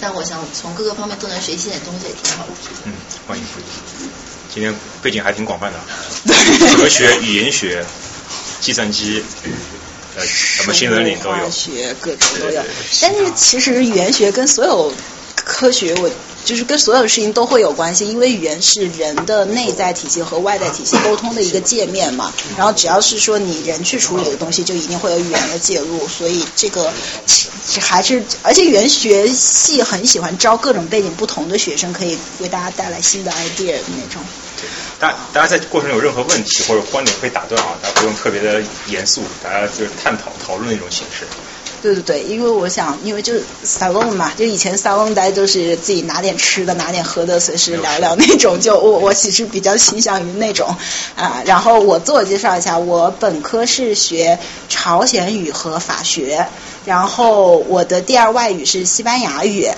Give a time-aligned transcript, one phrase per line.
[0.00, 2.52] 但我想从各个方面都能学习点东西，也挺好的。
[2.84, 2.92] 嗯，
[3.26, 4.10] 欢迎欢迎。
[4.48, 5.80] 今天背景还挺广泛的，
[6.78, 7.84] 哲学、语言学、
[8.60, 9.24] 计算机，
[10.14, 11.50] 呃，什么新闻里都有。
[11.50, 12.62] 学各种都有。
[13.02, 14.92] 但是其实语言学跟所有
[15.34, 16.08] 科学，我
[16.44, 22.32] 就是跟所有事情都会有关系，因为语言是人的内在体系和外在体系沟通的一个界面嘛。
[22.56, 26.08] 然后只要是说你人去处理的东西，就一定会有语言的介入。
[26.08, 26.92] 所以这个
[27.80, 34.22] 还是，而且语言学系很喜欢招各种背景不同的学生，可以为大家带来新的 idea 的那种。
[34.98, 41.24] 大大家在过程有任何问题或者观点可以打断啊，大家不用特别的严肃，大家就是探讨讨论的一种形式。
[41.80, 48.58] 对对对，因为我想，因为就是 salon 嘛，就以前 salon 待都是自己拿点吃的，拿点喝的，随时聊聊那种。
[48.60, 50.76] 就我我其实比较倾向于那种
[51.14, 51.42] 啊。
[51.46, 56.48] 然后我自我介绍一下，我本科是学朝鲜语和法学，
[56.84, 59.68] 然后我的第二外语是西班牙语，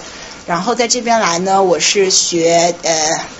[0.46, 3.39] 然后在这边来呢，我是学呃。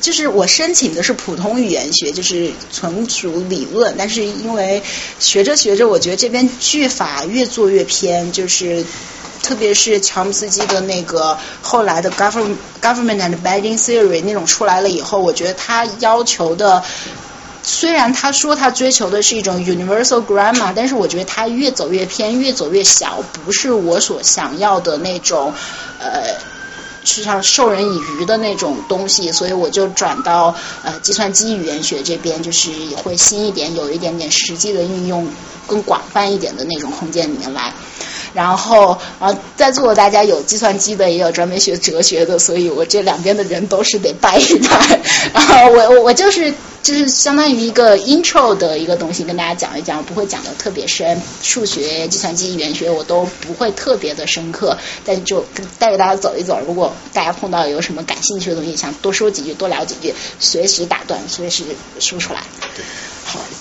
[0.00, 4.82] 就是我申请的是普通语言学，就是纯属理论，但是因为
[5.18, 8.84] 学着学着，我觉得这边句法越做越偏，就是
[9.42, 16.82] 特别是乔姆斯基的那个后来的 government government and banking theory 那种出来了以后，我觉得他要求的，
[17.62, 25.52] 虽然他说他追求的是一种 universal grammar，但是我觉得他越走越偏，越走越小，不是我所想要的那种
[25.98, 26.36] 呃。
[27.08, 35.26] 是像授人以渔的那种东西，所以我就转到呃计算机语言学这边，就是会新一点，有一点点实际的应用，
[35.66, 37.72] 更广泛一点的那种空间里面来。
[38.34, 45.00] 然后啊，在座的大家有计算机的，也有专门学哲学的，所以我这两边的人都是得拜一拜。
[45.32, 51.20] 然后我我我就是就是相当于一个 intro 的一个东西，跟大家讲一讲，不会讲的特别深。
[51.42, 55.44] 数学、计算机语言学我都不会特别的深刻，但就
[55.78, 56.60] 带着大家走一走。
[56.66, 61.64] 如果大家碰到有什么感兴趣的东西，想多说几句、多聊几句，随时打断，随时
[61.98, 62.42] 说出来。
[62.76, 62.84] 对，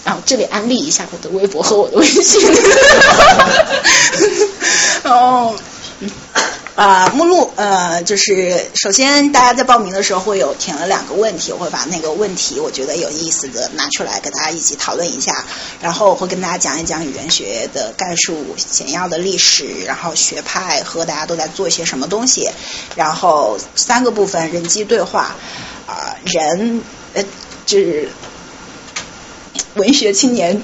[0.04, 2.42] 然后这里安利一下我的微博和我的微信。
[5.04, 5.56] 哦，
[6.76, 15.46] 啊，目录呃，就是首先大家在报名的时候会有填了两个问题，我会把那个问题我觉得有意思的拿出来跟大家一起讨论一下，
[15.82, 22.50] 然后会跟大家讲一讲语言学的概述简要的历史，然后学派和大家都在做一些什么东西，
[22.96, 25.36] 然后三个部分人机对话
[25.88, 26.82] 啊，人
[27.14, 27.24] 呃
[27.66, 28.10] 就是。
[29.78, 30.60] 文学青年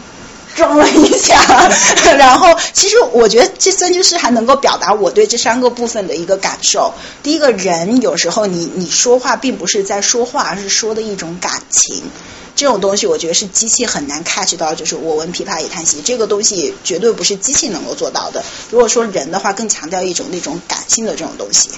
[0.56, 1.72] 装了一下，
[2.18, 6.94] 然后其实我觉得这三句诗还能够表达我对这三个部分的一个感受。
[7.22, 12.04] 第一个人有时候你你说话并不是在说话，而是说的一种感情。
[12.56, 18.44] 这种东西我觉得是机器很难 catch 到，就是我闻琵琶已叹息，这个东西绝对不是机器能够做到的。
[18.70, 21.72] 如果说人的话，更强调一种那种感性的这种东西。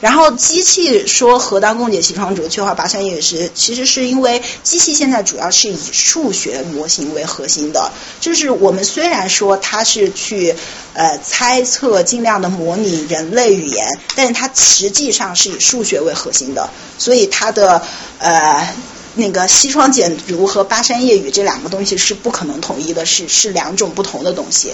[0.00, 7.90] 然后机器说“何当共解其窗烛，却话巴山夜雨时”，其实是因为机器现在主要是以数学模型为核心的，
[8.20, 10.54] 就是我们虽然说它是去
[10.94, 13.86] 呃猜测、尽量的模拟人类语言，
[14.16, 17.82] 但是它实际上是以数学为核心的，所以它的
[18.18, 18.68] 呃。
[19.14, 24.72] 那个西窗简读和巴山夜雨这两个东西是不可能统一的，是是两种不同的东西。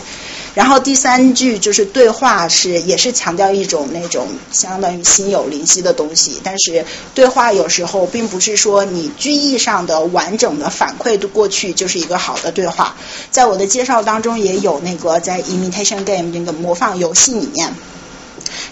[0.55, 6.41] 然后第三句就是对话，是也是强调一种那种相当于心有灵犀的东西。
[6.43, 6.85] 但是
[7.15, 12.95] 对话有时候并不是说你句意上的完整的反馈过去就是一个好的对话。
[13.31, 17.75] 在我的介绍当中也有那个在 imitation game 那个模仿游戏里面。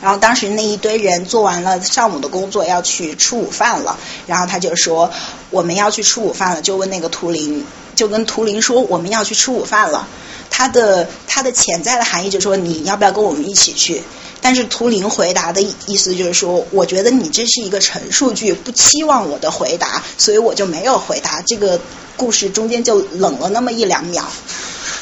[0.00, 3.98] 然后当时那一堆人做完了上午的工作，要去吃午饭了。
[4.26, 5.10] 然后他就说
[5.50, 7.64] 我们要去吃午饭了，就问那个图灵，
[7.94, 10.06] 就跟图灵说我们要去吃午饭了。
[10.48, 14.02] 他的他的潜在的含义就是说你要不要跟我们一起去？
[14.40, 21.42] 但是图灵回答的意思就是说，我觉得你这是一个陈述句，不期望我的回答，所以我就没有回答。
[21.46, 21.80] 这个
[22.16, 24.24] 故事中间就冷了那么一两秒。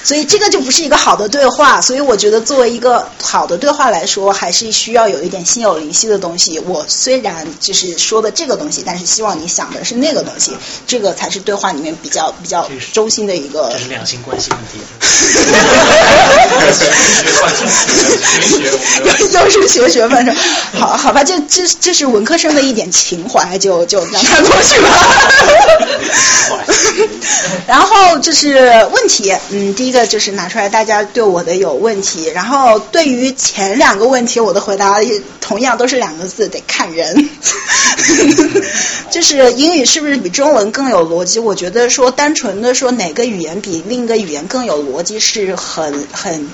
[0.03, 6.59] 所以这个就不是一个好的对话，所以我觉得作为一个好的对话来说，还是需要有一点心有灵犀的东西。
[6.59, 10.53] 我虽然就是说的这个东西，但是希望你想的是那个东西，
[10.87, 13.71] 这个才是对话里面比较比较中心的一个。
[13.73, 14.79] 这是两性关系问题。
[19.33, 20.33] 又是学学范畴，
[20.79, 24.89] 好好吧，这这这是文科生的一点情怀，就就让他过去吧。
[27.67, 28.55] 然后就是
[28.93, 32.31] 问题，嗯，第一个就是拿出来，大家对我的有问题。
[32.35, 34.99] 然后对于前两个问题，我的回答
[35.41, 37.29] 同样都是两个字，得看人。
[39.11, 41.39] 就是英语是不是比中文更有逻辑？
[41.39, 46.49] 我觉得说单纯的说哪个语言比另一个语言更有逻辑是很很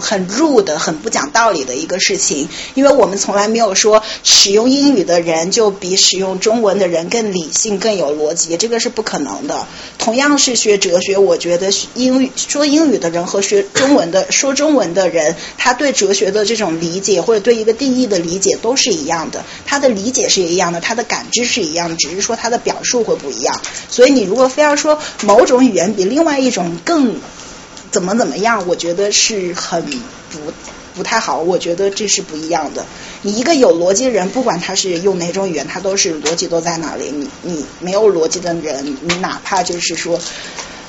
[0.00, 9.66] 很 rude、很不讲道理的一个事情，因为我们从来没有说使用英语的人就比使用中文的人更理性、更有逻辑，这个是不可能的。
[9.98, 23.60] 同样是学哲学，我觉得英语 说英语的人和学中文的说中文的人，他对哲学的这种理解或者对一个定义的理解都是一样的，他的理解是一样的，他的感知是一样的，只是说他的表述会不一样。
[23.90, 27.16] 所以你如果非要说某种语言比另外一种更
[27.92, 29.84] 怎么怎么样，我觉得是很
[30.30, 30.52] 不
[30.96, 31.38] 不太好。
[31.38, 32.84] 我觉得这是不一样的。
[33.22, 37.12] 你一个有逻辑的人，不管他是用哪种语言，他都是逻辑都在那里。
[37.14, 40.18] 你你没有逻辑的人，你哪怕就是说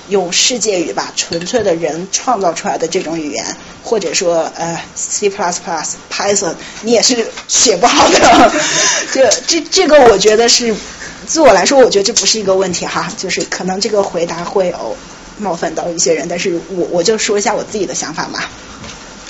[0.08, 3.46] 用世界语吧，纯粹的人创造出来的这种语言，
[3.84, 8.52] 或者说呃 C plus plus Python，你也是写不好的。
[9.14, 10.74] 这这这个，我觉得是。
[11.26, 14.98] 自我来说，我觉得这不是一个问题哈，就是可能这个回答会有
[15.44, 18.40] 冒犯到一些人，但是我我就说一下我自己的想法嘛。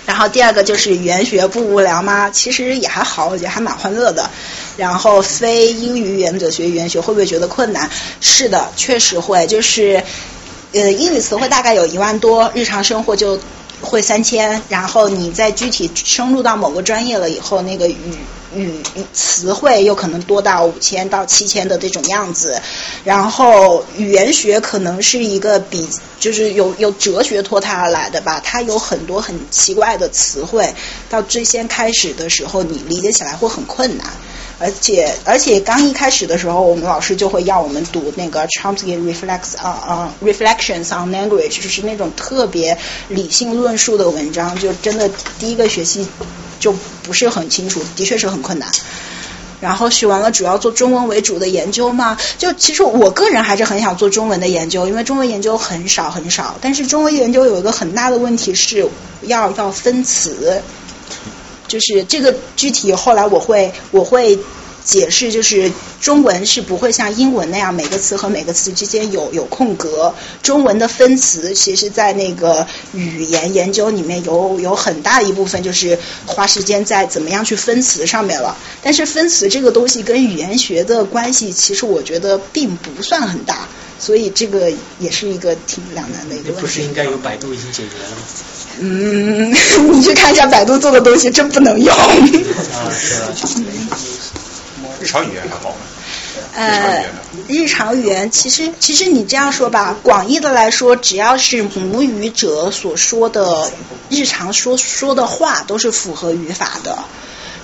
[0.05, 2.29] 然后第二个就是语言学不无聊吗？
[2.29, 4.29] 其实也还好，我觉得还蛮欢乐的。
[4.75, 7.89] 然后非英语语言者学语言学会不会觉得困难？
[8.19, 9.47] 是的，确实会。
[9.47, 10.03] 就是
[10.73, 13.39] 呃，英语词汇大概有一万多，日常生活就
[13.81, 14.61] 会三千。
[14.67, 18.17] 然后你在具体深入到某个专业了以后，那个语。
[18.55, 18.83] 语
[19.13, 22.61] 词汇又可能多到五千到七千的这种样子，
[23.03, 25.87] 然后语言学可能是一个比
[26.19, 30.73] 就是有有哲学脱胎而来的吧，它有很多很奇怪的词汇，
[31.09, 34.07] 到最先开始的时候你理解起来会很困难，
[34.63, 42.77] 而且而且刚一开始的时候，我们老师就会要我们读那个 Chomsky reflects 啊啊 reflections on language，就是那种特别
[43.09, 46.07] 理性论述的文章，就真的第一个学期。
[46.59, 46.73] 就
[47.03, 48.71] 不是很清楚，的确是很困难。
[49.59, 52.17] 然后学完了，主要做中文为主的研究嘛。
[52.37, 56.55] 就其实我个人还是很想做中文的研究，因为中文研究很少很少。
[56.61, 58.87] 但是中文研究有一个很大的问题是
[59.23, 60.61] 要要分词，
[61.73, 64.37] 就是这个具体后来我会我会。
[64.85, 65.71] 解释就是
[66.01, 70.13] 中文是不会像英文那样每个词和每个词之间有有空格。
[70.41, 78.57] 中文的分词其实，在那个语言研究里面有有很大一部分就是花时间在怎么样去分词上面了。
[78.81, 86.61] 但是分词这个东西跟语言学的关系，其实我觉得并不算很大，所以这个也是一个挺两难的一个问题。
[86.61, 88.17] 不是应该有百度已经解决了吗？
[88.79, 89.51] 嗯，
[89.93, 91.95] 你去看一下百度做的东西，真不能用。
[94.99, 95.75] 日常语言还好？
[96.55, 97.03] 呃，
[97.47, 103.71] 日常语言其实其实你这样说吧，广义的来说，只要是母语者所说的
[104.09, 106.97] 日常说说的话，都是符合语法的。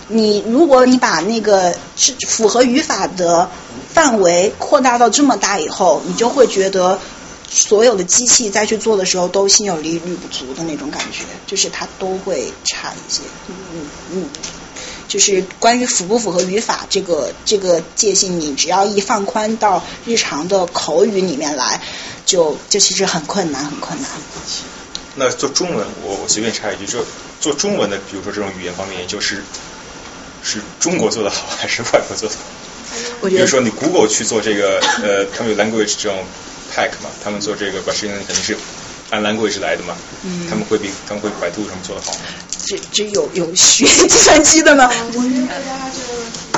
[0.08, 3.48] 你如果你把那个是符合语法的
[3.94, 7.00] 范围扩大到这么大以后，你就会觉得
[7.50, 13.22] 所有的机器再去做的时候都心有余力不足的那种感觉，就是它都会差一些。
[13.48, 14.30] 嗯嗯。
[15.08, 21.82] 就是关于符不符合语法这个这个界限，你只要一放宽到日常的口语里面来，
[22.28, 24.12] 就就其实很困难，很困难。
[25.16, 27.04] 那做中文，我我随便插一句，就
[27.42, 29.44] 做中文的，比如说这种语言方面研究，是
[30.44, 32.42] 是中国做的好，还是外国做的好？
[33.22, 36.24] 我觉得比如说你 Google 去做这个，呃，他们有 language 这种
[36.74, 38.58] pack 嘛，他们做这个 machine 肯定是
[39.10, 42.20] 按 language 来的嘛，嗯他们会比他们会百度什么做的好吗？
[42.60, 44.86] 只只有有学计算机的呢。
[44.86, 45.98] 我觉得大家就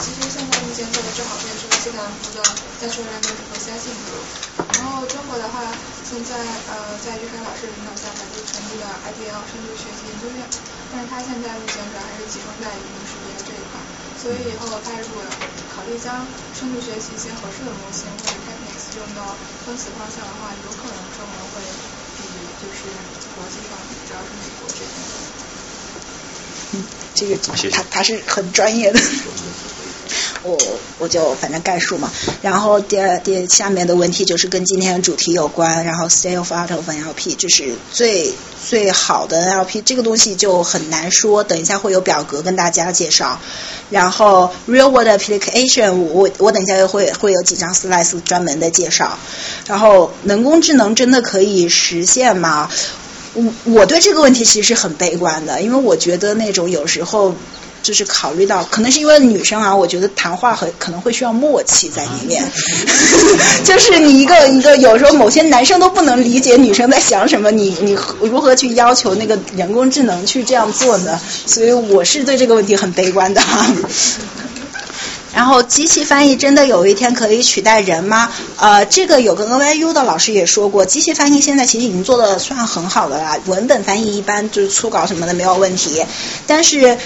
[0.04, 2.44] 其实现在目前做的最好的是斯坦福的
[2.82, 3.94] 在说人的和相信。
[4.76, 5.62] 然后中国的话，
[6.04, 6.36] 现在
[6.74, 10.42] 呃在于凯老师领导下，百度成立了 IDL 深度学习研究院，
[10.92, 13.80] 但是他现在目前主要还是集中在语音识别这一块。
[14.20, 15.24] 所以以后他如果
[15.72, 16.26] 考虑将
[16.58, 18.36] 深度学习一些合适的模型或者
[18.96, 21.62] 用到分子方向的话，有可能中文会
[22.18, 22.28] 比
[22.62, 22.88] 就是
[23.36, 24.92] 国际上主要是美国这边。
[26.74, 27.38] 嗯这个
[27.72, 29.00] 他他是很专业的，
[30.44, 30.58] 我
[31.00, 32.12] 我就反正概述嘛。
[32.42, 35.86] 然后第二第下面的问题就是跟今天的主题有关。
[35.86, 38.34] 然后 state of art of NLP 就是最
[38.68, 43.40] 最好的 NLP 这个东西就很难说，等一下会有表格跟大家介绍。
[43.90, 49.18] 然后 real world application 我我等一下会会有几张 slides 专门的介绍。
[49.68, 52.70] 然后人工智能真的可以实现吗？
[53.34, 57.34] 我我对这个问题其实是很悲观的，因为我觉得那种有时候
[57.82, 62.44] 就是考虑到，可能是因为女生啊，我觉得谈话很可能会需要默契在里面，
[63.66, 71.20] 就是你一个一个有时候某些男生都不能理解女生在想什么，你你如何去要求那个人工智能去这样做呢？
[71.46, 73.42] 所以我是对这个问题很悲观的。
[75.34, 78.30] 然后机器翻译真的有一天可以取代人吗？
[78.58, 86.04] 呃，这个有个 NYU 的老师也说过，机器翻译现在其实已经做的算很好的啦，文本翻译一般就是初稿什么的没有问题，
[86.46, 86.98] 但是。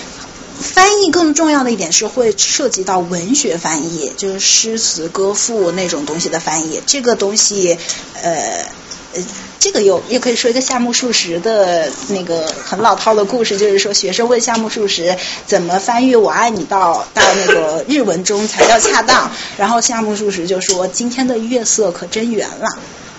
[0.59, 6.81] 翻译更重要的一点是会涉及到文学翻译，就是诗词歌赋那种东西的翻译。
[6.85, 7.77] 这个东西，
[8.21, 8.65] 呃，
[9.13, 9.23] 呃，
[9.59, 22.67] 这个有也可以说一个夏目漱石的那个很老套的故事，就是说学生问夏目漱石怎么翻译“我爱你”到到那个日文中才叫恰当，然后夏目漱石就说：“今天的月色可真圆了。”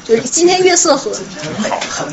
[0.09, 1.13] 就是今天月色很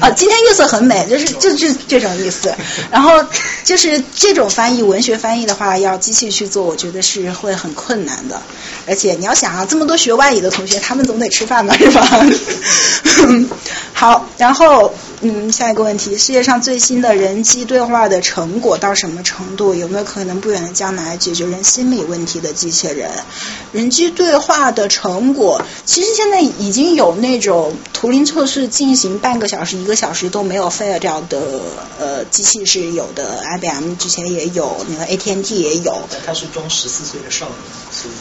[0.01, 2.51] 啊，今天月色很美，就是就是这种意思。
[2.89, 3.23] 然后
[3.63, 8.41] 就是这种翻译，文学翻译的话，要机器去做，我觉得是会很困难的。
[8.87, 12.25] 而且你要想啊，这么多学外语的同学，他们总得吃饭吧，是吧？
[14.03, 14.93] 好，然后。
[15.25, 19.73] 嗯，下一个问题，世界上最新的人机对话的成果到什么程度？
[19.73, 23.09] 有没有可能不远的将来解决人心理问题的机器人？
[23.71, 31.61] 人机对话的成果，其实现在已经有那种图灵测试进行半个小时、一个小时都没有 fail 掉的
[31.97, 35.97] 呃机器是有的，IBM 之前也有，那个 AT&T 也有。
[36.25, 37.55] 他是装十四岁的少年，
[37.93, 38.13] 所以。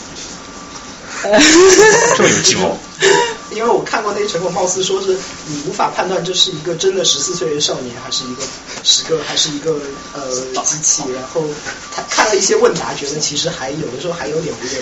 [2.17, 2.79] 这么有计谋。
[3.55, 5.17] 因为我看过那成果，貌似说是
[5.47, 8.43] 你无法判断这是一个真的十四岁的少年，还是一个
[8.83, 9.77] 十个，还是一个
[10.15, 10.23] 呃
[10.65, 11.03] 机器。
[11.13, 11.43] 然后
[11.95, 14.79] 他看了一些问答，觉得其实还有的时候还有点不对。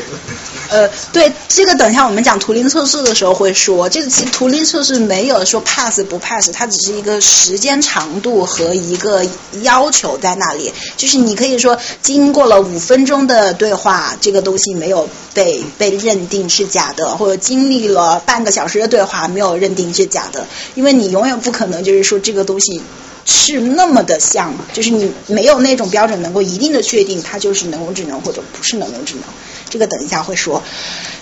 [0.71, 9.27] 呃， 对，这个等一下我们讲图灵测试的时候会说，这个其实图灵测试没有说 pass 不 pass，它只是一个时间长度和一个
[9.62, 10.73] 要求在那里。
[10.97, 18.60] 就是你可以说经过了五分钟的对话，这个东西没有被被认定是假的，或者经历了半个小。
[18.61, 22.83] 小时的对话没有认定是假的，因为你永远不可能就是说这个东西
[23.25, 29.25] 是那么的像，就是你没有那种标准能够一定的确定它就是人工智能或者不是人工智能。
[29.71, 30.62] 这个等一下会说。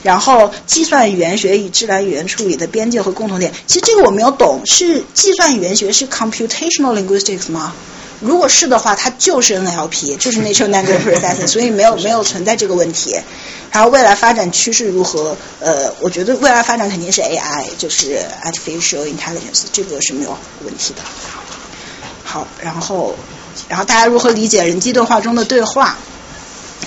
[0.02, 7.72] 然后计算语言学与自然语言处理的边界和共同点，其实这个我没有懂，是计算语言学是 computational linguistics 吗？
[8.20, 13.16] 如果是的话，它就是 NLP，就是 natural language processing，所以没有没有存在这个问题。
[13.70, 15.36] 然后未来发展趋势如何？
[15.60, 21.02] 呃，我觉得未来发展肯定是 AI，就是 artificial intelligence，这个是没有问题的。
[22.24, 23.14] 好，然后，
[23.68, 25.96] 然后大家如何理解人机对话中的对话？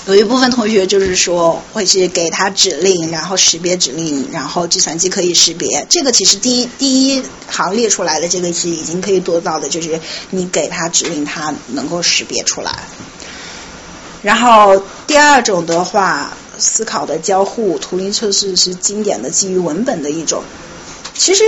[0.07, 5.85] 有一部分同学就是说，会去给他指令，然后识别指令，然后计算机可以识别。
[5.89, 9.99] 这个其实第一第一行列出来的这个是已经可以做到的，就是
[10.31, 12.71] 你给他指令，他能够识别出来。
[14.21, 16.33] 然后第二种的话。
[16.57, 20.43] 思考的交互，图灵测试是经典的基于文本的一种。
[21.13, 21.43] 其实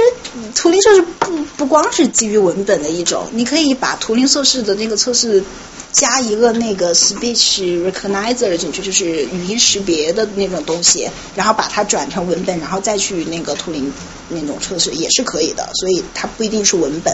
[0.55, 5.43] 图灵测试不不光是基于文本的一种，你可以把图灵测试的那个测试
[5.91, 13.91] 加一个那个 speech recognizer 进去，就是语音识别的那种东西，然后把它转成文本，然后再去那个图灵
[14.29, 15.69] 那种测试也是可以的。
[15.73, 17.13] 所以它不一定是文本。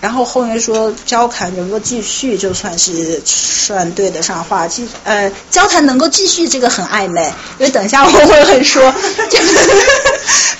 [0.00, 4.68] 然后后面说交谈能够继续，就算是算对得上话。
[4.68, 8.94] 其呃，交谈能够继续这个很暧昧，因为等一下我会会说，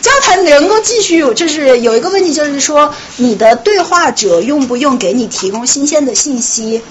[0.03, 6.83] 交谈能够继续，就是有一个问题，就是说你的对话者用不用给你提供新鲜的信息？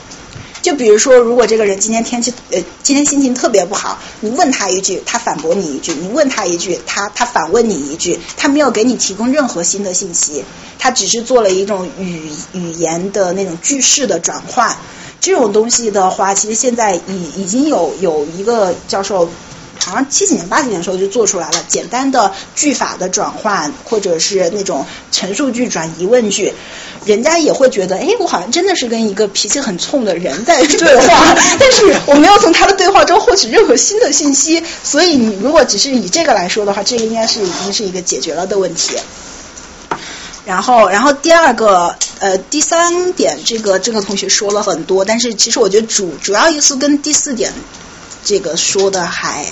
[0.66, 10.44] 就比如说，如果这个人今天天气呃今天心情特别不好，你问他一句，他反驳你一句；你问他一句，他他反问你一句，他没有给你提供任何新的信息，
[10.80, 14.76] 他只是做了一种语语言的那种句式的转换。
[15.22, 19.30] 这种东西的话，其实现在已已经有有一个教授。
[19.78, 26.52] 好像七几年、八几年的时候就做出来了，简单的句法的转换，或者是那种陈述句转疑问句，
[27.06, 38.98] 人家也会觉得，哎，我好像真的是跟一个脾气很冲的人在对话， 但是我没有从他的对话中获取任何新的信息，所以你如果只是以这个来说的话，这个应该是已经是一个解决了的问题。
[40.46, 47.54] 然后，然后第二个，呃，第三点，这个这个同学说了很多，但是其实我觉得主主要意思跟第四点
[48.24, 49.46] 这个说的还。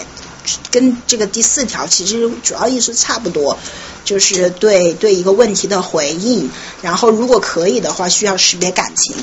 [0.71, 3.57] 跟这个第四条其实主要意思差不多，
[4.03, 6.49] 就是对对一个问题的回应，
[6.81, 9.15] 然后如果可以的话，需要识别感情，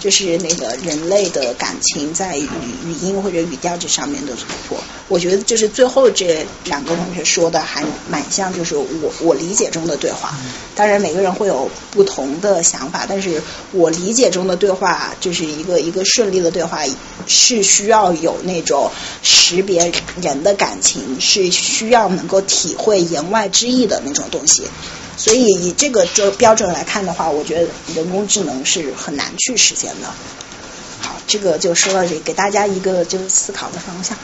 [0.00, 2.48] 就是那个人类的感情在语
[2.86, 4.78] 语音或者语调这上面的突破。
[5.08, 10.34] 我觉得就是最后这两个同学说的还蛮像，就是我我理解中的对话。
[10.74, 13.42] 当然每个人会有不同的想法，但是
[13.72, 16.84] 我理解中的对话就是一个一个顺利的对话
[17.26, 18.90] 是需要有那种
[19.22, 24.66] 识别人的感情，是需要能够体会言外之意的那种东西。
[25.16, 30.08] 所以以这个标标准来看的话，我觉得人工智能是很难去实现的。
[31.00, 31.14] 好。
[31.28, 34.16] 这个就说到这里，给大家一个就是思考的方向。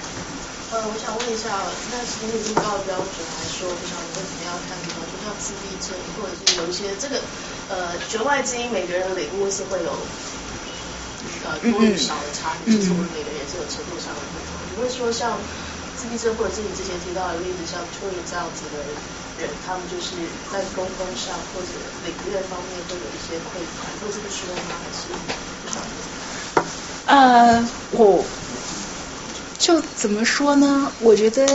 [0.72, 1.52] 呃，我想问一下，
[1.92, 4.72] 那从已经高的标准来说，不知道你会怎么样看？
[4.80, 7.20] 比方说像自闭症，或者是有一些这个
[7.68, 9.92] 呃弦外之音，每个人的领悟是会有
[11.44, 14.56] 呃多与少的差异，就是我们每个人也是有程度上的不同。
[14.72, 15.36] 你会说像
[16.04, 18.76] 自闭症，或者是你之前提到的例子，像 Turing 这样子的
[19.40, 20.12] 人，他们就是
[20.52, 21.68] 在沟通上或者
[22.04, 24.76] 领略方面会有一些匮乏，会这么说吗？
[27.06, 28.23] 呃，我
[29.58, 30.92] 就怎么说呢？
[31.00, 31.46] 我觉得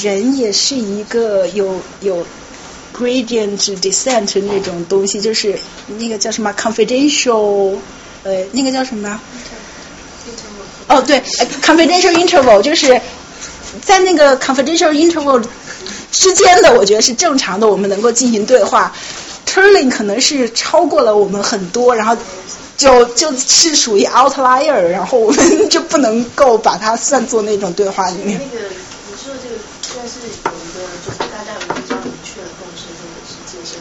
[0.00, 2.24] 人也是一个有有
[2.96, 5.54] gradient descent 那种东西，就是
[5.86, 7.78] 那个叫什么 confidential，
[8.22, 9.20] 呃，那个叫什么？
[10.88, 13.00] 哦，对呃，confidential interval 就是
[13.80, 15.42] 在那个 confidential interval
[16.10, 18.92] 之间的，我觉得是正常的，我们能够进行对话。
[19.46, 22.16] Turning 可能是超过了我们很多，然后
[22.76, 28.38] 就就是属于 outlier，然后我们就不能够把它算作那种对话里面。
[28.38, 30.14] 那个你说的这个，虽然是，
[31.18, 33.80] 大家有一个比较明确的共识，或者是界限。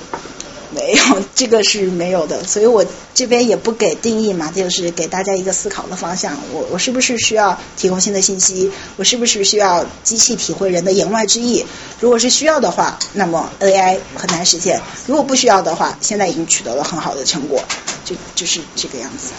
[0.88, 6.38] 没有，这个是没有的，所以我这边也不给定义嘛，就是给大家一个思考的方向。
[6.54, 8.72] 我我是不是需要提供新的信息？
[8.96, 11.66] 我是不是需要机器体会人的言外之意？
[12.00, 17.62] 如果是需要的话，那么 AI 很难实现；如果不需要的话，现在已经取得了很好的成果，
[18.06, 19.34] 就就是这个样子。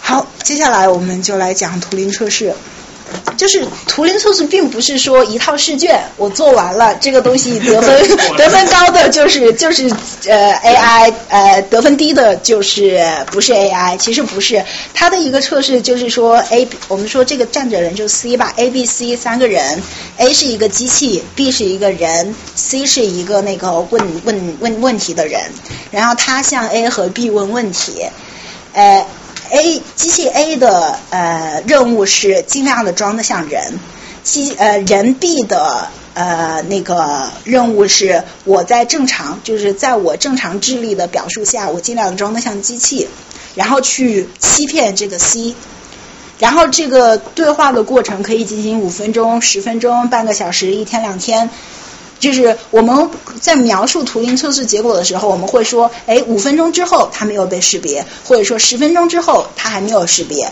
[0.00, 2.52] 好，接下来我们就来讲图灵测试。
[3.36, 9.88] 就是图灵测试，并不是说一套试卷我做完了，这个东西得分 得分高的就是就是
[10.26, 13.00] 呃 AI，呃得分低的就是
[13.30, 13.96] 不是 AI。
[13.98, 19.82] 其实不是，它的一个测试就是说 A，我们说这个站着人就 C 吧，A、B、C 三个人
[20.16, 25.40] ，A 是一个机器，B 是一个人，C 是一个那个问问问问题的人，
[25.90, 28.04] 然后他向 A 和 B 问问题，
[28.72, 29.06] 呃。
[29.50, 33.78] A 机器 A 的呃任务是尽量的装得像人，
[34.22, 43.08] 机呃人 B 的呃那个任务是我在正常就是在我正常智力的表述下，我尽量装得像机器，
[43.54, 45.54] 然后去欺骗这个 C，
[46.38, 51.50] 然后这个对话的过程可以进行五分钟、十分钟、半个小时、一天两天。
[52.20, 60.50] 就是我们在描述图灵测试结果的时候，我们会说，哎，五分钟之后它没有被识别，或者说十分钟之后它还没有识别，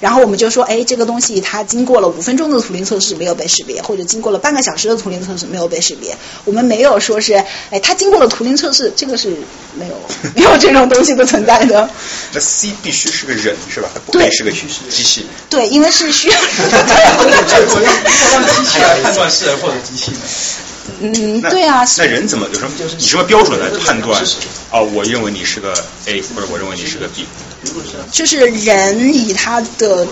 [0.00, 6.16] 然后我们就说，哎，这个东西它经过了五分钟的图灵测试没有被识别，或者经过了半个小时的图灵测试没有被识别。
[6.44, 7.34] 我们没有说是，
[7.70, 9.30] 哎，它经过了图灵测试，这个是
[9.74, 9.94] 没有
[10.36, 11.90] 没有这种东西的存在的。
[12.32, 13.88] 那 C 必须是个人是吧？
[13.92, 15.26] 它不可以是个机器。
[15.48, 16.36] 对，因为是需要。
[16.70, 17.10] 还要
[19.02, 20.18] 判断是人或者机器呢？
[21.00, 21.84] 嗯，对啊。
[21.98, 24.22] 那人怎么有什么以什么标准来判断？
[24.70, 25.72] 哦，我认为你是个
[26.06, 27.26] A，或者我认为你是个 B。
[28.10, 30.06] 就是人以他的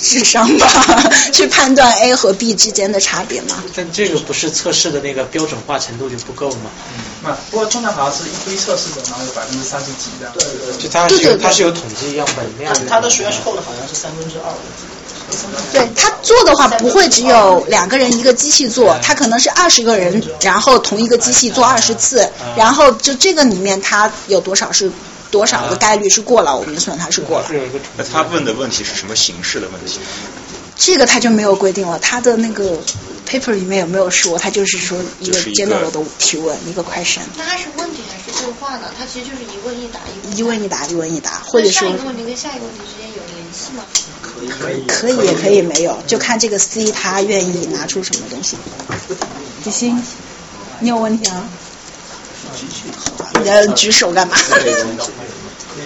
[0.00, 3.62] 智商吧， 去判断 A 和 B 之间的差别嘛。
[3.74, 6.70] 但这个不是测试的那个标准化程度就不够吗？
[7.24, 10.34] 嗯，不过通常好像是一堆测试者，然后有百分之三十几这样。
[10.38, 10.82] 对对。
[10.82, 12.80] 就它是有它是有统计样本那样的。
[12.88, 14.50] 它的 threshold 好像是三分之二。
[15.72, 24.90] 对他做的话，不会只有两个人一个机器做，他可能是二十个人，然后同一个机器做二十次，然后就这个里面他有多少是
[25.30, 27.50] 多少的概率是过了，我们算他是过了。
[27.96, 29.98] 那他问的问题是什么形式的问题？
[30.78, 32.78] 这个他就没有规定了，他的那个
[33.26, 37.20] paper 里面有没有说，他就是说一个 general 的提问，一个 question。
[37.36, 38.82] 那他是问题还是对话呢？
[38.98, 40.00] 他其实就是一问一答，
[40.34, 43.84] 一问一答，一问一答，或者说上一个问题跟下一个问题之间有联系吗？
[44.20, 48.56] 可以，可以也可以没有，就看这个 C 他愿意拿出什么东西。
[49.64, 50.02] 李欣，
[50.80, 51.44] 你有问题啊？
[53.42, 54.36] 你要举手干嘛？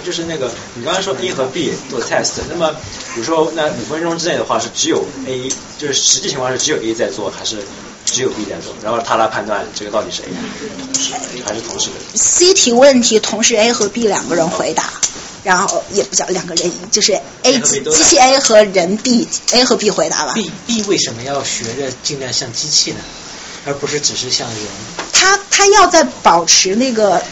[0.04, 2.70] 就是那个，你刚才说 A 和 B 做 test，那么
[3.14, 7.58] 比如说那五分钟之内的话是只有 A，就是实际情况是只有 A 在做，还是
[8.12, 8.74] 只有 B 在做？
[8.82, 10.26] 然后他来判断这个到底是 A
[11.44, 14.90] 还是同时的？C 题问题同时 A 和 B 两个人回答。
[15.42, 20.34] 然后也不叫两个人，就是 A 机机器 A 和人 B，A 和 B 回答吧。
[20.34, 22.98] B B 为什么要学着尽量像机器呢？
[23.64, 24.58] 而不是只是像人？
[25.14, 27.22] 他他要在保持那个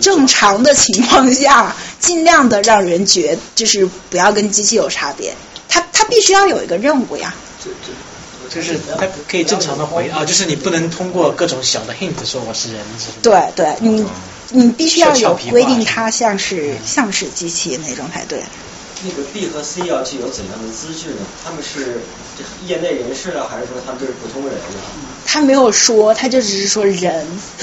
[0.00, 5.32] 正常的情况下，尽量的让人觉就是不要跟机器有差别。
[5.68, 7.32] 他他必须要有一个任务呀。
[8.54, 12.80] 就是他可以正常的回啊，就是你不能通过各种小的 hint 说我是人。
[13.22, 14.04] 对对，你。
[14.50, 18.42] 你必须要有规定，它像是像是机器那种才对。
[19.04, 21.16] 那个 B 和 C 要具有怎样的资质呢？
[21.44, 22.00] 他们是
[22.66, 24.60] 业内人士呢，还是说他们就是普通人呢？
[25.26, 27.26] 他没有说，他就只是说人，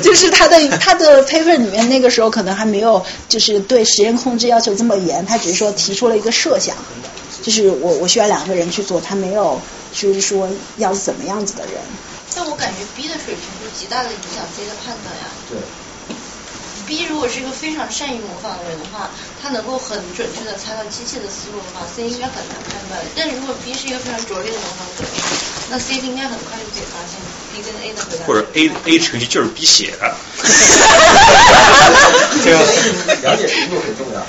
[0.00, 6.76] 就是他的他的 paper 里面那个时候可能还没有就是对实验控制要求这么严，他只是说提出了一个设想，
[7.42, 9.60] 就是我我需要两个人去做，他没有
[9.92, 11.74] 就是说要怎么样子的人。
[12.34, 15.24] 但我感觉 B 的水平就极大的影响 C 的判断呀。
[15.50, 15.58] 对。
[16.86, 23.00] B 如果是一个非常善于模仿的人的话，他能够很准确的猜到机器的思路的话，C 应该很难判断。
[23.14, 25.04] 但如果 B 是一个非常拙劣的模仿者，
[25.70, 27.14] 那 C 应该很快就可以发现
[27.54, 28.24] B 跟 A 的回答。
[28.26, 30.16] 或者 A A 程序就是 B 写的。
[32.42, 32.62] 对啊，
[33.22, 34.26] 了解程度很重要。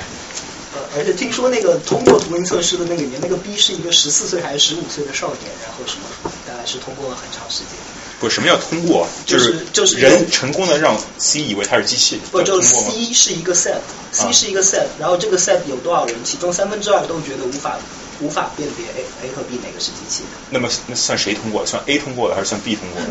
[0.93, 7.77] 呃，而且听说那个通过图灵测试的那个里面，那个 B 是一个十四岁还是十五岁的少年，然后什么大概是通过了很长时间。
[8.19, 9.07] 不，什么叫通过？
[9.25, 12.19] 就是就是人成功的让 C 以为他是机器。
[12.31, 17.79] 不，就通过吗 C 是一个 set，C 啊是一个 set，然后这个 set 有多少人，其中三分之二都觉得无法
[18.21, 20.23] 无法辨别 A A 和 B 哪个是机器。
[20.49, 21.65] 那么那算谁通过？
[21.65, 23.07] 算 A 通过的还是算 B 通过的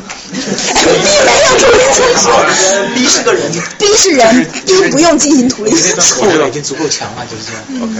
[2.94, 6.14] ？B 是个人，B 是人，，B 不用进行图灵测试。
[6.14, 7.62] 错误已经足够强了，就是这样。
[7.82, 7.94] OK，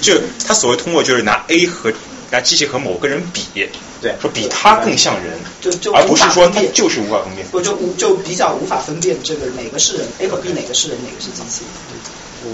[0.00, 1.92] 就他所谓通过就是拿 A 和
[2.30, 3.42] 拿机器和某个人比，
[4.00, 7.46] 对，说比他更像人，就就而不是说他就是无法分辨。
[7.50, 11.62] 不就无就比较无法分辨这个哪个是人，A 和 B 哪个是人，哪个是机器。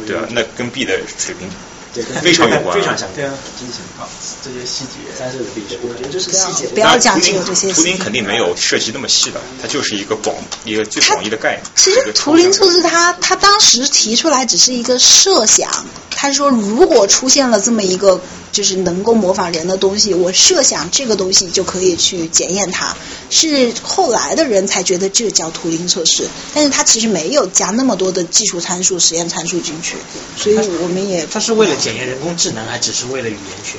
[0.07, 1.49] 对啊，那跟 B 的水平
[1.95, 4.07] 对非常有关，非常相对啊，机器啊，
[4.45, 5.17] 这些细节。
[5.19, 6.67] 三岁的 B 是我觉得这是细节。
[6.69, 11.63] 不要讲究这些图灵肯定没有涉及那么细的，它就是一个广一个最广义的概念。
[11.75, 18.21] 其实图灵测试它它当时提出来只是一个设想，他说如果出现了这么一个
[18.53, 22.95] 就是能够模仿人的东西，我设想这个东西就可以去检验它。
[23.31, 26.25] 是后来的人才觉得这叫图灵测试，
[26.55, 29.97] 但是它其实没有加那么多的技术参数、实验参数进去，
[30.37, 33.79] 所以我们也它是为了检验人工智能，还只是为了语言学？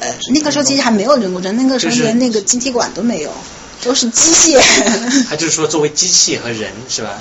[0.00, 3.32] 呃，那个时候其实还没有人工智能，那个时候连那个晶体管都没有，
[3.82, 4.60] 都是机械。
[5.28, 7.18] 它就是说，作为机器和人是吧？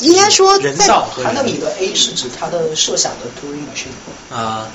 [0.00, 4.34] 应该说人造和它那里的 A 是指它的设想的 Turing machine。
[4.34, 4.68] 啊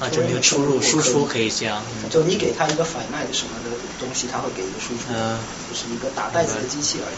[0.00, 1.82] 啊，就没有出入输出可以这样。
[2.10, 5.38] 就你给它一个 finite 什么的东西，它会给一个输出，嗯，
[5.68, 7.16] 就是一个打袋子的机器而已。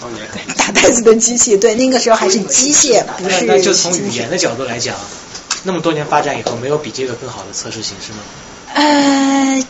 [0.00, 3.44] 当年打袋子的机器，对，那个时候还是机械，不是。
[3.46, 4.94] 那就从语言的角度来讲，
[5.64, 8.18] 那么多年发展以后，没有比这个更好的测试形式吗？
[8.74, 9.66] 呃，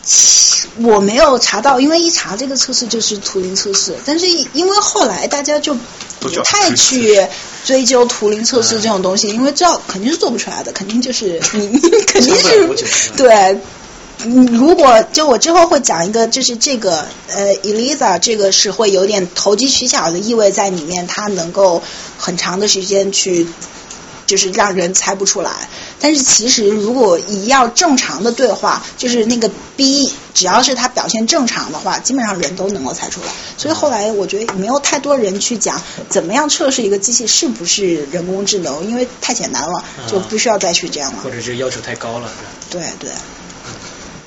[0.81, 5.73] 我没有查到，因为一查这个测试就是图灵测试，但是因为后来大家就
[6.19, 7.25] 不太去
[7.63, 13.57] 追究图灵测试这种东西，因为知道肯定是做不出来的，肯定就是你 肯定是对。
[14.23, 21.83] 嗯，如果就我之后会讲一个，就是这个呃，Eliza 这个是会有点投机取巧的意味在里面，它能够
[22.17, 23.47] 很长的时间去，
[24.25, 25.51] 就是让人猜不出来。
[25.99, 33.27] 但是其实如果一要正常的对话，就是那个 B，只要是它表现正常的话，基本上人都能够猜出来。
[33.55, 41.19] 所以后来我觉得没有太多人去讲怎么样测试一个机器是不是人工智能，因为太简单了，就不需要再去这样了。
[41.23, 42.31] 或者是要求太高了。
[42.71, 43.11] 对对。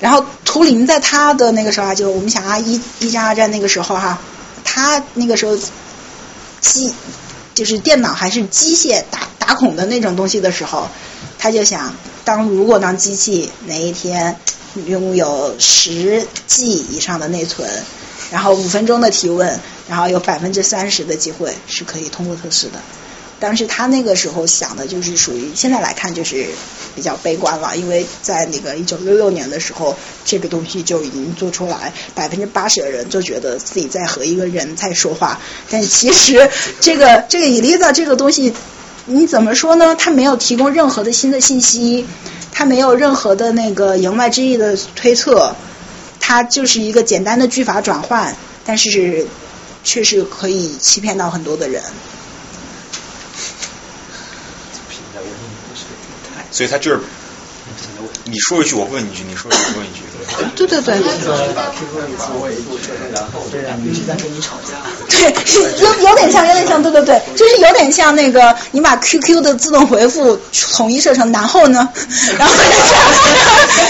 [0.01, 4.19] 然后图灵在他的那个时候啊，就我们想啊，一一战二战那个时候哈、
[4.65, 5.55] 他那个时候
[6.59, 6.91] 机
[7.53, 10.89] 就是电脑还是机械打打孔的那种东西的时候，
[11.37, 11.93] 他就想，
[12.25, 14.35] 当如果当机器哪一天
[14.87, 17.69] 拥有十 G 以上的内存，
[18.31, 22.79] 然后五分钟的提问，然后有百分之三十的机会是可以通过测试的。
[23.41, 26.45] 但是他那个时候想的就是属于现在来看就是
[26.95, 35.39] 比较悲观了，因为在那个一九六六年的时候，这个东西就已经做出来，百分之八十的人就觉得自己在和一个人在说话，
[35.71, 36.47] 但其实
[36.79, 38.53] 这个这个 Eliza 这个东西，
[39.05, 39.95] 你怎么说呢？
[39.95, 42.05] 它没有提供任何的新的信息，
[42.51, 45.55] 它没有任何的那个言外之意的推测，
[46.19, 49.25] 它就是一个简单的句法转换，但是
[49.83, 51.81] 却是可以欺骗到很多的人。
[56.51, 56.99] 所以他就是，
[58.25, 60.01] 你说一句我问一句，你说一句我问一句。
[60.55, 60.97] 对对对。
[60.97, 60.99] 一
[63.93, 64.73] 直在跟你吵架。
[65.09, 65.33] 对，
[65.81, 70.39] 有有点像，有点像，对对对，就是有点像那个，你把 QQ 的自动回复
[70.77, 71.89] 统一设成然后呢，
[72.37, 72.53] 然后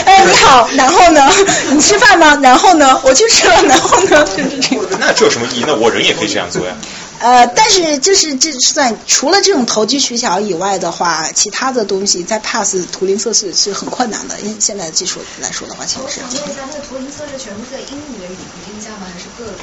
[0.05, 1.29] 哎你好，然后呢，
[1.71, 2.39] 你吃饭吗？
[2.41, 4.85] 然后呢，我去吃了，然后呢，就是这样。
[4.99, 5.63] 那这有什么意义？
[5.67, 6.73] 那我人也可以这样做呀。
[7.21, 14.39] 呃，但是就是这算除了这种投机取巧以外的话，其他的东西在 pass 图灵测试是很困难的。
[14.41, 16.21] 因为现在的技术来说的话，其实是。
[16.21, 19.05] 我想问一下，那个图灵测试全部在英语的语境下吗？
[19.13, 19.55] 还是各种？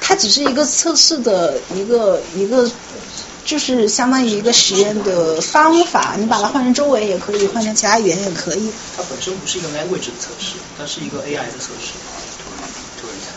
[0.00, 8.70] 它只是一个测试的一个一个，就就是相当于一个实验的方法，你把它换成中文也可以，换成其他语言也可以。
[8.96, 11.92] 它本身不是一个 language 的测试，它是一个 AI 的测试。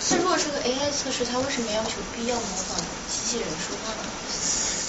[0.09, 2.77] 那如果是个 AI 测试，它为什么要求必要模仿
[3.09, 4.07] 机器人说话呢？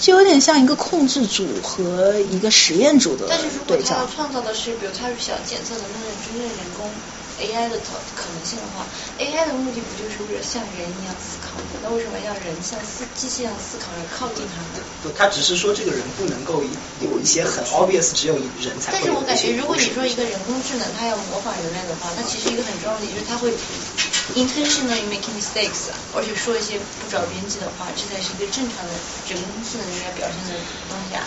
[0.00, 4.06] 就有点像一个控制组和一个实验组的但是如果对照它要。
[4.06, 6.88] 创造的是，比如它是想检测能不能真正人工
[7.42, 8.86] AI 的可可能性的话
[9.18, 11.82] ，AI 的目的不就是为了像人一样思考吗？
[11.82, 14.82] 那为什么要人像思机器一样思考而靠近它呢？
[15.02, 16.62] 不，他只是说这个人不能够
[17.02, 23.50] 有一些很 obvious 只有人才但会有的一些是我感觉，如果你说一个人工智能它要模仿人类的话，那其实一个很重要的点就是它会
[24.34, 28.92] intentionally making mistakes，而且说一些不着边际的话，这才是一个正常的
[29.28, 31.22] 人工智能应该表现的东西啊。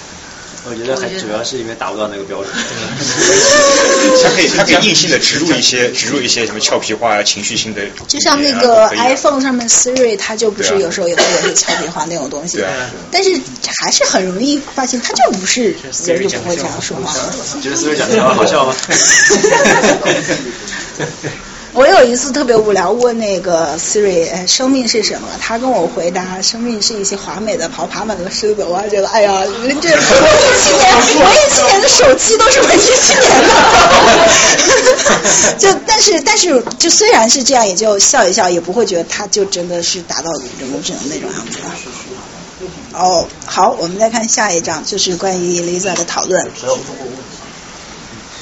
[0.63, 2.53] 我觉得还主要是因为达不到那个标准。
[4.21, 13.31] 它可以它可以 硬性的植入一些植入一些什么俏皮话啊、情绪性的就像那个 iPhone 上面 Siri，它就不是有时候也会有些俏皮话那种东西对啊，但是
[13.81, 17.11] 还是很容易发现，它就不是人就不会这样说话。
[17.59, 18.75] 觉得 Siri 讲的好笑吗？
[21.73, 25.29] 我有一次特别无聊，问那个 Siri，哎，生命是什么？
[25.39, 28.65] 他跟我回答，生命是一些华美的跑爬满的狮子。
[28.65, 29.99] 我还觉得，哎呀，人这 我一
[30.61, 33.49] 七年，我一七年的手机都是我一七年的。
[35.57, 40.29] 就但是但是就虽然是这样，也就笑一笑，也不会觉得他就真的是达到
[40.59, 41.57] 人工智能那种样子。
[42.91, 46.51] 哦，好，我们再看下一章，就是关于 Lisa 的讨论。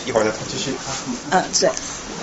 [0.07, 0.73] 一会儿再继续。
[1.29, 1.69] 嗯，对，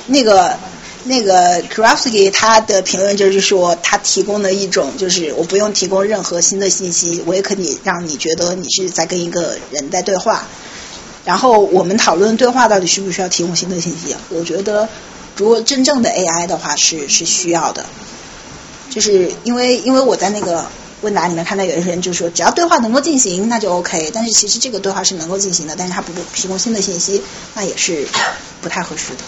[0.06, 0.58] 那个
[1.06, 10.46] 那个 k r a f s k y 他的评论就是说，他提供了一种就是我不用提供任何新的信息，我也可以让你觉得你是在跟一个人在对话。
[11.24, 14.14] 然后我们讨论对话到底需不需要提供新的信息？
[14.28, 14.88] 我觉得，
[15.36, 17.84] 如果真正的 AI 的话是是需要的，
[18.90, 20.66] 就是因为因为我在那个
[21.02, 24.10] 问答里面看到有一些人就说，只要对话能够进行，那就 OK。
[24.14, 27.20] 但是其实这个对话是能够进行的，但是它不提供新的信息，
[27.54, 28.06] 那也是
[28.62, 29.18] 不太合适的。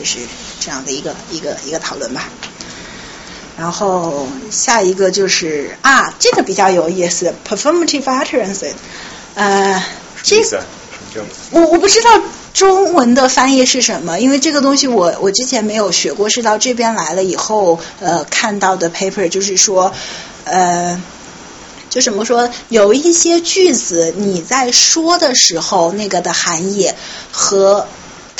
[0.00, 0.18] 就是
[0.58, 2.30] 这样的一个一个一个讨论吧。
[3.58, 8.72] 然后下一个就是啊，这个比较有意思，performative utterances，
[9.34, 9.84] 呃，
[10.22, 10.64] 这意思啊？
[11.14, 12.10] 就我我不知道
[12.54, 19.92] 中文的翻译是什么，因为这个东西我我之前没有学过，是到这边来了以后呃看到的 paper，就是说
[20.44, 20.98] 呃。
[21.90, 26.88] 就怎么说，有一些句子你在说的时候，那个的含义
[27.32, 27.84] 和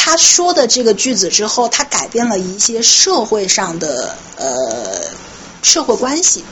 [0.02, 5.02] 他说的这个句子之后，他改变了一些社会上的呃
[5.62, 6.42] 社会关系。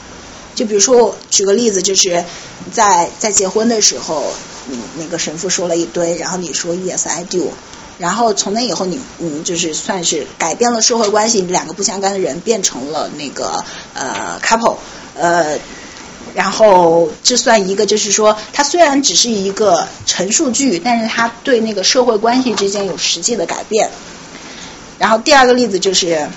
[0.53, 2.23] 就比如说，我举个例子，就是
[2.71, 4.31] 在在结婚的时候，
[4.69, 7.51] 嗯，那个神父说了一堆，然后你说 Yes I do，
[7.97, 14.77] 然后从那以后你嗯就是算是改变了社会关系，两个不相干的人变成了那个呃 couple，
[15.15, 15.57] 呃。
[16.35, 23.89] 然后这算一个，就是说，它虽然只是一个陈述句，但是它对那个社会关系之间有实际的改变。
[24.97, 26.27] 然后第二个例子就是，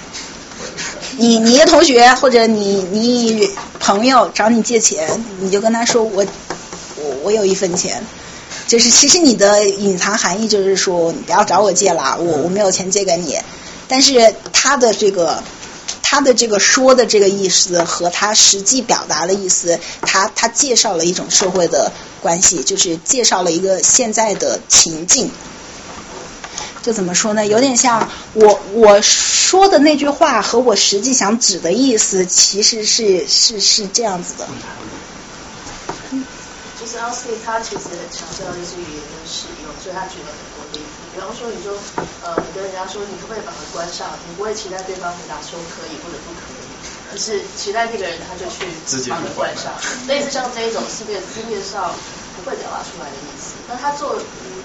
[1.17, 6.25] 你你一个同学或者你你朋友找你借钱，你就跟他说我
[6.97, 8.05] 我我有一分钱，
[8.67, 13.39] 就是其实你的隐藏含义就是说你不要找我借了，我我没有钱借给你，
[13.89, 15.43] 但是他的这个。
[16.03, 25.31] 他的这个说的这个意思和他实际表达的意思，他他介绍了一种社会的关系，就是介绍了一个现在的情境。
[26.83, 27.47] 就怎么说呢？
[27.47, 34.49] 有点像我我说的那句话和我实际想指的意思，其实是是是这样子的。
[36.83, 40.91] 就是 l c 他其实很强调的是语言的使用，所以他举了很多例子。
[41.15, 41.79] 比方说，你说
[42.27, 46.67] 呃，你跟人家说你可不可以把门关上，你不会期待对方回答说可以或者不可以，
[47.13, 48.67] 而是期待那个人他就去
[49.09, 49.71] 把门关上。
[50.09, 51.95] 类似像这一种字面字面上
[52.35, 54.19] 不会表达出来的意思，那他做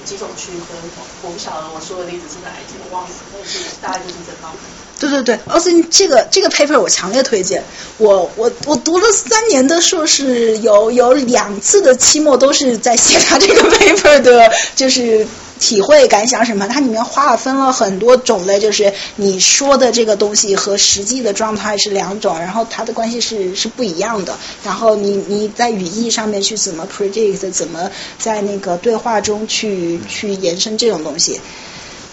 [0.03, 0.73] 几种区分，
[1.21, 4.86] 我不晓得我说的例子是哪一种，我忘了，但是大概就是这方面。
[4.99, 7.63] 对对对，奥斯汀这个这个 paper 我强烈推荐。
[7.97, 15.27] 我我我读了三年的硕士，有有两次的期末都是在写他这个 paper 的，就是
[15.59, 16.67] 体会感想什么。
[16.67, 24.35] 它里面划分了很多种类，就是你说的这个东西和实际的状态是两种，然后它的关系是是不一样的。
[24.63, 31.39] 然后你你在语义上面去怎么 predict，怎么在那个对话中去去延伸这种东西。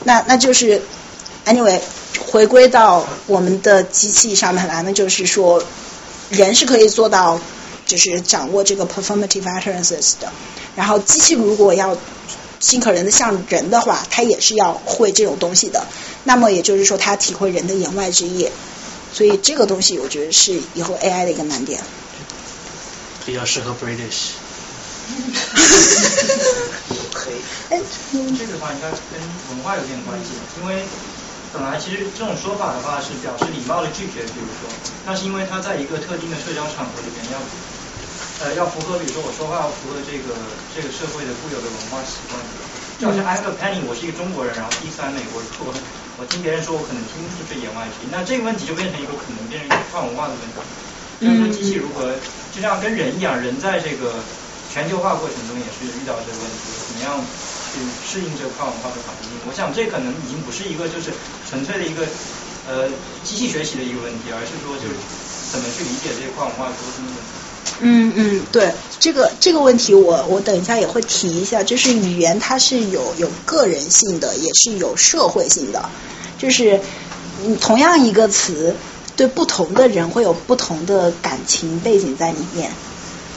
[0.04, 0.82] 那那就是
[1.46, 1.80] anyway。
[2.30, 5.62] 回归到我们的机器上面来呢，就是说，
[6.30, 7.40] 人是可以做到，
[7.86, 10.32] 就是掌握这个 performative utterances 的。
[10.76, 11.96] 然后，机器如果要
[12.60, 15.84] 尽可能的像人的话，它也是要会这种东西的。
[16.22, 18.48] 那么也就是说，它体会人的言外之意。
[19.12, 21.80] 所以这个东西，我觉得是以后 AI 的一个难点。
[23.26, 24.30] 比较适合 British。
[27.12, 27.34] 可以。
[27.70, 27.80] 哎
[28.38, 30.30] 这个的话应该跟文化有点关系，
[30.60, 30.84] 因为
[31.54, 34.68] 本来其实这种说法的话是表示礼貌的拒绝，比如说，
[35.06, 37.38] 那是因为他在一个特定的社交场合里面要，
[38.42, 40.34] 呃，要符合，比如说我说话要符合这个
[40.74, 42.42] 这个社会的固有的文化习惯，
[42.98, 45.72] 就好像 I have a penny，我是一个中国人，然后第三美国人，我
[46.18, 50.58] 我听别人说我可能听不出这言外之意，那这个问题就变成一个可能变成一个跨文化的问题。
[51.20, 52.10] 就是说机器如何，
[52.50, 54.26] 就像跟人一样，人在这个
[54.66, 57.24] 全球化过程中也是遇到这个问题，怎么样
[57.74, 59.34] 去适应这个跨文化的环境？
[59.50, 61.10] 我想这可能已经不是一个就是
[61.50, 62.06] 纯粹的一个
[62.70, 62.86] 呃
[63.24, 64.94] 机器学习的一个问题，而是说就是
[65.50, 67.34] 怎么去理解这个跨文化沟通的问题。
[67.80, 75.90] 嗯嗯，对，这个这个问题我我等一下也会提一下，就是语言它是有有个人性的，也是有社会性的，
[76.38, 76.80] 就是
[77.44, 78.76] 嗯同样一个词，
[79.16, 82.70] 对不同的人会有不同的感情背景在里面，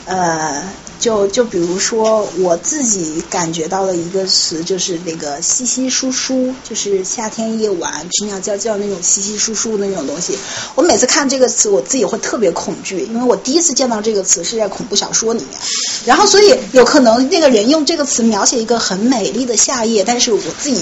[0.05, 0.63] 呃。
[0.99, 10.37] 就就比如说我自己感觉到的一个词，就是那个稀稀疏疏，就是夏天夜晚知鸟叫叫那种稀稀疏疏的那种东西。
[10.75, 15.59] 我每次看这个词，我自己会特别恐惧，因为我第一次见到这个词是在恐怖小说里面。
[16.05, 20.81] 然后所以有可能那个人用这个词描写一个很美丽的夏夜，但是我自己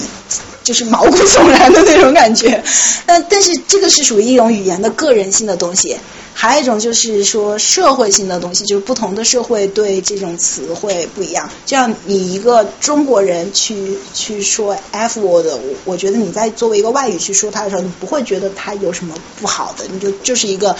[0.66, 2.60] 就是毛骨悚然的那种感觉。
[3.06, 5.96] 但但是这个是属于一种语言的个人性的东西。
[6.38, 11.48] 还有一种就是说社会性的东西，就是不同的社会对这种词汇不一样。
[11.64, 15.46] 就像你一个中国人去去说 F word，
[15.86, 20.76] 我觉得你在作为一个外语去说它的时候，你不会觉得它有什么不好的，你就就是一个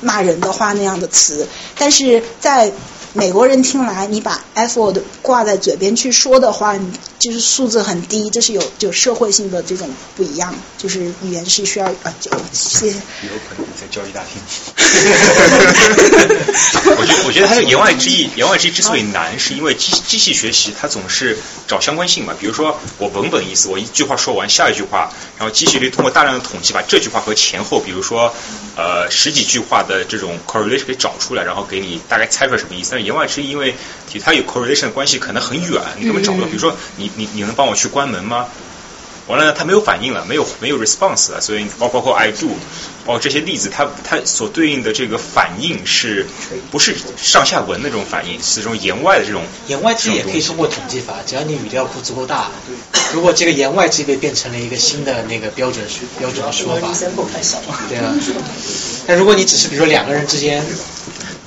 [0.00, 1.44] 骂人的话那样的词。
[1.76, 2.70] 但是在
[3.12, 12.96] 美国人听来，你把 F word 挂在嘴边去说的话，你就是素质很低，这是有有社会性的这种不一样，就是语言是需要啊，就谢谢。
[12.96, 14.40] 有可能在教育大厅。
[16.96, 22.32] 我觉得，我觉得它的言外之意，言外之意之所以难，是因为机机器学习它总是找相关性嘛。
[22.38, 28.32] 比如说我文本意思，我一句话说完，下一句话，然后机器可以通过大量的统计，把这句话和前后，比如说
[28.76, 32.99] 呃十几句话的这种 correlation 给找出来，然后给你大概猜出来什么意思。
[33.00, 33.74] 言外之意，因为
[34.22, 36.46] 它有 correlation 的关系，可能很远，你根本找不到。
[36.46, 38.46] 比如说你你你能帮我去关门吗？
[39.26, 42.48] 完了呢，它没有反应了，没有没有 response 了，所以包包括 I do，
[43.04, 46.26] 包括这些例子，它它所对应的这个反应是
[46.72, 49.44] 不是上下文那种反应，是这种言外的这种。
[49.68, 52.50] 言外之意也可以通过统计法，只要你语调库足够大，
[53.12, 55.84] 如果这个言外之意被变成了一个新的那个标准
[56.18, 56.88] 标准的说法，
[57.88, 58.12] 对啊。
[59.06, 60.64] 但如果你只是比如说两个人之间。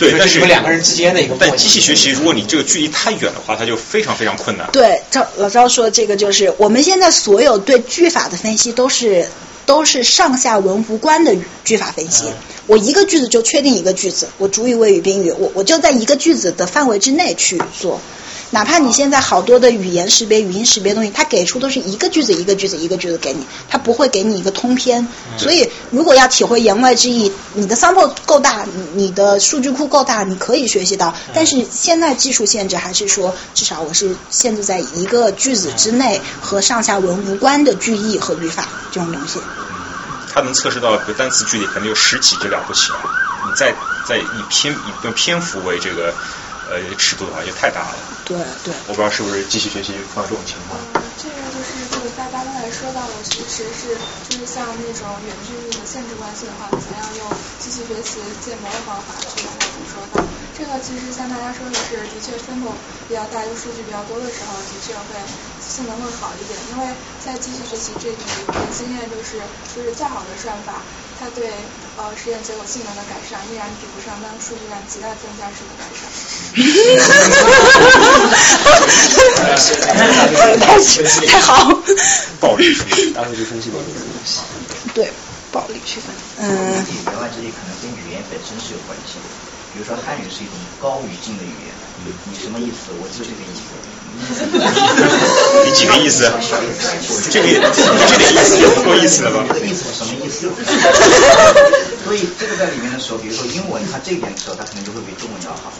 [0.03, 1.35] 对，但是两个人之间的一个。
[1.39, 4.69] 但机器学习，如果你这个距离太远的话，它就非常非常困难。
[4.71, 9.27] 对，赵老赵说这个就是我们现在所有对句法的分析都是
[9.65, 12.25] 都是上下文无关的句法分析。
[12.67, 17.99] 我一个句子就确定一个句子，我主语谓语宾语，我我就在一个句子的范围之内去做。
[18.53, 25.07] 哪怕你现在好多的语言识别、语音识别东西，它给出都是一个句子一个句子一个句子给你，它不会给你一个通篇。
[25.39, 28.63] 所以，如果要体会言外之意，你的 sample 够大，
[28.93, 31.15] 你的数据库够大，你可以学习到。
[31.33, 39.39] 但是现在技术限制还是说，至少我是限制在一个句子之内和上下文无关的句意和语法这种东西。
[40.31, 42.99] 它能测试到个单词句里可能有十几就了不起了。
[43.47, 43.73] 你再
[44.07, 46.13] 再以篇以用篇幅为这个。
[46.71, 47.95] 呃，尺度的话就太大了。
[48.25, 48.73] 对对。
[48.87, 50.79] 我不知道是不是机器学习碰到这种情况。
[50.79, 53.97] 嗯，这个就是就是大家刚才说到的，其实是
[54.29, 60.23] 就是像那种远距离的限制关系的话，怎样用机器学习建模的方法去把它捕捉到。
[60.53, 62.73] 这个其实像大家说的是，的确分布
[63.07, 65.15] 比较大，就数据比较多的时候，的确会
[65.59, 66.57] 性能会好一点。
[66.71, 69.41] 因为在机器学习这里，我的经验就是，
[69.73, 70.85] 就是较好的算法。
[71.23, 71.47] 它对
[71.95, 76.03] 呃实验结果性能的改善依然比不上当数据量极大增加时的改善。
[80.59, 80.75] 太
[81.31, 81.79] 太好。
[82.43, 84.41] 暴力区分，大数据分析的一个东西。
[84.93, 85.07] 对，
[85.49, 86.11] 暴力区分。
[86.43, 86.75] 嗯。
[87.07, 89.25] 言外之意可能跟语言本身是有关系的。
[89.71, 91.71] 比如说汉语是一种高语境的语言，
[92.27, 92.91] 你什么意思？
[92.99, 93.63] 我就这个意思。
[95.65, 96.29] 你 几个意思？
[97.31, 99.43] 这个这个意思也不够意思了吧？
[99.53, 100.49] 这个意思是什么意思？
[102.05, 105.73] 所以这个在里面的时候，比如说英文，它这一点的时候，它可能就会比中文要好。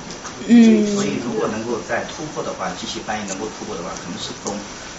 [0.48, 0.86] 嗯。
[0.96, 4.56] 所以如果能够在突破的话，机器翻译能够突破的话，可能是从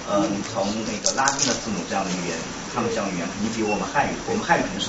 [0.06, 2.36] 呃从那个拉丁的字母这样的语言，
[2.74, 4.88] 他们这样的语言肯定比我们汉语，我们汉语肯定是。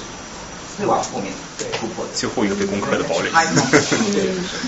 [0.77, 1.31] 最往后面
[1.79, 3.29] 突破，最后一个被攻克的堡垒。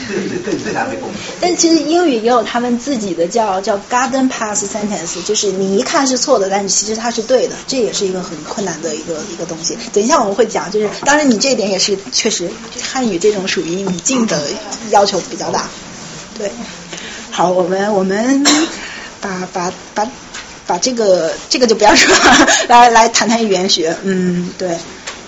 [0.08, 1.16] 最最最难被攻克。
[1.42, 9.78] 但其实英语也有他们自己的叫叫 garden pass sentence，就是你一看是错的，但是其实它是对的，这也是一个很困难的一个一个东西。
[9.92, 12.50] 等一下我们会讲，就是当然你这一点也是确实
[12.82, 14.42] 汉语这种属于语境的
[14.92, 15.68] 要求比较大，
[16.38, 16.50] 对。
[17.32, 18.44] 好，我们我们
[19.22, 20.10] 把把把
[20.66, 23.96] 把这个这个就不要说了，来来谈谈语言学。
[24.04, 24.78] 嗯，对。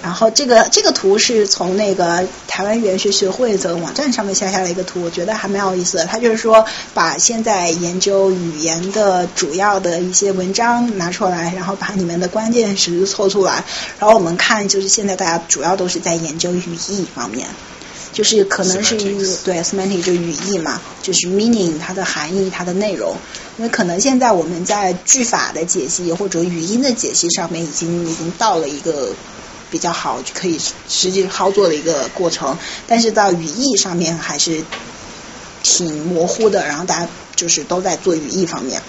[0.02, 6.06] 然后这个这个图是从那个台湾语言学学会的网站上面下下来一个图，我觉得还蛮有意思的。
[6.06, 13.64] 他就是说把现在研究语言的主要的一些文章拿出来，然后把里面的关键词凑出来，
[14.00, 17.46] 然后我们看就是现在大家主要都是在研究语义方面。
[18.12, 18.98] 就是可能是
[19.46, 23.16] 对 semantic 就语义嘛，就是 meaning 它的含义、它的内容。
[23.58, 29.10] 因为可能现在我们在句法的解析或者语音的解析上面已经已经到了一个
[29.72, 32.58] 比较好可以实际操作的一个过程，
[32.88, 34.64] 但是到语义上面还是
[35.64, 36.66] 挺模糊的。
[36.66, 38.82] 然后大家就是都在做语义方面。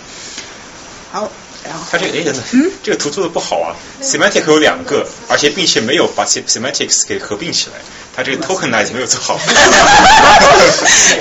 [1.13, 1.31] 好，
[1.65, 7.81] 然后它这个哎，嗯，这个图做的不好啊，semantic 有两个，而且并且没有把 semantics 给合并起来。
[8.21, 9.41] 他这个 tokenize 没有做好。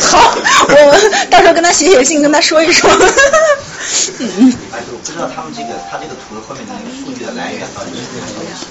[0.04, 0.36] 好，
[0.68, 0.76] 我
[1.32, 2.92] 到时候跟他写写信，跟他说一说。
[4.20, 8.68] 嗯哎，我不知道他们这个，他这个图后面的那个数据的来源到底是什么东西。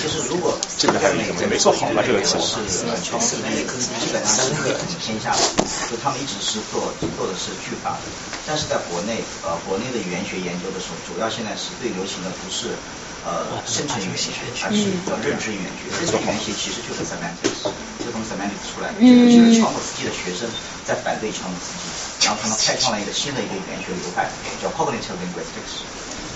[0.00, 2.00] 就是如果这个还有什么没做好吧？
[2.00, 2.56] 这个题是
[3.04, 3.60] 乔布斯那个
[4.00, 4.72] 基本上是个
[5.04, 5.44] 偏下的，
[5.92, 6.88] 就他们一直是做
[7.20, 8.08] 做的是句法的，
[8.48, 12.72] 但是在国内呃国内的语言学研究的时候，主要现在是最流行的不是。
[13.28, 15.92] 呃，生成语言学，它是叫认知语言学。
[16.00, 17.68] 这种语言学其实就是 semantics，
[18.00, 18.96] 就从 semantics 出来的。
[19.04, 20.48] 这个就是乔姆斯基的学生
[20.86, 24.30] 在反对乔姆斯基，然后他们开创了一个新的一个语言学流派，
[24.62, 25.84] 叫 cognitive linguistics。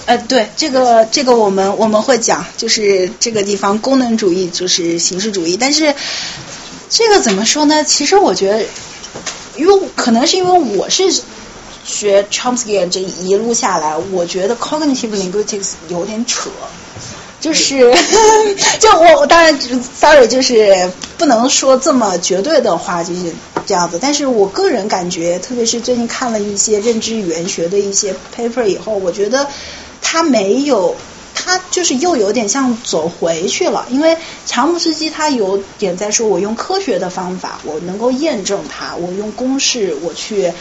[0.05, 5.95] 呃，对，这个这个我们我们会讲，就是这个地方功能主义就是形式主义，但是
[6.91, 7.83] 这个怎么说呢？
[7.85, 8.67] 其实我觉得，
[9.57, 11.23] 因为可能是因为我是。
[11.85, 16.49] 学 Chomsky 这一路下来，我觉得 cognitive linguistics 有点扯，
[17.43, 17.93] 就是
[18.79, 19.59] 就我我当然
[19.99, 20.89] sorry 就是
[21.19, 23.21] 不能说这么绝对的话，就是
[23.67, 23.99] 这样子。
[24.01, 29.49] 但是我个人感觉，特别是最近看了一些认知语言学的一些 paper 以后，我觉得
[30.01, 30.95] 他没有，
[31.35, 33.85] 他就是又有点像走回去了。
[33.91, 34.17] 因为
[34.47, 40.53] 乔姆斯基他有点在说，我用科学的方法，我能够验证它，我用公式我去。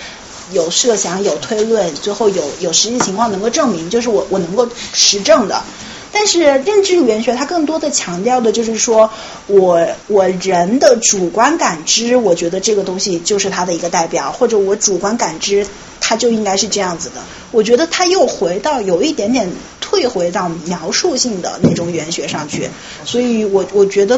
[0.53, 5.63] 有设想，有推论，最后有有实际情况能够证明，就是我我能够实证的。
[6.11, 9.09] 但是认知语言学它更多的强调的就是说，
[9.47, 15.65] 我我人的主观感知，我觉得这个东西就是它的一个代表，或者我主观感知
[15.99, 17.21] 它就应该是这样子的。
[17.51, 19.49] 我觉得它又回到有一点点
[19.79, 22.69] 退回到描述性的那种语言学上去，
[23.05, 24.17] 所以我我觉得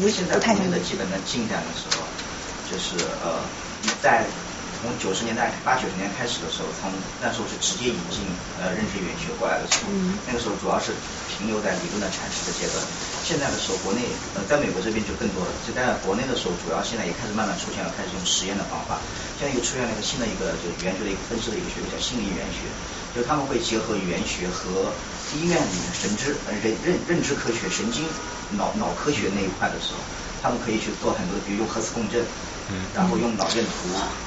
[0.00, 0.54] 不是不太。
[0.54, 2.02] 的基本的进展的时候，
[2.70, 3.40] 就是呃
[4.02, 4.24] 在。
[4.80, 6.88] 从九十年代八九十年开始的时候，从
[7.20, 8.24] 那时候是直接引进
[8.56, 9.92] 呃认知语言学过来的时候，
[10.24, 10.96] 那个时候主要是
[11.28, 12.80] 停留在理论的阐释的阶段。
[13.20, 14.00] 现在的时候，国内
[14.32, 15.52] 呃在美国这边就更多了。
[15.68, 18.96] 就在国内的时候，主要现在也开始慢慢出现了，开始用实验的方法。
[19.36, 22.64] 现在又出现了一个新的一个就语言学的一个分支的一个学科，叫心理语言学。
[23.12, 24.88] 就他们会结合语言学和
[25.36, 28.08] 医院里面神知呃认认认知科学、神经
[28.56, 30.00] 脑脑科学那一块的时候，
[30.40, 32.24] 他们可以去做很多，比如用核磁共振。
[32.94, 33.70] 然后用脑电图、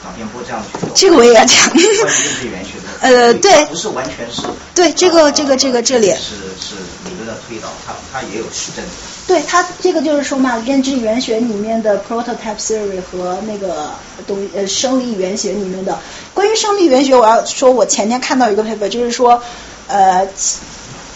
[0.03, 0.87] 脑电波这样去。
[0.95, 1.57] 这个我也要讲。
[1.69, 2.87] 关于认知 语言学的。
[3.01, 3.65] 呃，对。
[3.65, 4.41] 不是完全是。
[4.73, 6.07] 对，这个这个这个这里。
[6.11, 6.75] 是是
[7.05, 8.83] 理论的推导，它它也有实证。
[9.27, 13.91] 对它这个就是说嘛，认知语言学里面的 prototype theory 和那个
[14.27, 15.97] 东呃生理语言学里面的。
[16.33, 19.41] 关于生理语言学，我要说，我前天看到一个 paper，就是说，
[19.87, 20.27] 呃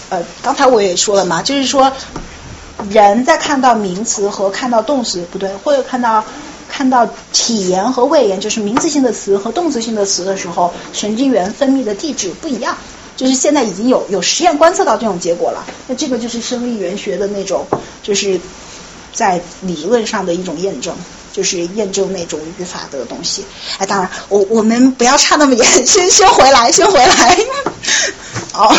[0.09, 1.91] 呃，刚才我也说了嘛，就是说，
[2.89, 6.23] 人在看到名词和看到动词不对，或者看到。
[6.69, 12.77] 看到体言和谓言，就是名词性的词和动词性的词的时候，神经元分泌的地址不一样。
[13.15, 15.65] 就是现在已经有有实验观测到这种结果了。
[15.87, 17.65] 那这个就是生理语言学的那种，
[18.03, 18.39] 就是
[19.11, 20.95] 在理论上的一种验证，
[21.33, 23.43] 就是验证那种语法的东西。
[23.79, 27.37] 哎，当然，我我们不要差那么远，先先回来，先回来。
[28.51, 28.75] 好，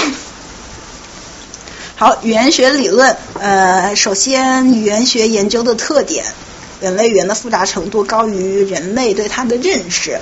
[1.96, 6.24] 好，语言学理论，呃，首先语言学研究的特点。
[6.80, 10.18] 人类语言的复杂程度高于人类对它的认识。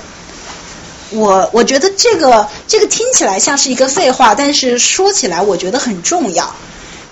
[1.11, 6.53] 我我觉得这个这个听起来像是一个废话，但是说起来我觉得很重要。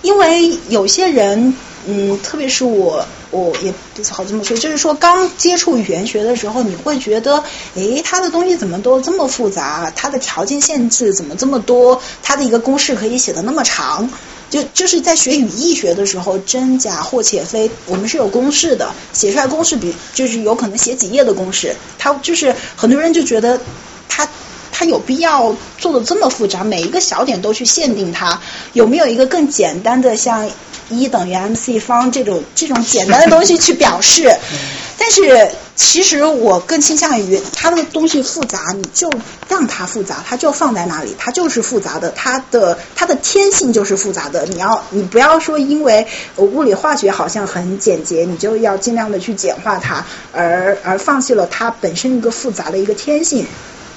[0.02, 1.56] 因为有些人，
[1.88, 7.43] 嗯，特别是我，我也不好这么说，就是说刚接触语言学的时候，你会觉得，
[7.76, 9.91] 诶，它的东西怎么都这么复杂？
[9.96, 12.00] 它的条件限制怎么这么多？
[12.22, 14.08] 它的一个公式可以写的那么长？
[14.50, 23.66] 就就是在学语义学的时候，真假或且非，我们是有公式的，写出来公式比就是有可能写几页的公式，他就是很多人就觉得
[24.08, 24.30] 他
[24.78, 28.38] 它有必要做的这么复杂，每一个小点都去限定它？
[28.73, 30.49] 有没有一个更简单的像
[30.89, 34.36] 一等于 mc 方这种这种简单的东西去表示？
[34.97, 39.09] 但是其实我更倾向于它的东西复杂，你就
[39.47, 44.45] 让它复杂，它就放在那里，它就是复杂的，它的它的天性就是复杂的。
[44.47, 46.05] 你要你不要说因为
[46.36, 53.45] 物理化学好像很简洁，你就要尽量的去简化它，而而放弃了它本身一个复杂的一个天性。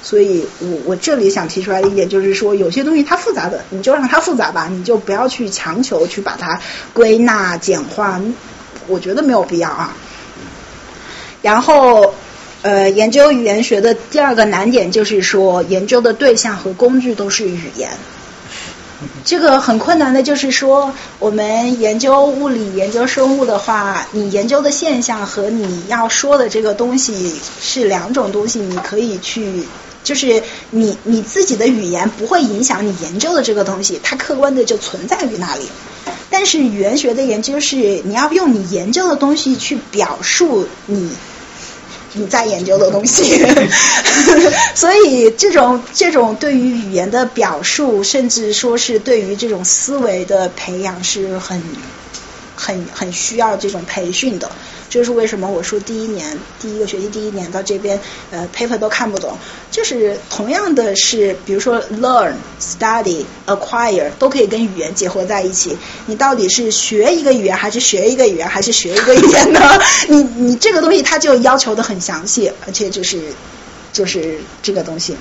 [0.01, 6.59] 所以我我这里想提出来的一点就是说，有些东西它复杂的，你就让它复杂吧，你就不要去强求去把它
[6.93, 8.21] 归纳简化，
[8.87, 9.95] 我觉得没有必要啊。
[11.41, 12.13] 然后，
[12.61, 17.89] 呃，研究语言学的第二个难点就是说，研究的对象和工具都是语言。
[19.23, 29.63] 这个很困难的，就是说，我们研究物理、研究生物的话，你研究的现象和你要说的这个东西是两种东西，你可以去，
[30.09, 30.41] 就是
[30.71, 35.61] 你你自己的语言不会影响你研究的这个东西，它客观的就存在于那里。
[36.31, 41.11] 但是语言学的研究是，你要用你研究的东西去表述你。
[42.13, 43.45] 你在研究的东西，
[44.73, 51.61] 所以这种这种对于语言的表述，甚至说是对于这种思维的培养，是很
[52.59, 54.51] 很很需要这种培训的。
[54.89, 57.99] 这是为什么我说第一年第一个学期第一年到这边
[58.31, 59.37] 呃 paper 都看不懂，
[59.71, 65.77] 就是同样的是，比如说 learn、study、acquire 都可以跟语言结合在一起。
[66.07, 69.61] 你到底是学一个语言，还是学一个语言，还是学一个语言呢？
[70.09, 73.21] 你你这个东西它就要求的很详细，而且就是
[73.93, 75.15] 就是这个东西。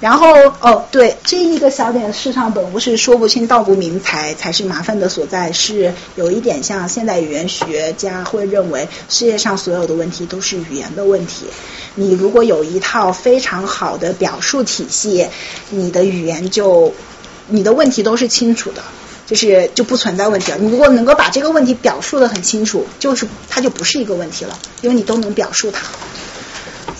[0.00, 11.46] 然后哦，对，这一个小点，市场本无是，说不清道不明才才是麻烦的所在，是有一点像现代语言学家会认为世界上所有的问题都是语言的问题。
[11.96, 15.26] 你如果有一套非常好的表述体系，
[15.70, 16.94] 你的语言就
[17.48, 18.82] 你的问题都是清楚的，
[19.26, 20.58] 就是就不存在问题了。
[20.58, 25.82] 你如果能够把这个问题表述的很清楚，就是它就不是一个问题了，因为你都能表述它。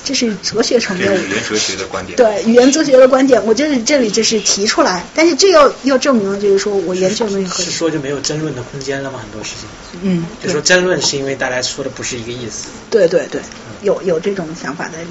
[0.08, 2.16] 这是哲学层面，语言哲学的观点。
[2.16, 9.20] 对语言哲学的观点，我就是这里就是提出来，但是这又又证明了，就是说我研究的东西是说就没有争论的空间了吗？
[9.20, 9.68] 很多事情，
[10.00, 12.68] 嗯，就说争论是因为大家说的不是一个意思。
[12.88, 13.42] 对对对，
[13.82, 15.10] 有有这种想法在里。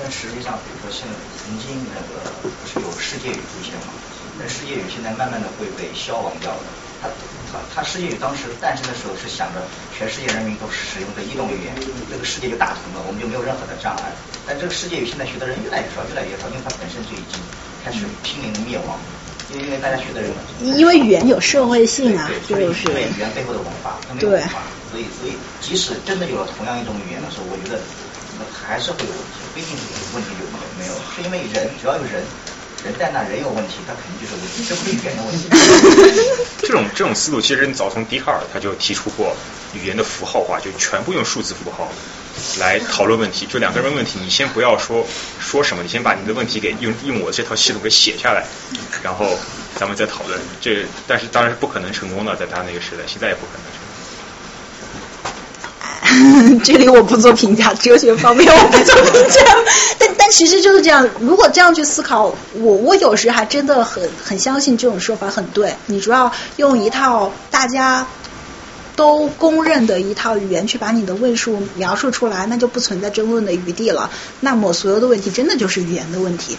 [0.00, 1.12] 但实际上，比如说现在
[1.44, 3.92] 曾经那个不是有世界语出现吗？
[4.40, 6.64] 那世界语现在慢慢的会被消亡掉的。
[7.02, 7.08] 它
[7.52, 9.62] 它它世界语当时诞生的时候是想着
[9.96, 11.72] 全世界人民都使用的移动语言，
[12.10, 14.12] 这个世界就大同了，我们就没有任何的障碍。
[14.46, 17.40] 但这个世界语现在学的人越来越少，越来越少，因为它本身就已经
[17.84, 19.00] 开始濒临灭亡。
[19.48, 20.28] 因为因为大家学的人，
[20.60, 24.60] 因为语言有社会性啊，对，就是语言背后的文化，它没有文化，
[24.92, 25.32] 所以所以
[25.64, 27.80] 即使真的有了同样一种语言的时候，我觉得
[28.52, 29.72] 还是会有问题，不一定
[30.12, 30.44] 问题就
[30.76, 32.20] 没有，是因为人只要有人。
[32.88, 35.48] 人在那，人有问题，他肯定就是问题，这不是语言的问题。
[36.64, 39.36] 这种这种思路，其实早从笛卡尔他就提出过
[39.74, 41.88] 语言的符号化，就全部用数字符号
[42.58, 43.46] 来讨论问题。
[43.46, 45.06] 就两个人问问题，你先不要说
[45.38, 48.46] 说什么，你先把你的问题给用用我这套系统给写下来，
[49.02, 49.38] 然后
[49.76, 50.40] 咱们再讨论。
[50.60, 53.77] 这但是当然是不可能成功的，在他那个时代，现在也不可能。
[56.64, 59.42] 这里我不做评价，哲学方面 我不做评价。
[59.98, 65.74] 但但其实就是这样，如果这样去思考，我我有时还真的很很相信这种说法很对。
[65.86, 68.06] 你主要用一套大家
[68.96, 74.10] 都公认的一套语言去把你的问述描述出来，那就不存在争论的余地了。
[74.40, 76.56] 那么所有的问题真的就是语言的问题。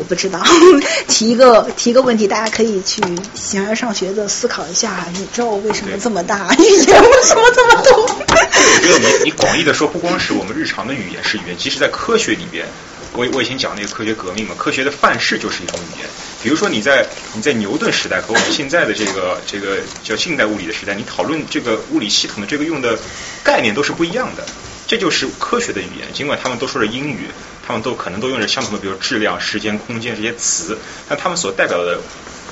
[0.00, 0.42] 我不知道，
[1.08, 3.02] 提一个提一个问题，大家可以去
[3.34, 6.54] 形而上学的思考一下：宇宙为什么这么大？
[6.58, 8.06] 语言为什么这么多？
[8.06, 12.66] 我觉得你你广义的说，不光是我们日常的语言是语言，其实在科学里边，
[13.12, 16.08] 我我以前讲那个科学革命嘛，科学的范式就是一种语言。
[16.42, 22.98] 比如说你在你在牛顿时代和我们现在的这个 这个叫近代物理的时代，你讨论这个物理系统的这个用的
[23.44, 24.46] 概念都是不一样的。
[24.86, 27.28] 这就是科学的语言，尽管他们都说着英语。
[27.70, 30.76] 他们都可能都用着相同的，比如质量、时间、空间这些词，
[31.08, 32.00] 但他们所代表的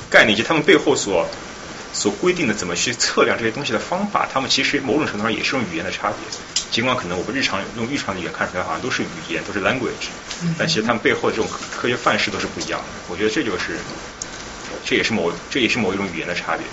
[0.09, 1.27] 概念以及他们背后所
[1.91, 6.17] 所规定的怎么去测量这些东西的方法，他们其实某种程度上也是用语言的差别。
[6.71, 10.07] 尽管可能我们日常用日常语言看出来好像都是语言，都是 language，
[10.57, 12.85] 但其实他们背后的这种科学范式都是不一样的。
[13.09, 13.75] 我觉得这就是
[14.85, 16.65] 这也是某这也是某一种语言的差别。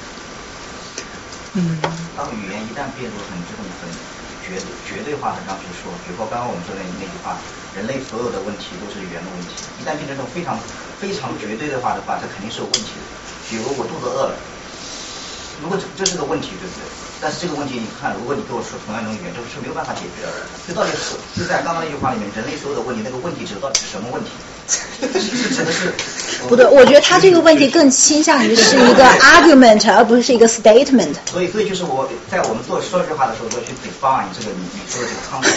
[1.54, 1.80] 嗯，
[2.14, 3.88] 当语言一旦变得很这种很
[4.46, 7.34] 绝绝对化的上去说，比如说刚刚我们说的那句话。
[7.76, 10.56] 人类所有的问题都是语言的问题，一旦变成这种非常
[10.96, 13.04] 非常绝对的话的话，这肯定是有问题的。
[13.50, 14.40] 比如我肚子饿了，
[15.62, 16.84] 如果这这是个问题，对不对？
[17.18, 20.28] 但是这个问题你看，如果你跟我说同样一种语言，这个是没有办法解决的。
[20.68, 24.30] 这到底是是在刚刚那句话里面，人类所有的问题，那个问题指到底是什么问题？
[24.68, 25.94] 是指的是
[26.48, 31.14] 不对，我觉得他这个问题更倾向于是一个 argument，而不是一个 statement。
[31.30, 35.48] 所以，所以就是我在我们做说这句话的时候，我去 define 这个你你说的这个仓库。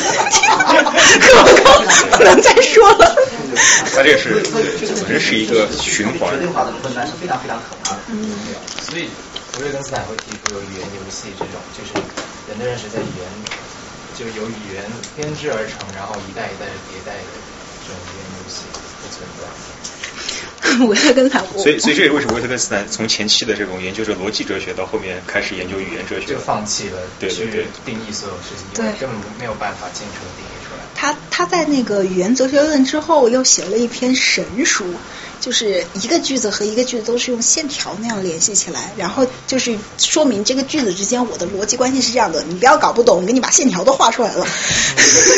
[2.18, 3.16] 不能再说了。
[3.93, 4.64] 它这是本
[5.10, 6.32] 身是一个循环。
[6.32, 8.00] 绝对化的困难是非常非常可怕的。
[8.08, 8.32] 嗯。
[8.89, 9.10] 所以。
[9.60, 11.91] 维特根斯坦会提出有语言游戏这种，就是
[12.47, 13.28] 人的认识在语言，
[14.16, 14.88] 就由语言
[15.18, 17.28] 编织而成，然后一代一代的迭代的
[17.84, 19.43] 这种语言游戏的存在。
[20.88, 30.55] 维特根斯坦，所以所以这也为什么维特根斯坦从前期的这种研究着逻辑哲学，到后面开始研究语言哲学，就放弃了去定义所有事情，因为根本没有办法清楚的定义。
[31.00, 34.84] 他他在那个语言哲学论之后，又写了一篇神书。
[35.39, 42.43] 就是一个句子和一个句子都是用线条那样联系起来，然后就是说明这个句子之间我的逻辑关系是这样的。
[42.43, 44.45] 你不要搞不懂，我给你把线条都画出来了。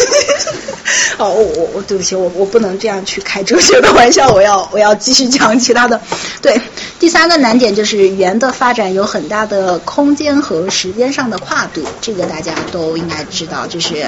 [1.19, 6.01] 哦，我我我对不起，我我不能这样去开哲学的玩笑，我要我要继续讲其他的。
[6.41, 6.59] 对，
[6.99, 14.07] 第三个难点就是语言的发展有很大的空间和时间上的跨度，这个大家都应该知道，就是。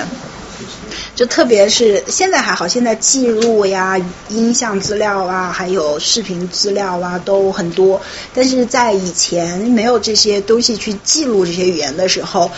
[1.15, 3.97] 就特别是现在还好，现在记录呀、
[4.29, 8.01] 音像资料啊，还有视频资料啊都很多。
[8.33, 12.51] 但是在以前没有这些东西去记录这些语言的时候，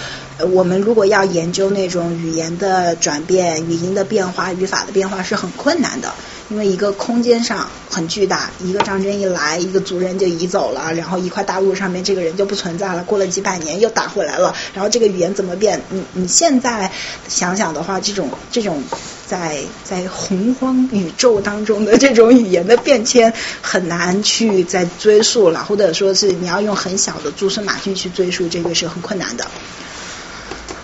[0.52, 6.14] 我们如果要研究那种语言的转变、语音的变化、语法的变化是很困难的。
[6.50, 15.82] 因为一个空间上很巨大，一个战争一来，一个族人就移走了，然后一块大陆上面这个人就不存在了，过了几百年又打回来了，然后这个语言怎么变？
[15.90, 16.92] 你你现在
[17.28, 18.84] 想想的话，这种这种
[19.26, 29.48] 在在洪荒宇宙当中的这种语言的变迁很难去再追溯了，或者说是你要用很小的蛛丝马迹去追溯，这个是很困难的。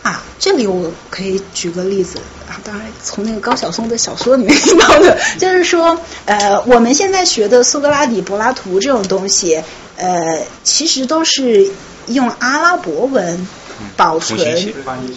[0.03, 2.17] 啊，这里我可以举个例子
[2.49, 2.59] 啊。
[2.63, 9.61] 当然，从那个高晓松的小说里面 听到的，就是说，呃，我们现在学的苏格拉底、柏拉图这种东西，
[9.97, 11.69] 呃，其实都是
[12.07, 13.47] 用阿拉伯文
[13.95, 14.37] 保存、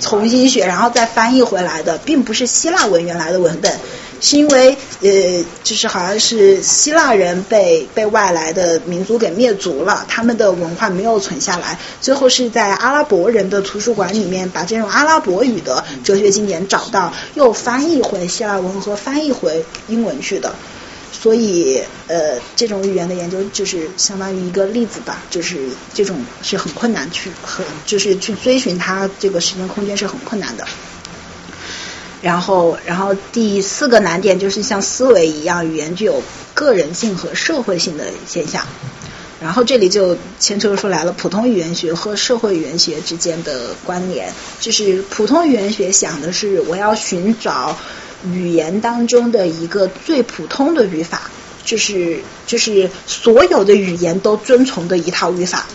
[0.00, 3.78] 重新学，然后再翻译回来的，并不是希腊文原来的文本。
[4.20, 20.54] 是因为呃，就是好像是希腊人被被外来的民族给灭族了，他们的文化没有存下来，最后是在阿拉伯人的图书馆里面把这种阿拉伯语的哲学经典找到，又翻译回希腊文和翻译回英文去的，
[21.12, 25.58] 所以呃，这种语言的研究就是相当于一个例子吧，就是
[25.92, 30.66] 这种是很困难去很就是去追寻它这个时间空间是很困难的。
[32.24, 36.22] 然后，然后第四个难点就是像思维一样，语言具有
[36.54, 38.66] 个人性和社会性的现象。
[39.42, 44.32] 然后这里就牵扯出来了普通语言学和社会语言学之间的关联。
[44.58, 47.76] 就是普通语言学想的是，我要寻找
[48.26, 51.30] 语言当中的一个最普通的语法，
[51.62, 55.66] 就是就是所有的语言都遵从的一套语法。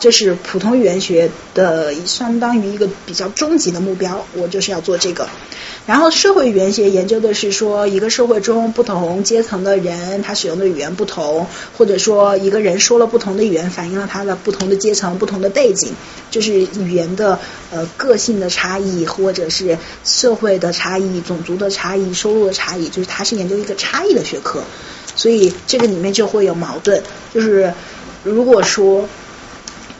[0.00, 5.28] 这是普通语言学的相当于一个比较终极的目标，我就是要做这个。
[5.86, 11.46] 然后社会语言学研究的是说，一个社会中不同阶层的人，他使用的语言不同，
[11.76, 15.92] 或者说一个人说了不同的语言，反映了他的不同的阶层、不同的背景，
[16.30, 17.38] 就是语言的
[17.70, 24.62] 呃个性的差异，或者是社会的差异、种族的差异、收入的差异，就是它是研究一个差异的学科。
[25.14, 27.02] 所以这个里面就会有矛盾，
[27.34, 27.74] 就是
[28.24, 29.06] 如果说。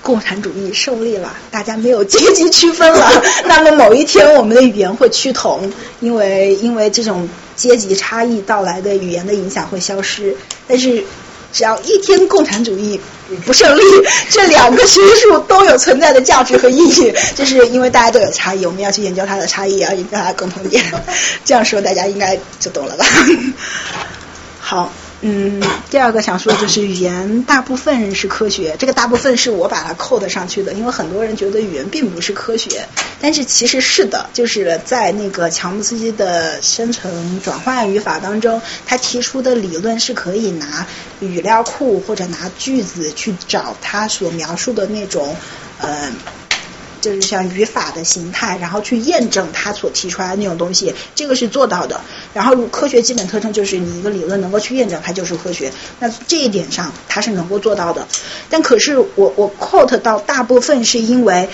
[0.03, 3.23] 共产主义胜利了，大家没有阶级区分了。
[3.45, 5.71] 那么某一天，我们的语言会趋同，
[6.01, 10.35] 因为因为这种阶级差异到来的语言的影响会消失。
[10.67, 11.05] 但是，
[11.53, 12.99] 只要一天共产主义
[13.45, 13.83] 不胜利，
[14.31, 17.13] 这两个学术都有存在的价值和意义。
[17.37, 20.83] 就是因为大家都有差异，我们要去研究它的差异，要研究它的共同点。
[21.45, 23.05] 这样说，大家应该就懂了吧？
[24.61, 24.91] 好。
[25.23, 32.89] 嗯，第二个想说就是语言大部分是科学，这个大部分是我把它扣的上去的，因为很多人觉得语言并不是科学，
[33.21, 40.87] 但是其实是的，就是在那个乔姆斯基的生成转换语法当中，他提出的理论是可以拿
[41.21, 45.37] 语料库或者拿句子去找他所描述的那种，
[45.83, 46.15] 嗯。
[47.01, 52.01] 就是像语法的形态，然后去验证他所提出来的那种东西，这个是做到的。
[52.35, 58.07] 然后科学基本特征就是你一个理论能够去验证它就是科学，那这一点上它是能够做到的。
[58.49, 61.49] 但可是我我 quote 到大部分是因为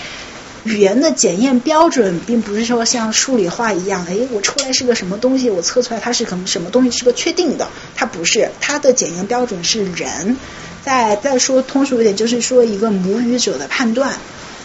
[0.64, 10.36] 语言的检验标准并不是说像数理化一样，哎，我出来是个什么东西，我测出来它是可能什么东西是个确定的，它不是，它的检验标准是人。
[10.84, 14.16] 再再说通俗一点，就是说一个母语者的判断。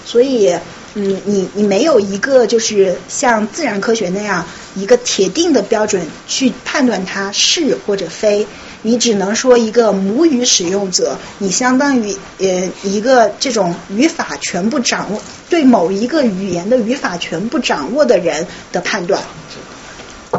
[0.05, 0.53] 所以，
[0.95, 4.45] 嗯，你你没有一个就是像自然科学那样
[4.75, 8.45] 一个铁定的标准去判断它是或者非。
[8.83, 15.21] 你只能说一个母语使用者，你相当于呃一个这种语法全部掌握，
[15.51, 19.21] 对某一个语言的语法全部掌握的人的判断，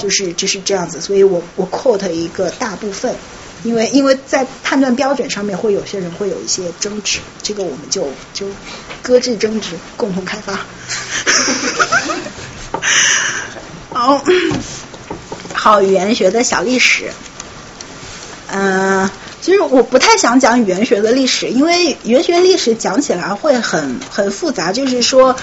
[0.00, 1.00] 就是就是这样子。
[1.00, 3.14] 所以我我 quote 一个大部分，
[3.64, 8.46] 因为因为在判断标准上面会有些人会有一些争执，这个我们就就
[9.02, 10.58] 搁置争执，共同开发。
[13.92, 14.24] 好，
[15.52, 17.10] 好，语言学的小历史。
[18.54, 19.08] 嗯，
[19.40, 24.72] 其实我不太想讲语言学的历史，因为语言学历史讲起来会很很复杂。
[24.72, 25.36] 就是说，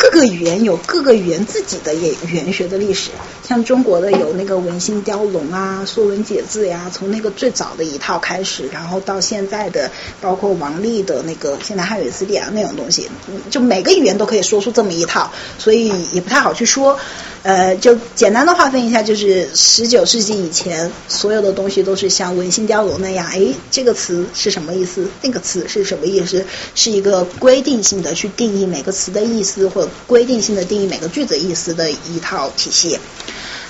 [0.00, 3.10] 各个语言有各个语言自己的也语言学的历史。
[3.46, 9.90] 像中国的有那个文心雕龙啊、说文解字呀，从那个最早的一套开始，然后到现在的
[10.20, 13.10] 包括王力的那个现代汉语词典啊那种东西，
[13.50, 16.98] 就每个语言都可以说出这么一套，所以也不太好去说。
[17.42, 25.08] 呃，就简单的划分一下，就是十九世纪以前，所有的东西都是像文心雕龙那样，哎，这个词是什么意思？
[25.22, 26.44] 那个词是什么意思？
[26.74, 32.98] 是一个规定性的去定义每个词的意思，或规定性的定义每个句子意思的一套体系。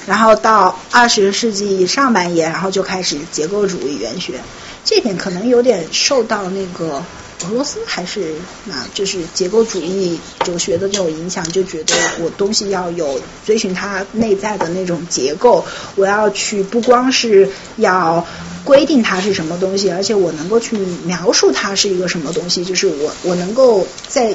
[0.04, 4.40] 然后到二十世纪上半叶，然后就开始结构主义语言学，
[4.84, 7.04] 这点可能有点受到那个。
[7.44, 8.34] 俄罗斯还是
[8.70, 15.64] 啊，就是结构主义哲学的这种影响，就觉得我东西要有追寻它内在的那种结构，
[15.96, 18.26] 我要去不光是要
[18.64, 24.34] 规定它是什么东西，而且我能够去描述它是一个什么东西，就是我我能够在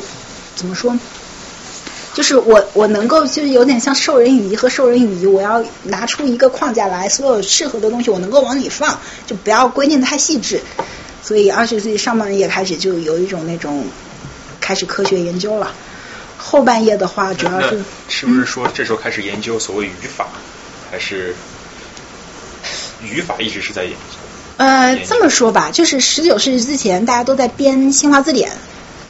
[0.56, 0.97] 怎么说，
[2.14, 10.60] 就是我我能够就是有点像授人以鱼和授人以渔，我要拿出一个框架来，所有适合的东西我能够往里放，就不要规定太细致。
[11.26, 13.84] 所以二十岁上半叶开始就有一种那种
[14.62, 15.74] 开始科学研究了，
[16.38, 20.28] 后半夜的话主要是是不是说这时候开始研究所谓语法，
[20.92, 21.34] 还是
[23.02, 23.98] 语法一直是在研究？
[24.58, 28.52] 呃，这么说吧，就是十九世纪之前大家都在编新华字典。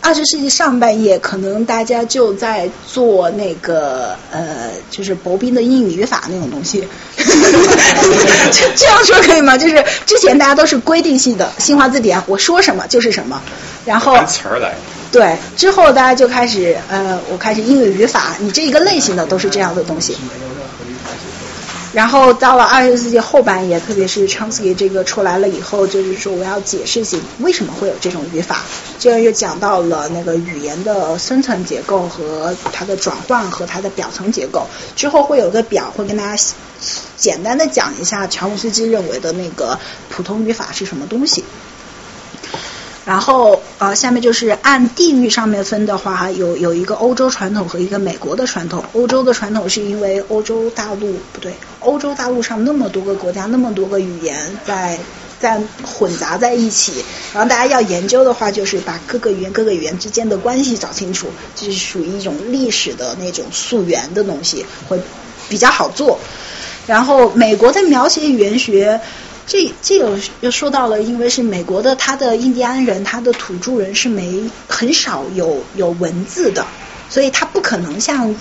[0.05, 6.87] 二十世纪上半叶，可能大家就在做那个呃，就是薄冰的英语语法那种东西。
[7.17, 9.57] 这这样说可以吗？
[9.57, 13.41] 就是之前大家都是规定性的新华字典，我说什么就是什么。
[13.83, 14.75] 然后词儿来。
[15.11, 20.15] 对，之后大家就开始呃，我开始英语语法，你这一个类型的都是这样的东西。
[21.95, 28.63] 然后到了二十世纪后半叶，特别是 Chomsky 这个出来了以后，就是说我要解释性为什么会有这种语法，
[28.99, 34.67] 这样又讲到了那个语言的深层结构和它的转换和它的表层结构。
[34.97, 36.43] 之后会有个表，会跟大家
[37.15, 39.79] 简单的讲一下乔姆斯基认为的那个
[40.09, 41.45] 普通语法是什么东西。
[43.05, 48.83] 然后呃，下面就是按地域上面分的话，有有一个欧洲传统和一个美国的传统。
[48.93, 54.35] 欧洲的传统是因为欧洲大陆不对，欧洲大陆上那么多个国家，那么多个语言
[54.65, 54.97] 在
[55.39, 64.99] 在混杂在一起，然后大家要研究的话，就是把各个语言各个语言之间的关系找清楚，就是属于一种历史的那种溯源的东西，会
[65.47, 66.17] 比较好做。
[66.87, 68.99] 然后美国的描写语言学。
[69.47, 76.65] 这这个又说到了，因为是美国的，他的印第安人，他的土著人是没很少有有文字的，
[77.09, 78.35] 所以他不可能像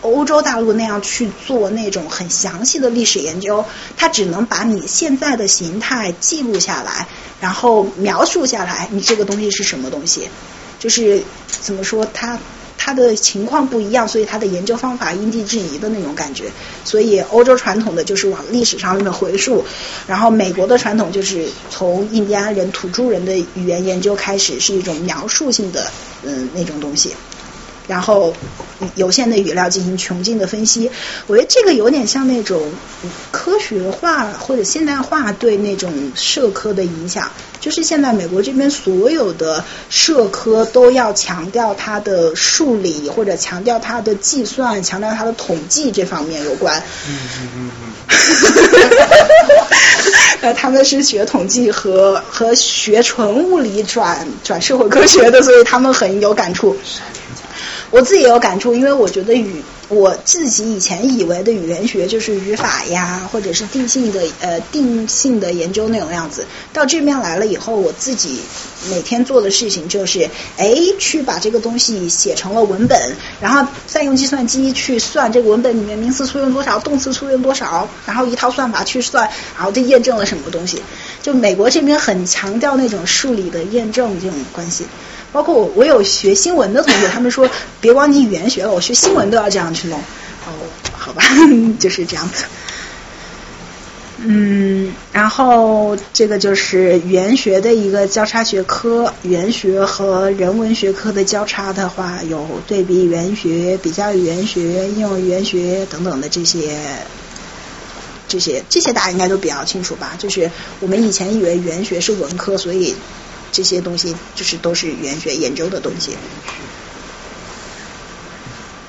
[0.00, 3.64] 欧洲大陆那样去做那种很详细的历史研究，
[3.96, 7.08] 他只能把你现在的形态记录下来，
[7.40, 10.28] 然后描述下来，你这个东西是什么东西，
[10.78, 12.38] 就是怎么说他。
[12.78, 16.50] 他的情况不一样，所以他的研究方法因地制宜的那种感觉。
[16.84, 19.64] 所以欧洲传统的就是往历史上面回溯，
[20.06, 25.90] 然后美国的传统就是从印第安人、土著人的语言研究开始，是一种描述性的
[26.22, 27.14] 嗯那种东西。
[27.88, 28.32] 然后
[28.94, 30.88] 有限的语料进行穷尽的分析，
[31.26, 32.70] 我觉得这个有点像那种
[33.32, 37.28] 科学化或者现代化对那种社科的影响。
[37.60, 46.80] 就是现在美国这边所有的社科都要强调它的数理或者强调它的计算、强调它的统计这方面有关。
[47.08, 47.86] 嗯嗯嗯嗯。
[50.40, 56.76] 呃， 他们是学统计和和学纯物理转转社会科学的，所以他们很有感触。
[57.90, 66.44] 我自己也有感触，因为我觉得雨我自己以前以为的语言学就是语法呀，或者是定性的呃定性的研究那种样子。
[66.74, 68.40] 到这边来了以后，我自己
[68.90, 70.28] 每天做的事情就是，
[70.58, 80.82] 哎，去把这个东西写成了文本，然后再用计算机去算这个文本里面名词粗用多少，动词粗用多少，然后一套算法去算，然后就验证了什么东西。
[81.22, 84.84] 就美国这边很强调那种数理的验证这种关系。
[85.30, 87.50] 包括我，我有学新闻的同学，他们说
[87.82, 89.98] 别光你语言学了，我学新闻都要这样去弄。
[89.98, 90.50] 哦，
[90.92, 91.22] 好吧，
[91.78, 92.44] 就是这样子。
[94.20, 106.76] 嗯，然后这个就是语言学的一个交叉学科，语言学和人文学科的交叉的话，有对比语言学、比较语言学、应用语言学等等的这些，
[108.26, 110.16] 这些这些大家应该都比较清楚吧？
[110.18, 110.50] 就是
[110.80, 112.94] 我们以前以为语言学是文科，所以。
[113.50, 116.10] 这些东西就是都是语言学研究的东西，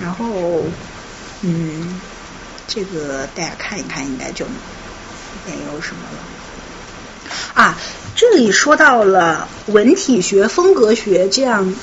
[0.02, 0.64] 然后
[1.41, 2.00] 嗯，
[2.68, 4.45] 这个大家看一看，应该就
[5.45, 7.62] 没有什么了。
[7.62, 7.78] 啊，
[8.16, 11.74] 这里说到了文体学、风格学，这样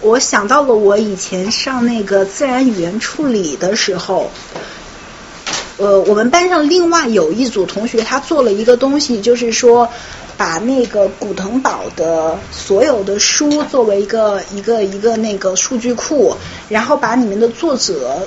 [0.00, 4.30] 我想到了我以前上那个自然语言处理的时候，
[5.78, 9.90] 呃，我们班上另外有一组同学，他做了一个东西，就是说。
[10.36, 16.36] 把那个古腾堡的所有的书作为一个一个一个那个数据库，
[16.68, 18.26] 然后把里面的作者。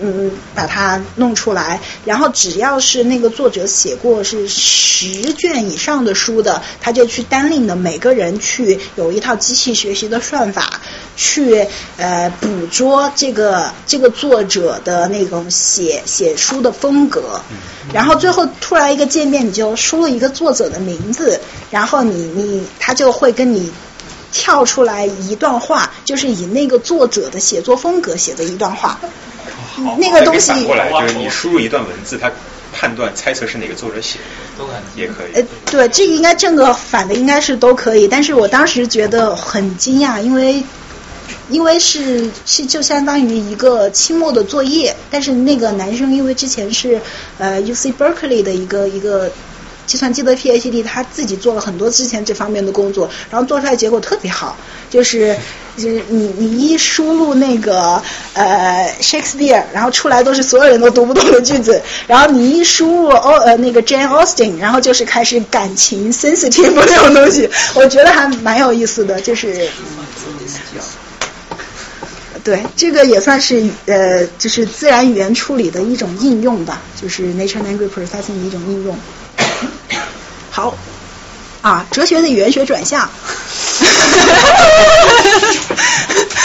[0.00, 10.80] 嗯，把它弄出来，然后只要是那个作者写过是十卷以上的书的，他就去单令的每个人去有一套机器学习的算法，
[11.18, 11.66] 去
[11.96, 17.40] 呃捕捉这个这个作者的那种写写书的风格，
[17.92, 21.40] 然后最后突然一个界面，你就输了一个作者的名字，
[21.72, 23.72] 然后你你他就会跟你
[24.30, 28.98] 跳出来一段话，就是以那个作者的写作风格写的一段话。
[29.98, 32.30] 那个东西反过来就是你输入一段文字，他
[32.72, 35.32] 判断猜测是哪个作者写的，都可以，也可以。
[35.34, 40.62] 呃，对，这个应该正的反的应该是都可以，但是我当时觉得很惊讶，因为
[41.48, 47.00] 因为是是就相当于一个期末的作业，但是那个男生因为之前是
[47.38, 49.30] 呃 U C Berkeley 的一个一个
[49.86, 54.56] 计算机的 PhD，他自己做了很多之前这方面的工作，然后做出来结果特别好，
[54.90, 55.36] 就是。
[55.78, 69.68] 就是你你一输入那个呃 Shakespeare，然后出来都是所有人都读不懂的句子，然后你一输入哦呃那个 Jane Austen，然后就是开始感情 sensitive 那种东西，我觉得还蛮有意思的，就是
[72.48, 78.98] 对这个也算是呃就是自然语言处理的一种应用吧，就是 Nature Language Processing 的一种应用。
[80.50, 80.76] 好。
[81.60, 83.02] 啊，哲学的语言学转向，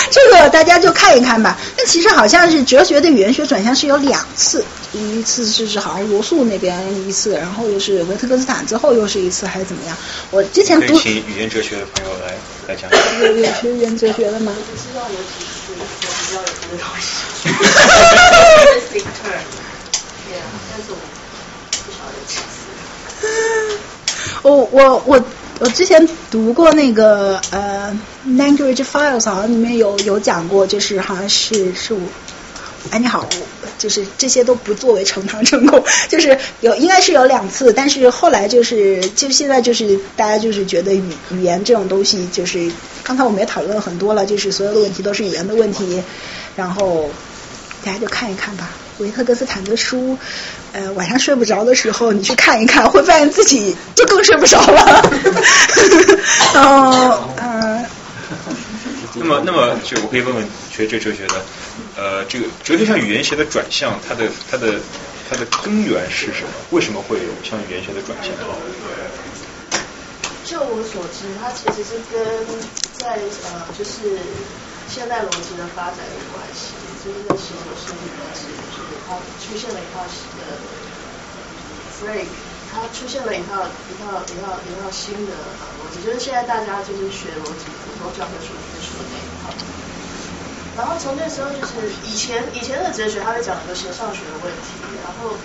[0.09, 1.55] 这个大家就看一看吧。
[1.77, 6.75] 那其实好像是哲学的语言学转向是有两次，一次是是好像罗素那边
[7.07, 9.95] 一次，然后又是维特根斯坦之后又是一次，还是怎么样？
[10.31, 12.33] 我之前读请语言哲学的朋友来
[12.67, 12.89] 来讲。
[13.21, 14.51] 有有学语言哲学的吗？
[14.57, 15.52] 我知道有几次，我
[16.03, 17.05] 我比较有这个东西。
[19.23, 20.93] 对啊，但是我
[21.85, 22.55] 不晓得几次。
[24.41, 25.23] 我我我
[25.59, 27.95] 我之前读过那个呃
[28.27, 32.01] language files，好像里面有有讲过，就是好像是是我，
[32.91, 33.27] 哎你好，
[33.77, 42.69] 就是这些都不作为呈堂证供， 就是有应该是有两次，但是后来就是就现在就是大家就是觉得语语言这种东西，就是
[43.03, 46.03] 刚才我们也讨论了很多了，就是所有的问题都是语言的问题，
[46.55, 47.09] 然后
[47.83, 48.69] 大家就看一看吧。
[48.99, 50.15] 维特根斯坦的书，
[50.71, 55.11] 呃，晚上睡不着的时候，你去看一看，会发现自己就更睡不着了。
[56.53, 57.85] 哦，嗯。
[59.15, 61.35] 那么，那么就我可以问问学这哲学的，
[61.95, 64.79] 呃，这个哲学向语言学的转向，它的它的
[65.29, 66.49] 它的根源是什么？
[66.71, 68.31] 为什么会有向语言学的转向？
[70.43, 72.19] 就我所知，它其实是跟
[72.97, 73.15] 在
[73.47, 74.19] 呃，就是
[74.89, 78.41] 现代逻辑的发展有关系，就是在十九世纪开始。
[79.07, 80.43] 它出现了一套新的
[81.89, 82.27] f r a k
[82.71, 85.31] 它出现了一套一套一套一套新的
[85.79, 89.92] 逻辑，就是现在大家就是学逻辑，普通教科书里面说的那一套。
[90.75, 95.37] 然后从那时候就是以前以前的哲学，他会讲很多形上学的问题，然后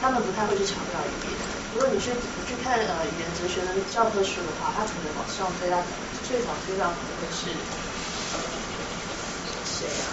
[0.00, 1.36] 他们不太会去强调一点。
[1.72, 5.82] 如果你去你去看呃语言哲学的教科书的话，它可能往上推，它
[6.22, 7.50] 最早推到可能会是
[9.64, 10.06] 谁啊？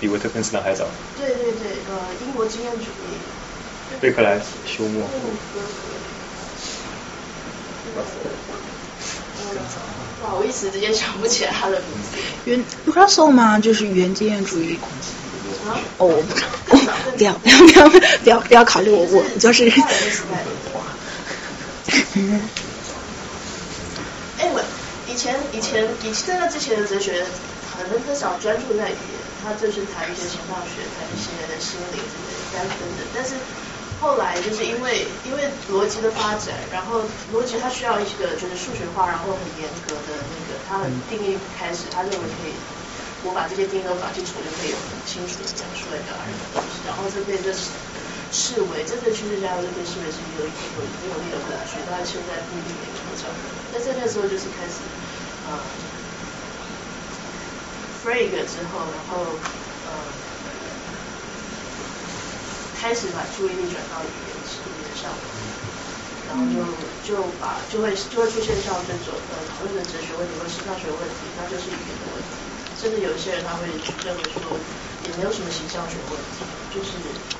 [0.00, 0.90] 比维特根斯坦还早。
[1.16, 3.22] 对对对，呃，英国经验主义。
[4.00, 5.08] 贝克莱休谟。
[7.96, 8.02] 呃，
[10.20, 12.16] 不好意思，直接想不起来他的名字。
[12.44, 13.58] 原 Russell 吗？
[13.58, 14.78] 就是原经验主义。
[15.66, 15.78] 啊？
[15.98, 16.48] 哦，我不知道，
[17.16, 19.68] 不要不要不要不要不要考虑我，我就是。
[24.38, 24.60] 哎，我
[25.08, 27.24] 以前以前以在那之前的哲学，
[27.76, 33.06] 可能很少专注在语言，他就是谈一些形上学，谈一些的心理之类的等等。
[33.14, 33.34] 但是
[34.00, 42.52] 后来就是因为因为逻辑的发展，然后逻辑它需要一个就是数学化，然后很严格的那个它的定义开始，他认为可以，
[43.22, 47.70] 我把这些定义都搞清楚，就可以很清楚的讲出来表达任何东西，然后这边就是
[48.30, 53.32] 视为真正趋势下，就被视为是有一有有有力的科学，当然现在不一定每个都这样。
[53.72, 54.82] 但在那时候就是开始，
[55.46, 55.58] 呃
[58.02, 59.38] f r a g 之后，然后
[59.86, 60.04] 呃，
[62.84, 65.08] 开始把注意力转到语言语言上，
[66.28, 66.60] 然后就
[67.00, 72.28] 就把就会就会出现像这种呃讨论的哲学问题或形上学问题，那就是语言的问题。
[72.76, 73.64] 甚至有一些人他会
[74.04, 74.52] 认为说，
[75.08, 76.92] 也没有什么形象学问题，就是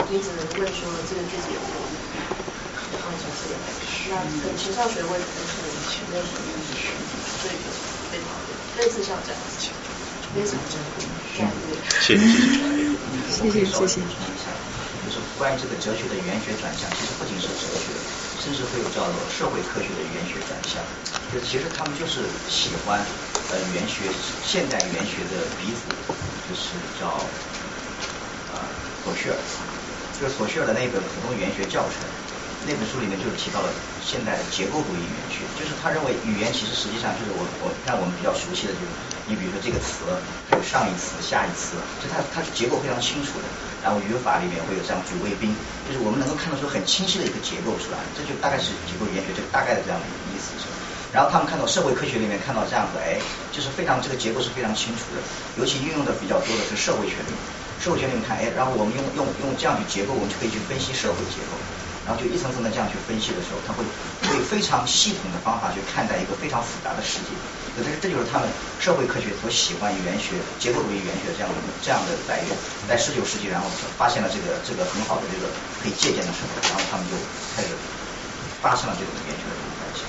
[0.08, 3.68] 你只能问说这个句子有没有意义，然后从这个来
[4.08, 5.28] 那跟形象学问题
[5.92, 6.72] 是没有什么意义，
[7.44, 7.60] 所以
[8.10, 9.68] 被讨论，类似像这样子，
[10.32, 11.04] 非常珍贵。
[13.28, 14.33] 谢谢谢谢谢谢。
[15.44, 17.92] 关于这个哲学的语言学转向，其实不仅是哲学，
[18.34, 20.82] 甚至会有叫做社会科学的语言学转向。
[21.30, 23.04] 就其实他们就是喜欢
[23.50, 25.90] 呃语言学现代语言学的鼻祖，
[26.48, 27.28] 就是叫
[28.48, 28.72] 呃
[29.02, 29.36] 索绪尔，
[30.18, 32.08] 就是索绪尔的那本普通语言学教程，
[32.62, 40.04] 那本书里面就是提到了现代的结构主义语言学，就是他认为语言其实实际上就是我我让我们比较熟悉的就是你比如说这个词，
[40.50, 43.46] 还有上一词、下一词，就它它是结构非常清楚的。
[43.84, 45.52] 然后语法里面会有这样主谓宾，
[45.84, 50.64] 就是我们能够看得出很清晰的一个结构出来，这就大概是结构语言学这个大概的这样的一个意思是。
[51.12, 53.20] 然后他们看到社会科学里面看到这样子，哎，
[53.52, 55.20] 就是非常这个结构是非常清楚的，
[55.60, 57.36] 尤其运用的比较多的是社会学里面，
[57.76, 61.60] 社会学里面看，哎，然后我们用用用这样去结构，我们就可以去分析社会结构，
[62.08, 63.84] 然后就一层层的这样去分析的时候，他会
[64.32, 67.36] 会非常系统的方法去看待一个非常复杂的世界。
[67.82, 68.46] 这这就是他们
[68.78, 72.54] 社会科学所喜欢语言学、结构主义语言学这样的这样的来源。
[72.86, 73.66] 在十九世纪，然后
[73.98, 75.50] 发现了这个这个很好的这个
[75.82, 77.16] 可以借鉴的时候，然后他们就
[77.56, 77.68] 开始
[78.62, 80.02] 发生了这种语言学的这种关系。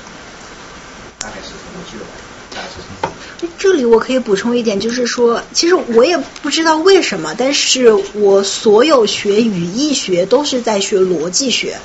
[1.18, 2.06] 大概是我记得，
[2.54, 3.16] 大概是这样。
[3.58, 11.80] 这里我可以补充一点，就是说，其实我也不知道为什么，但是我所有学语义学都是在学逻辑学。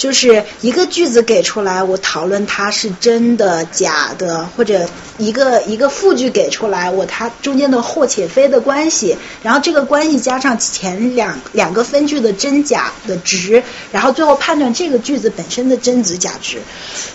[0.00, 4.88] 就是一个句子给出来，我讨论它是真的假的，或者
[5.18, 16.62] 一个一个复句给出来，我它中间的或且非的关系，然后这个关系加上前两两个分句的真假的值，然后最后判断这个句子本身的真值假值。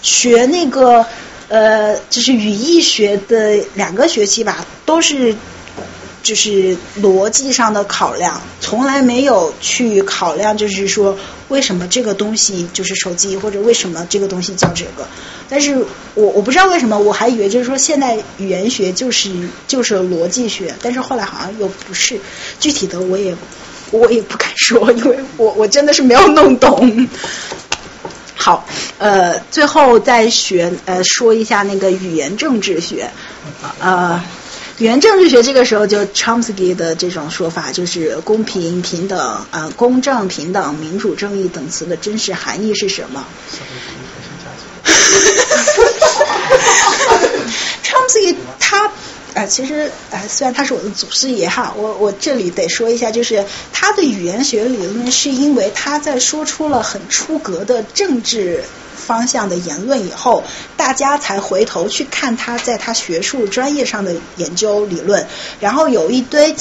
[0.04, 1.04] 学那个
[1.50, 5.36] 呃，就是语义学的两个学期吧，都是。
[6.26, 11.16] 就是逻辑上的考量，从来没有去考量，就是说
[11.50, 15.08] 为什么这个东西就是手机，或者为什么这个东西叫这个。
[15.48, 15.78] 但是
[16.16, 19.30] 我我不知道为什么，我还以为就是说现代语言学就是
[19.68, 22.20] 就是逻辑学，但是后来好像又不是。
[22.60, 23.36] 具体的我也
[23.92, 27.08] 我也不敢说，因为我我真的是没有弄懂。
[28.34, 28.68] 好，
[28.98, 33.12] 呃，最后再学呃说一下那个语言政治学，
[33.80, 34.20] 呃。
[34.78, 43.26] 语言政治学这个时候就 Chomsky 的这种说法，就是公平、平等、呃公正、平等、民主、正义等词的真实含义是什么？
[47.86, 48.92] Chomsky 他
[49.34, 58.62] 呃其实呃虽然他是我的祖师爷哈，我我这里得说一下，就是他的语言学理论是因为他在说出了很出格的政治。
[58.96, 60.44] 方向的言论以后，
[60.78, 65.28] 大家才回头去看他在他学术专业上的研究理论，
[65.60, 66.56] 然后有一堆。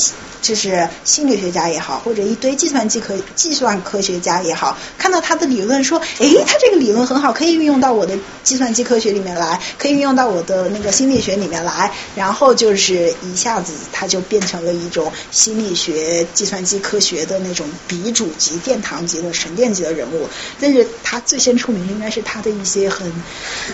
[0.44, 20.28] 就是心理学家也好，或者一堆计算机科计算科学家也好，看到他的理论说，哎，他这个理论很好，可以运用到我的计算机科学里面来，可以运用到我的那个心理学里面来，然后就是一下子他就变成了一种心理学、计算机科学的那种鼻祖级、殿堂级的神殿级的人物。
[20.60, 23.12] 但是他最先出名的应该是他的一些很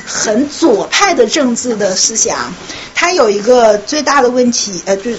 [0.07, 2.53] 很左派的政治的思想。
[2.94, 5.18] 他有一个最大的问题，呃，就是。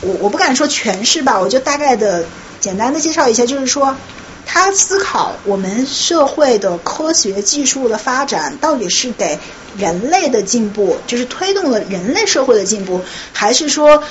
[0.00, 2.26] 我我不敢说全是吧，我就大概的
[2.60, 3.96] 简单的介绍一下，就是说，
[4.44, 9.38] 他思考我们社会的科学技术的发展到底是给
[9.78, 13.00] 人类的进步，就是推动了人类社会的进步，
[13.32, 14.02] 还是说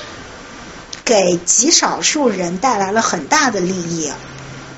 [1.06, 4.12] 给极少数人带来了很大的利益，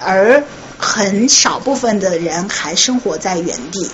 [0.02, 0.44] 而
[0.86, 3.90] 很少部分的人还生活在原地。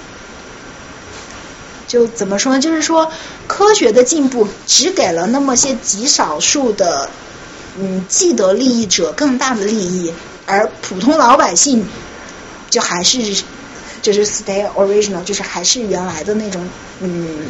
[1.87, 2.59] 就怎么说呢？
[2.61, 3.11] 就是说
[3.47, 7.09] 科学的进步只给了那么些极少数的
[7.79, 10.13] 嗯既得利益者更大的利益，
[10.45, 11.85] 而普通老百姓
[12.69, 13.43] 就还是
[14.01, 16.69] 就是 stay original，就是还是原来的那种
[16.99, 17.47] 嗯。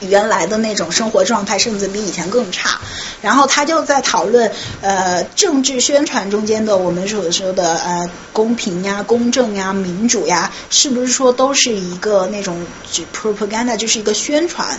[0.00, 2.78] 原来的那种生活状态，甚至比以前更差。
[3.20, 12.64] 然后他就在讨论，呃，政治宣传中间的我们所说的呃公平呀、公正呀、民主呀，是不是说都是一个那种
[13.12, 14.78] propaganda，就是一个宣传？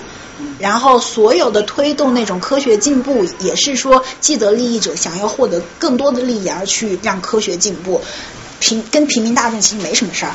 [0.57, 8.01] 然后所有的推动那种科学进步，也是说既得利益者想要获得更多的利益而去让科学进步，
[8.61, 10.31] 平跟平民大众其实没什么事儿。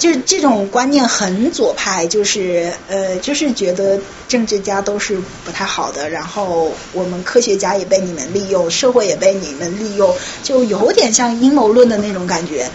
[0.00, 10.10] 就是这种观念很左派，就是呃，就是觉得政治家都是不太好的，然后我们科学家也被你们利用，社会也被你们利用，
[10.42, 12.66] 就有点像阴谋论的那种感觉。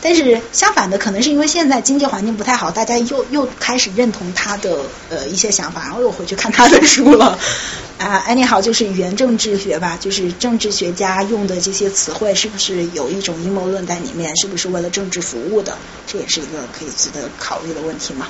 [0.00, 4.78] 但是相反的，可能是因为现在经济环境不太好，大家又又开始认同他的
[5.10, 7.38] 呃一些想法，然后又回去看他的书了。
[7.98, 14.36] 啊，anyhow，就是语言政治学吧，就是政治学家用的这些词汇，是不是有一种阴谋论在里面？
[14.36, 15.76] 是不是为了政治服务的？
[16.06, 18.28] 这也是一个可以值得考虑的问题嘛。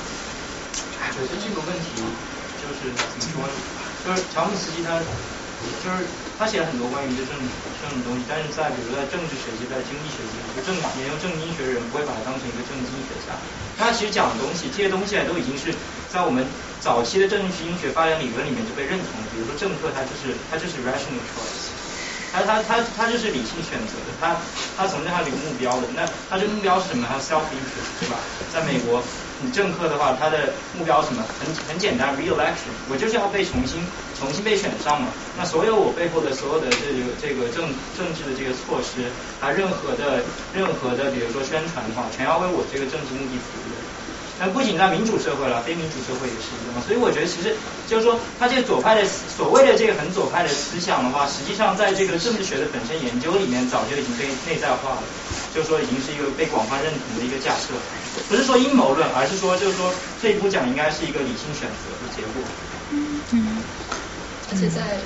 [1.20, 1.84] 我觉得这个问题
[2.62, 3.52] 就是怎么说呢？
[4.06, 5.00] 就是乔姆斯基他
[5.82, 6.06] 就是
[6.38, 7.38] 他写了很多关于这政
[7.82, 13.34] 政治东西，但是在比如在政治学界、在经济学界，就政研究政治经济学的人不会把它当成一个政治经济学家。
[13.76, 15.74] 他其实讲的东西，这些东西啊，都已经是
[16.06, 16.46] 在我们
[16.78, 19.26] 早期的政治经济学发展理论里面就被认同。
[19.30, 21.74] 比如说政客，他就是他就是 rational choice，
[22.30, 24.40] 他他他他就是理性选择的，他
[24.76, 25.88] 他从这他有目标的。
[25.94, 27.06] 那他这个目标是什么？
[27.10, 28.18] 他 self interest，对吧？
[28.48, 29.02] 在美国。
[29.40, 31.22] 你政客的话，他的目标什么？
[31.38, 33.78] 很很简单，re-election，我就是要被重新
[34.18, 35.08] 重新被选上嘛。
[35.36, 39.06] 那所有我背后的所有的这个这个政政治的这个措施，
[39.40, 40.22] 啊，任何的
[40.52, 43.67] 任何的，比如说宣传的话，全要为我这个政治目的服务。
[44.38, 46.78] 那不仅在民主社会了，非民主社会也是一样。
[46.86, 47.56] 所以我觉得，其实
[47.88, 55.02] 就是说，他这个左派的所谓的这个很左派的思想的话，实际上在这个政治学的本身研究里面，早就已经被内在化了。
[55.54, 57.74] 就是说，已经是一个被广泛认同的一个假设。
[58.28, 62.42] 不是说阴谋论，而是说，就是说，这一步讲应该是一个理性选择的结果。
[63.30, 63.62] 嗯。
[64.50, 64.96] 而且在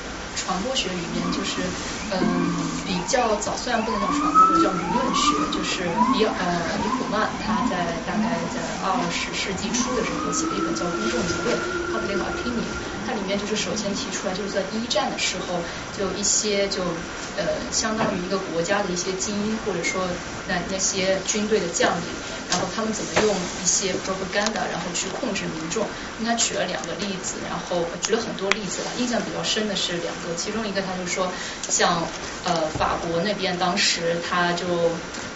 [0.43, 1.63] 传播学里面，就是
[2.11, 11.57] 嗯比较早，虽然不能叫传播学，叫舆论学，就是比呃比普曼他在大概在二十世纪初的时候写了一本叫《公众舆论》
[11.89, 12.67] （Public Opinion），
[13.07, 17.05] 它里面就是首先提出来，就是在一战的时候，就一些就
[17.37, 22.19] 呃相当于一个国家的一些精英，或者说那那些军队的将领。
[22.53, 25.87] 然后他们怎么用一些 propaganda，然后去控制民众？
[26.25, 28.91] 他举了两个例子，然后举了很多例子吧。
[28.99, 31.33] 印象比较深的是两个，其中一个他就说，
[31.69, 32.07] 像
[32.45, 34.93] 呃法国那边当时他就。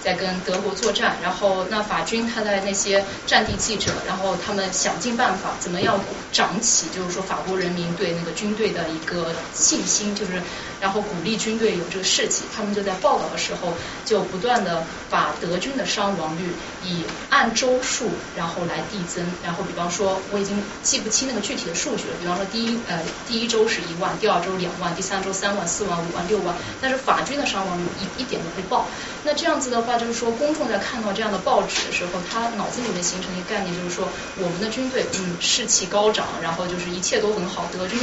[0.06, 5.98] 在跟德国作战，然后那法军他在那些战地记者，然后他们想尽办法怎么样
[6.30, 10.40] 涨起，就是说法国人民对那个军队的一个信心，就是
[10.80, 12.44] 然后鼓励军队有这个士气。
[12.54, 16.52] 他们就在报道的时候就不断的把德军的伤亡率
[16.84, 28.86] 以按周数然后来递增，然后比方说我已经记不清那个具体的数据了，比方说第一呃第一周是一万，第二周两万，第三周三万、四万、五万、六万，但是法军的伤亡率一一点都不报。
[29.24, 29.95] 那这样子的话。
[29.98, 37.98] 就是说，公众在看到这样的报纸的时候，他脑子里面形成一个概念，就是说，我们的军队嗯士气高涨，然后就是一切都很好，德军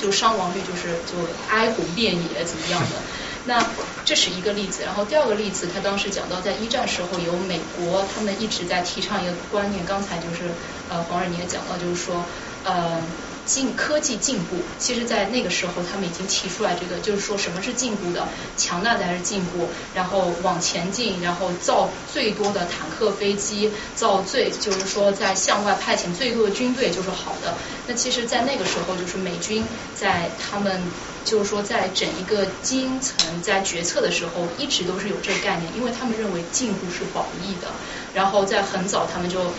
[0.00, 3.02] 就伤亡率就是就哀鸿遍野怎么样的。
[3.46, 3.62] 那
[4.04, 4.82] 这是一个例子。
[4.84, 10.50] 然后第二个例子，他当时讲到，在一战时候，有美国他们一直在提倡一个观念，刚才就是
[10.88, 12.24] 呃黄仁你也讲到，就是说
[12.64, 13.00] 呃。
[13.46, 27.52] 进科技进步，其实，在那个时候，他们已经提出来这个，就是说什么是进步的，强大才是进步，然后往前进，然后造最多的坦克、飞机，造最就是说在向外派遣最多的军队就是好的。
[27.86, 29.62] 那其实，在那个时候，就是美军
[29.94, 30.80] 在他们
[31.26, 37.68] 就是说在整一个精英层在决策的时候，一直都是有这个概念，因为他们认为进步是保益的。
[38.14, 39.52] 然后在很早，他们就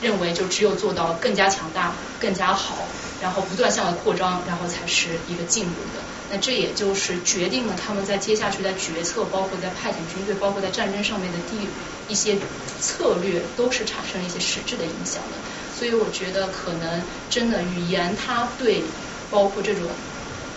[0.00, 2.88] 认为就只有做到更加强大、更加好。
[3.20, 6.02] 然后不断向外扩张，然后才是一个进步的。
[6.30, 11.68] 那这也就是决定了他们在接下去在决策，包括在派遣军队，包括在战争上面的地
[12.08, 12.38] 一些
[12.80, 15.36] 策略，都是产生了一些实质的影响的。
[15.76, 18.82] 所以我觉得可能真的语言它对
[19.30, 19.86] 包括这种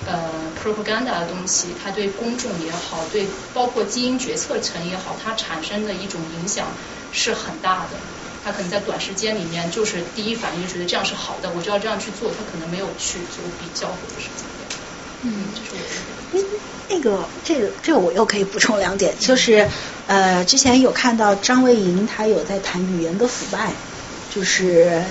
[0.06, 6.72] 呃 propaganda 的东西，它对公众也好，对包括基因决策层也好，它产生的一种影响
[7.12, 8.00] 是很大的。
[8.44, 12.30] 他可能在短时间里面就是第一反应就觉得这样是好的，我就要这样去做。
[12.30, 14.70] 他可能没有去做比较或者是怎么样。
[15.24, 16.48] 嗯，这是我的。
[16.90, 19.68] 那个，这个，这个我又可以补充两点，就是
[20.08, 23.72] 呃，之前有看到张卫营他有在谈语言的腐败，
[24.34, 25.04] 就是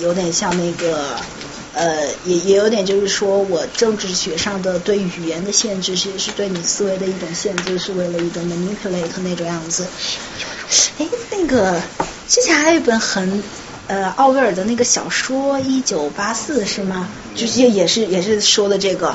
[0.00, 1.16] 有点像那个。
[1.76, 9.84] 呃，也也有点就是说我政治学上的对语言的限制，其实是对你思维的一种限制，是为了一种 manipulate 那种样子。
[10.98, 11.82] 哎，那个
[12.28, 13.42] 之前还有一本很
[13.86, 17.08] 呃奥威尔的那个小说《一九八四》是吗？
[17.34, 19.14] 就是也是也是说的这个。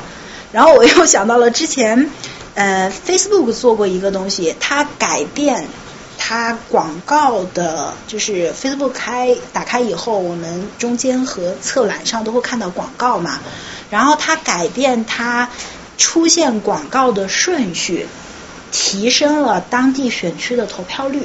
[0.52, 2.10] 然后我又想到了之前
[2.56, 5.68] 呃 Facebook 做过一个东西，它改变。
[6.22, 13.40] 它广告的，就是 Facebook 开打开以后，我们中间和侧栏上都会看到广告嘛。
[13.90, 15.50] 然后它改变它
[15.98, 18.06] 出现广告的顺序，
[18.70, 21.22] 提升了当地选区的投票率。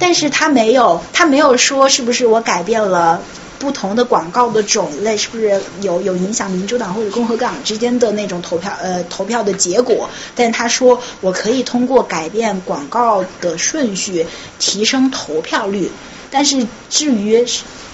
[0.00, 3.22] 但是他没有，他没有说是不是我改变了。
[3.60, 10.08] 不同的广告的种类是不是有有影响民主党或者共和党之间的那种投票呃投票的结果？
[10.34, 14.26] 但他说我可以通过改变广告的顺序
[14.58, 15.90] 提升投票率。
[16.30, 17.44] 但是至于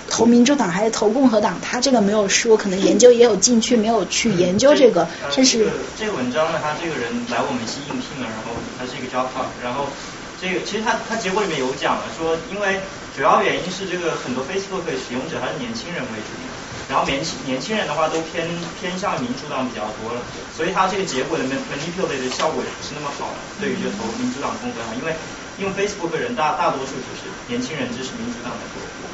[0.09, 5.09] 投民主党还是投共和党，他这个没有说，可能研究也有进去没有去研究这个。
[5.33, 5.69] 这是
[5.99, 9.27] 这个文章呢，他这个人来我们系应聘了，然后他是一个 talk，
[9.65, 9.87] 然后
[10.41, 12.81] 这个其实它它结果里面有讲了，说因为。
[13.17, 16.37] 主要原因是这个很多 Facebook 的使用者还是年轻人为主，
[16.93, 18.45] 然后年轻年轻人的话都偏
[18.79, 20.21] 偏向民主党比较多了，
[20.55, 25.17] 所以它这个结果的 manipulate 的效果也不是那么好，对于就投民主党共和党，因为
[25.57, 29.06] 因为 Facebook 人大大多数就是年轻人支持民主党的多。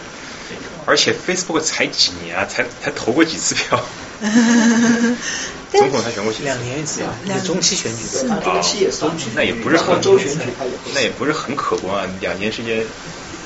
[0.87, 3.83] 而且 Facebook 才几年啊，才才投过几次票？
[5.73, 6.45] 总统才选过几次？
[6.45, 8.41] 两年一次啊，那中期选举的。
[8.41, 10.39] 中期也中期，那也不是很周选举，
[10.95, 12.85] 那也不是很可观啊，两年时间。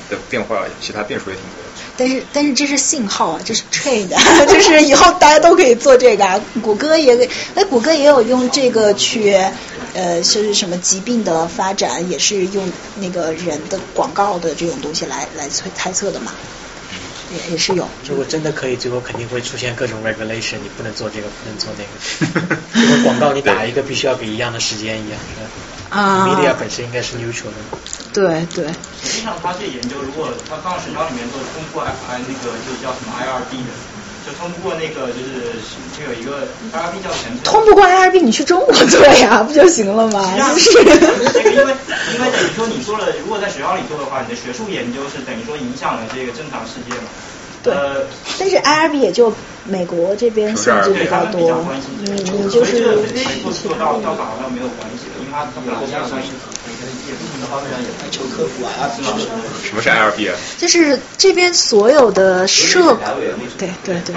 [0.09, 1.51] 的变化，其他变数也挺多。
[1.97, 4.07] 但是，但是这是信号啊，这是 trade，
[4.47, 6.39] 就是以后大家都可以做这个啊。
[6.63, 9.33] 谷歌也，哎，谷歌也有用这个去，
[9.93, 16.31] 呃，就是什么疾病的发展，也是用那个人的广告的这种东西来来猜猜测的嘛。
[17.31, 17.87] 也也是有。
[18.07, 22.55] 如果真的可以，最后肯定会出现各种 regulation，你不能做这个，不能做那个。
[22.81, 25.97] 就跟广告你打一个必须要给一样的时间一样，是吧？
[26.01, 26.27] 啊。
[26.27, 27.77] media 本身应该是 neutral 的。
[28.13, 28.65] 对对。
[29.03, 33.71] 实际上，他这研究，如果他放到学校里面，做通过 I 那个就叫什么 IRB 的，
[34.27, 35.55] 就通不过那个就是
[35.95, 36.43] 就有一个
[36.75, 37.39] IRB 叫什么？
[37.45, 40.35] 通不过 IRB，你去中国做呀，不就行了吗？
[40.37, 40.83] 就是。
[41.31, 41.71] 这个因为
[42.13, 47.07] 因为等于说你做了，如果在学校里做的话，你的学术研究是等于说影响了这个正常世界嘛。
[47.63, 47.73] 对。
[48.37, 49.33] 但是 IRB 也就
[49.65, 51.65] 美国这边限制比较多，
[52.03, 52.99] 你你就是。
[53.63, 55.47] 做到到法上没有关系的，因为它
[57.49, 59.67] 它本身是。
[59.67, 60.35] 什么是 IRB 啊？
[60.57, 62.97] 就是这边所有的社，
[63.57, 64.15] 对对对，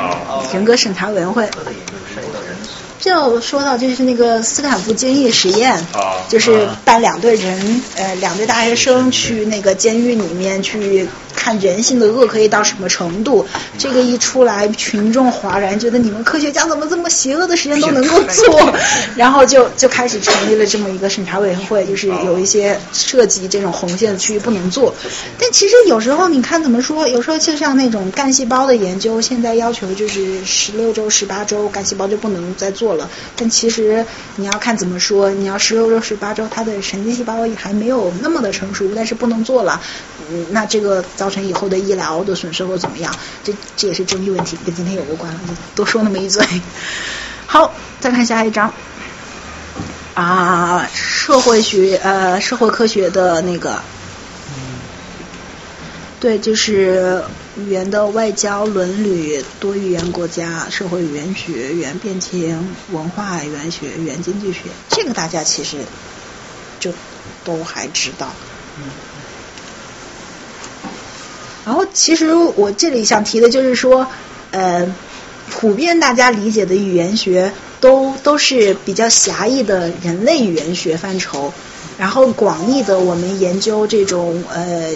[0.53, 1.49] 人格审查委员会。
[2.99, 5.83] 就说到就是那个斯坦福监狱实验，
[6.29, 13.47] 就是办两队人，呃，两队大学生去那个监狱里面去看人性的恶可以到什么程度。
[13.79, 18.73] 这个一出来，群众哗然，觉得你们科学家怎么这么邪恶的实验都能够做？
[19.17, 24.95] 然后就就开始成立了这么一个审查委员会，就是有一些涉及这种红线的区域不能做。
[25.39, 32.91] 但其实有时候你看怎么说，有时候就像那种干细胞的研究，现在要求就是十六周、十八周干细胞就不能再做。
[32.95, 34.05] 了，但其实
[34.37, 39.81] 你要看怎么说，你要十六周、十八周，它的神经细胞还没有那么的成熟，但是不能做了，
[40.29, 43.15] 嗯，那这个造成以后的医疗的损失或怎么样，
[43.45, 45.41] 这这也是争议问题，跟今天有关了，
[45.75, 46.43] 多说那么一嘴。
[47.47, 48.73] 好，再看下一章，
[50.15, 53.83] 啊，社会学呃，社会科学的那个，
[56.21, 57.23] 对，就是。
[57.57, 65.77] 语言的外交伦理、多语言国家、社会语言学、语言变迁、文化语言学、语言经济学，这个大家其实
[66.79, 66.95] 就
[67.45, 68.33] 都还知道。
[68.79, 68.85] 嗯
[71.65, 74.07] 然后，其实我这里想提的就是说，
[74.51, 74.95] 呃，
[75.51, 81.53] 普遍大家理解的语言学都都是比较狭义的人类语言学范畴，
[81.99, 84.91] 然后广义的我们研究这种呃。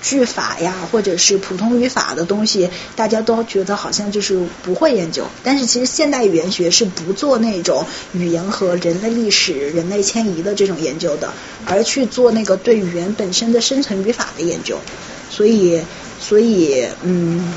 [0.00, 5.24] 句法呀，或者是普通语法的东西，大家都觉得好像就是不会研究。
[5.42, 11.32] 但是其实现代语言学是不做那种语言和人类历史、人类迁移的这种研究的，
[11.66, 14.78] 而去做那个对语言本身的生成语法的研究。
[15.30, 15.82] 所以，
[16.20, 17.52] 所以，嗯，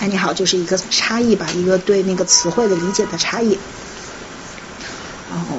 [0.00, 3.58] 哎，你好，就是一个差异吧，一个对那个词汇的理解的差异。
[5.30, 5.58] 然后。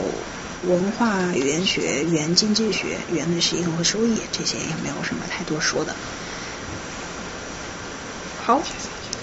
[0.65, 5.93] 文化语言学、语言经济学、语言的实用和收益，这些也没有什么太多说的。
[8.45, 8.61] 好，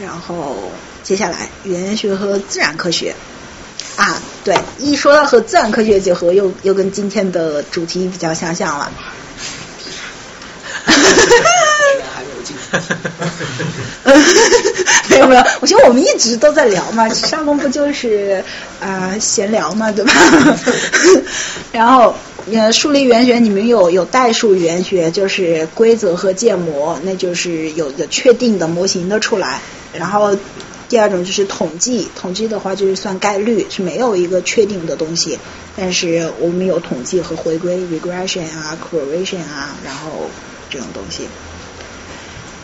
[0.02, 0.70] 然后
[1.02, 3.16] 接下来语言学和自然科学
[3.96, 8.92] 啊，对，一说到和自然科学结合，又又跟今天的主题比较相像了。
[12.70, 14.12] 哈哈哈哈哈！
[15.10, 18.42] 没有没有，我觉得我们一直都在聊嘛， 上工不就是
[18.80, 20.12] 啊、呃闲聊嘛，对吧？
[21.72, 22.14] 然后
[22.52, 29.60] 呃，数理语言学你们有有代数语言学，就是规则和建模，那就是有有确定的模型的出来。
[29.92, 30.36] 然后
[30.88, 35.38] 第二种就是统计，统计的话就是算概率，是没有一个确定的东西，
[35.76, 40.30] 但是我们有统计和回归 regression 啊，correlation 啊，然后
[40.70, 41.28] 这种东西。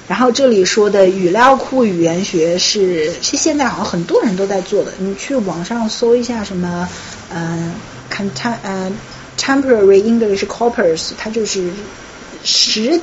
[0.08, 6.88] 然后这里说的语料库语言学是是现在好像很多人都在做的，你去网上搜一下什么，
[7.28, 7.74] 呃
[8.10, 8.92] ，cont 呃
[9.38, 11.68] temporary English corpus，它就是
[12.44, 13.00] 十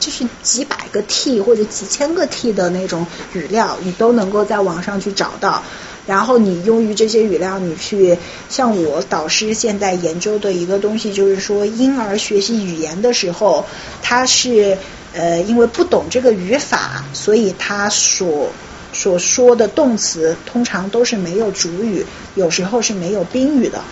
[0.00, 5.62] 就是几百个 T 或者几千个 T 的那种语料，你都能够在网上去找到。
[6.04, 13.64] 然后你用于这些语料，你去像我导师现在研究的一个东西，就是说婴儿学习语言的时候，
[14.02, 14.76] 他是
[15.14, 18.48] 呃因为不懂这个语法，所以他所
[18.92, 23.82] 所说的动词通常都是没有主语，有时候是没有宾语的。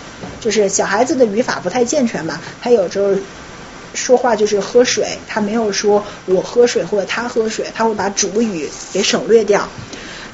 [0.40, 3.14] 就是小孩子的语法不太健全嘛，他有时候
[3.94, 9.68] 说话就是喝水，他没有说我喝水或者他喝水，他会把主语给省略掉。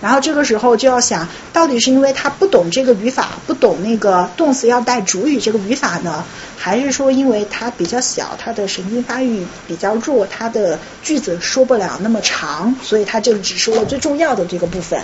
[0.06, 6.24] 然后这个时候就要想，到底是因为他不懂这个语法，不懂那个动词要带主语这个语法呢，
[6.56, 15.02] 还是说因为他比较小，他的神经发育比较弱，他的句子说不了那么长，所以他就只说了最重要的这个部分。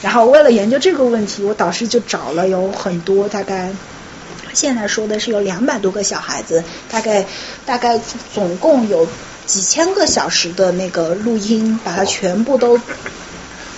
[0.00, 3.72] 然后为了研究这个问题，我导师就找了有很多，大概
[4.54, 7.26] 现在说的是有两百多个小孩子，大概
[7.64, 7.98] 大概
[8.32, 9.08] 总共有
[9.44, 12.78] 几千个小时的那个录音，把它全部都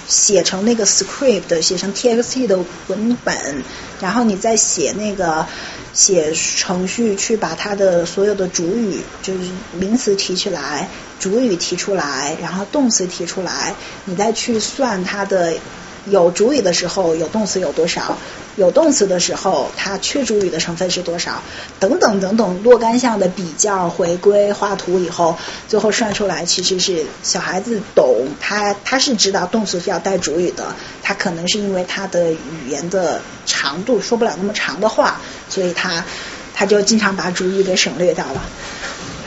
[0.09, 2.59] 写成那个 script，写成 txt 的
[2.89, 3.63] 文本，
[4.01, 5.47] 然后你再写那个
[5.93, 9.41] 写程序去把它的所有的主语，就是
[9.79, 10.89] 名词提起来，
[11.21, 13.75] 主语提出来，然后动词提出来，
[14.07, 15.55] 你再去算它的
[16.11, 18.17] 有主语的时候有动词有多少，
[18.57, 21.43] 有动词的时候它缺主语的成分是多少，
[21.79, 25.37] 等等等等若干项的比较回归画图以后，
[25.69, 36.05] 最后算出来其实是小孩子懂，他他是知道动词是要带主语的，他可能是因为他的语言的长度说不了那么长的话，所以他
[36.55, 38.43] 他就经常把主语给省略掉了。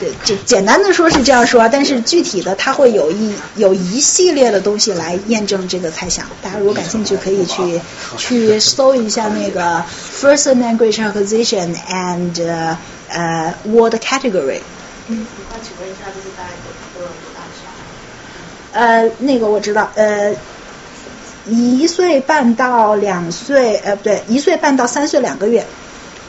[0.02, 6.26] 对，就简单的说是这样说，但是具体的它会有一有一系列的东西来验证这个猜想。
[6.42, 7.80] 大家如果感兴趣，可以去
[8.18, 9.86] 去搜一下那个
[10.20, 12.76] first language acquisition and
[13.10, 14.62] 呃、word category。
[15.08, 16.50] 嗯，那请问一下，就是大概
[16.98, 18.80] 有多大的小？
[18.80, 20.34] 呃，那个我知道，呃，
[21.46, 25.64] 一岁半到两岁，呃，不对，一岁半到三岁两个月。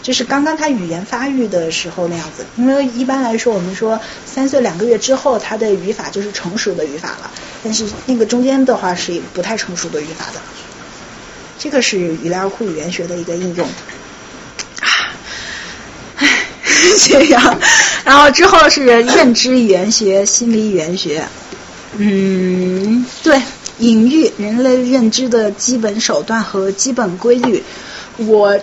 [0.02, 7.30] 就是刚刚他语言发育的时候那样子，因为一般来说我们说三岁两个月之后，他的语法就是成熟的语法了，
[7.62, 10.40] 但是那个中间的话是不太成熟的语法的。
[11.56, 13.64] 这个是语料库语言学的一个应用。
[13.64, 14.88] 啊，
[16.16, 16.28] 唉，
[16.98, 17.58] 这样，
[18.04, 21.24] 然后之后是认知语言学、心理语言学，
[21.96, 23.40] 嗯，对，
[23.78, 27.62] 隐喻人类认知的基本手段和基本规律，
[28.16, 28.58] 我。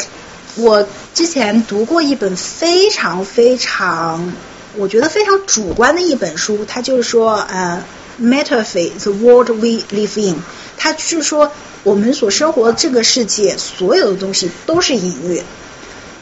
[0.56, 0.86] 我
[1.20, 4.32] 之前读过一本非常非常，
[4.78, 7.84] 我觉得非常主观的一本书，它就是说，呃
[8.22, 10.38] ，Metaphor the world we live in，
[10.78, 11.52] 它是说
[11.84, 15.44] 我们所生活的这个世界，所有的东西都是隐喻。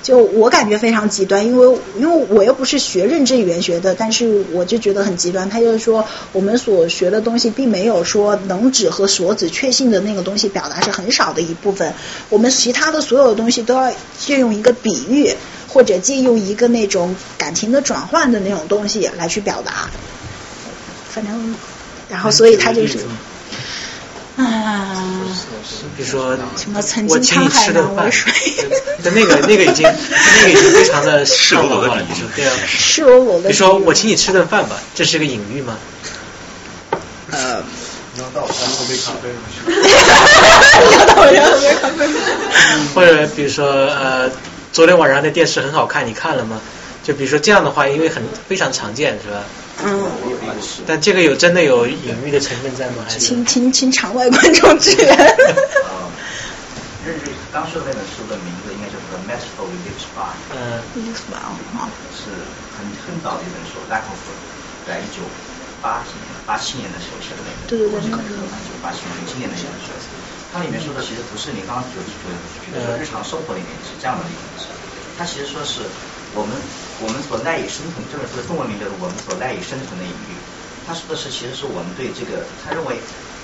[0.07, 5.49] 就我感觉非常极端，因为因为我又不是学认知语言学的，但是我就觉得很极端。
[5.49, 11.93] 他就是说，我们所学的东西并没有说能指和所指确信的那个东西表达是很少的一部分，
[12.29, 15.29] 我们其他的所有的东西都要借用一个比喻，
[15.67, 19.89] 或者借用一个那种感情的转换的那种东西来去表达。
[21.09, 21.53] 反正，
[22.07, 22.99] 然后所以他就是。
[24.37, 25.03] 啊，
[25.97, 28.31] 比如说什么曾我经沧海请你吃的饭难为水，
[29.03, 32.01] 的那个那个已经那个已经非常 的赤裸裸了，
[32.35, 33.49] 对啊，赤裸裸的。
[33.49, 35.75] 比如说我请你吃顿饭吧，这是个隐喻吗？
[37.31, 37.63] 呃，
[38.13, 39.41] 你要到我家喝杯咖啡吗？
[40.87, 42.13] 你要到我家喝杯咖啡吗？
[42.93, 44.29] 或者比如说呃，
[44.71, 46.61] 昨天晚上的电视很好看，你看了吗？
[47.07, 48.19] 就比如说这样的话，因为很
[48.49, 49.39] 非常常见，是吧？
[49.79, 50.03] 嗯。
[50.83, 53.07] 但这个有真的有隐喻的成分在吗？
[53.07, 53.23] 还是？
[53.23, 55.07] 请请请场外观众支援。
[57.07, 60.83] 认识刚说的那本书的名字应该叫做《Metaphor We Live By》，嗯，
[62.11, 62.27] 是
[62.75, 64.35] 很很早的一本书，拉克夫
[64.83, 65.23] 在一九
[65.79, 69.95] 八几年、八七年的时候写的那本，对对对，是很很久，八七年、零七年的写的书。
[70.51, 74.67] 它里面说的其实不是你刚刚举举的举的日常生活里面是这样的一个事，
[75.15, 75.87] 它其实说是
[76.35, 76.51] 我们
[77.03, 80.31] 我们所赖以生存，这本书的中文名就是《我们所赖以生存的隐喻》。
[80.87, 82.95] 他说的是，其实是我们对这个，他认为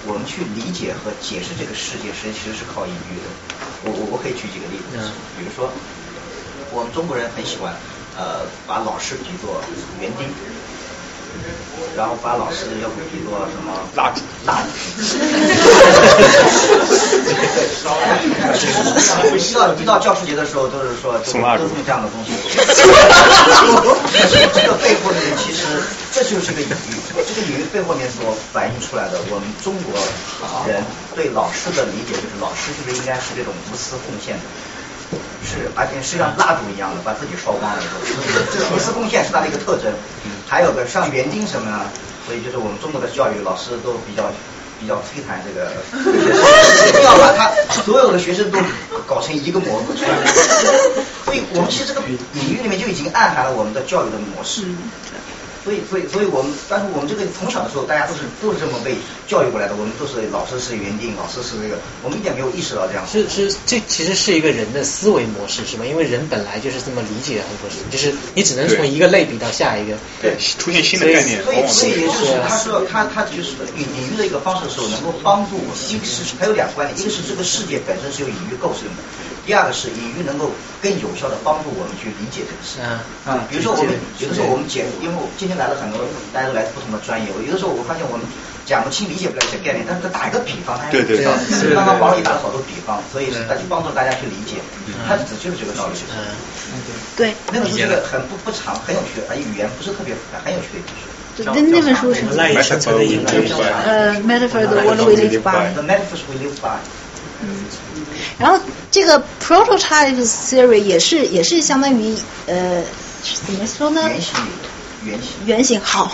[0.07, 3.27] 我们去理解和解释这个世界，实际其实是靠隐喻的。
[3.84, 4.95] 我我我可以举几个例子，
[5.35, 5.72] 比如说
[6.72, 7.76] 我们中国人很喜欢
[8.15, 9.60] 呃把老师比作
[9.99, 10.27] 园丁。
[11.95, 13.69] 然后把老师要不比作什么？
[13.95, 14.68] 蜡烛，蜡烛。
[19.38, 20.95] 一到一到教师节的时候，都是。
[20.97, 22.34] 说送蜡烛，都送这样的东西。
[24.53, 29.93] 这个背后里面其实这就是个隐喻，这个隐喻背后面所反映出来的，我们中国
[30.65, 30.84] 人
[31.14, 34.41] 对老师的理解就是，老师就是应该是这种无私奉献的。
[35.45, 36.18] 是，而且是。
[36.18, 37.77] 像蜡烛一样的，把自己烧光了。
[38.49, 39.30] 这无私贡献是。
[39.31, 39.93] 它的一个特征。
[40.54, 41.82] 还有个像园丁什么呢？
[42.28, 44.32] 所以就是我们中国的教育老师都比较
[44.80, 45.72] 比较摧残这个，
[46.88, 47.50] 一定要把他
[47.82, 48.60] 所有的学生都
[49.08, 50.10] 搞成一个模子出来。
[51.26, 54.62] 所以我们其实这个领域里面就已经暗含了我们的教育的模式。
[55.64, 58.95] 所以，所以，所以我们，但是我们这个从小的时候，大家都是都是这么被
[59.27, 59.73] 教育过来的。
[59.76, 63.07] 我们都是老师是园丁，老师是那个，我们一点没有意识到这样。
[63.07, 65.85] 是是，这其实是一个人的思维模式，是吧？
[65.85, 71.41] 因为人本来就是这么理解很多事情，就是你只能从一个类比到下一个，对，出现新的概念。
[71.44, 75.72] 所以，所以也就是他说，他他就是隐隐喻的一个方式的时候，能够帮助我。
[75.88, 79.03] 一个是还有两个观点，一个是这个世界本身是由隐喻构成的。
[79.45, 80.52] 第二个是隐喻能够
[80.82, 82.80] 更有效的帮助我们去理解这个事。
[82.80, 82.99] 嗯。
[83.28, 86.02] 啊，比如说我们有的时候我们解，因为我今天来了很多，
[86.32, 87.28] 大家都来自不同的专业。
[87.36, 88.26] 我有的时候我发现我们
[88.65, 91.28] 讲不清、理解不了一些概念，但是打一个比方，大家对对对。
[91.76, 94.64] 刚刚王老师打了好多比方，所以是去帮助大家去理解。
[95.07, 95.99] 他只就是这个道理。
[96.11, 96.24] 嗯。
[97.15, 97.36] 对。
[97.52, 101.11] 那个是一个很不不长、很有趣的，而语言不是特别复杂、很有趣的一本书。
[101.36, 103.26] 那那本书是赖以生存的英语。
[103.84, 105.74] 呃，Metaphor the world we live by。
[105.74, 106.78] The metaphors we live by。
[107.41, 107.65] 嗯。
[108.39, 108.60] 然后
[108.91, 112.15] 这个 prototype theory 也是也是相当于
[112.47, 112.81] 呃
[113.45, 114.01] 怎么说呢？
[114.10, 114.34] 原型，
[115.05, 115.30] 原型。
[115.45, 116.11] 原型好，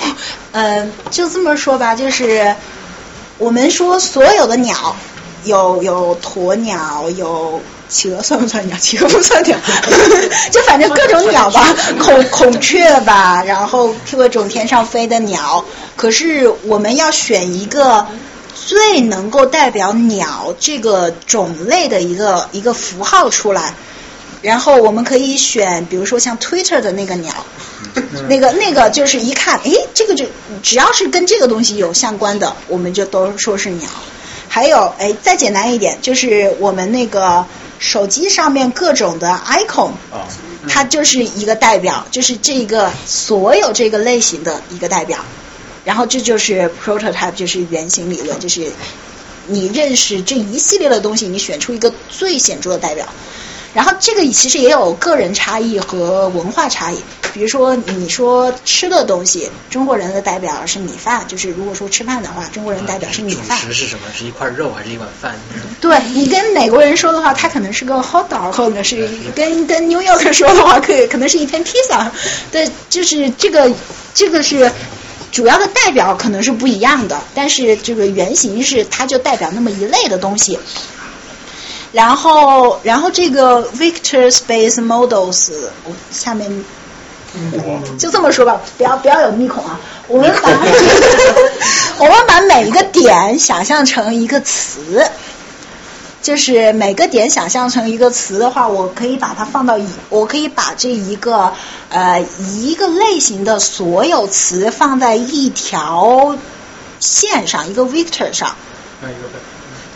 [0.51, 2.55] 呃，就这么说吧，就是
[3.37, 4.95] 我们说所有的鸟，
[5.45, 8.77] 有有鸵鸟，有企鹅算不算鸟？
[8.77, 9.57] 企鹅不算鸟，
[10.51, 15.63] 就反正各种鸟吧， 孔孔雀吧，然后各种天上飞的鸟。
[15.95, 18.05] 可是我们要选一个。
[18.69, 23.73] 最能够代表鸟这个种类的一个一个符号出来，
[24.43, 27.33] 然后我们可以选，比如说像 Twitter 的那个鸟，
[28.27, 30.23] 那个那个就是一看，诶，这个就
[30.61, 33.89] 只要是跟这个东西有相关的，我们就都说是鸟。
[34.47, 37.43] 还有，哎，再简单一点，就是我们那个
[37.79, 39.93] 手机上面各种的 icon，
[40.67, 45.17] 它就是一个代表，就是这个所有这个类型的一个代表。
[45.89, 48.71] 然后这就是 prototype，就是原型理论，就是
[49.47, 53.07] 你认识这一系列的东西，你选出一个最显著的代表。
[53.73, 56.97] 然后这个其实也有个人差异和文化差异。
[57.33, 63.57] 比如说你说吃的东西，中国人的代表是米饭，就是如果说吃饭的话，中国人代表是米饭。
[63.59, 64.01] 主食是什么？
[64.15, 65.33] 是一块肉还是一碗饭？
[65.81, 72.11] 对你跟美国人说的话，他可能是个 hot dog，或者是跟跟 New York 说的话，可以可能是一片披萨。
[72.51, 73.71] 对，就是这个
[74.13, 74.71] 这个是。
[75.31, 80.59] 主要的代表可能是不一样的，但是这个原型是它就代表那么一类的东西。
[81.91, 85.51] 然后，然后这个 Victor Space Models，
[85.85, 86.63] 我下面
[87.97, 89.79] 就这么说吧，不要不要有密孔啊。
[90.07, 90.49] 我们把
[91.99, 95.03] 我们把每一个点想象成一个词。
[96.21, 101.53] 就是每个点想象成一个词的话，我可以把它放到一，我可以把这一个
[101.89, 106.37] 呃一个类型的所有词放在一条
[106.99, 108.55] 线上，一个 vector 上。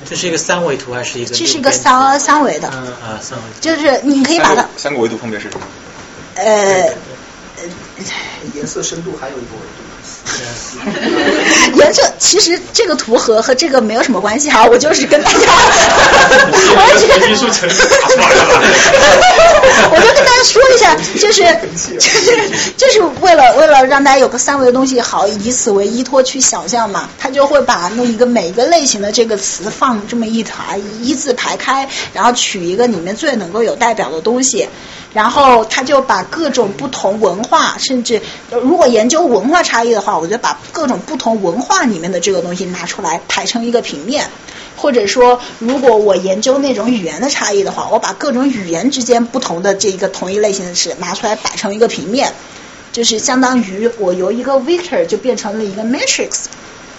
[0.06, 1.36] 这是一个三维图还是一个？
[1.36, 2.70] 这是一个三三维的。
[2.74, 3.44] 嗯啊，三维。
[3.60, 4.66] 就是你可以把它。
[4.78, 5.66] 三个维度分别是什么？
[6.36, 6.94] 呃，
[8.54, 9.84] 颜色深度还有一个维度。
[11.76, 17.70] 颜色其实这个图和和这个没有什么关系哈，我就是跟大家， 我只是艺术成
[19.92, 21.44] 我就跟大家说一下，就是
[22.00, 34.68] 就是就是为了为了让大家有个三维的东西好以此为依托去想象嘛，他就会把那一个每一个类型的这个词放这么一排一字排开，然后取一个里面最能够有代表的东西。
[35.14, 44.28] 然后他就把各种不同文化，甚至如果研究文化差异的话，我就把各种不同文化里面的这个东西拿出来排成一个平面。
[44.76, 52.34] 或者说，如果我研究那种语言的差异的话，我把各种语言之间不同的这一个同一类型的词拿出来摆成一个平面，
[52.92, 56.46] 就是相当于我由一个 vector 就变成了一个 matrix，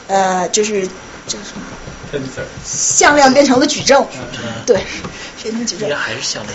[0.07, 0.87] 呃，就是
[1.27, 1.63] 叫什么
[2.65, 4.03] 向量变成了矩阵，
[4.67, 4.81] 对，
[5.43, 5.95] 变成矩阵。
[5.97, 6.55] 还是向量。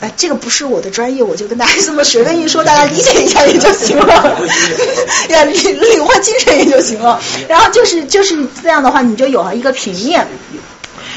[0.00, 4.38] 哎，这个不是我的专业，我就跟大家这么随便一说，大家理解一下也就行了，
[5.30, 7.20] 呀，领领会精神也就行了。
[7.48, 10.26] 然后就是就是这样的话，你就有了一个平面。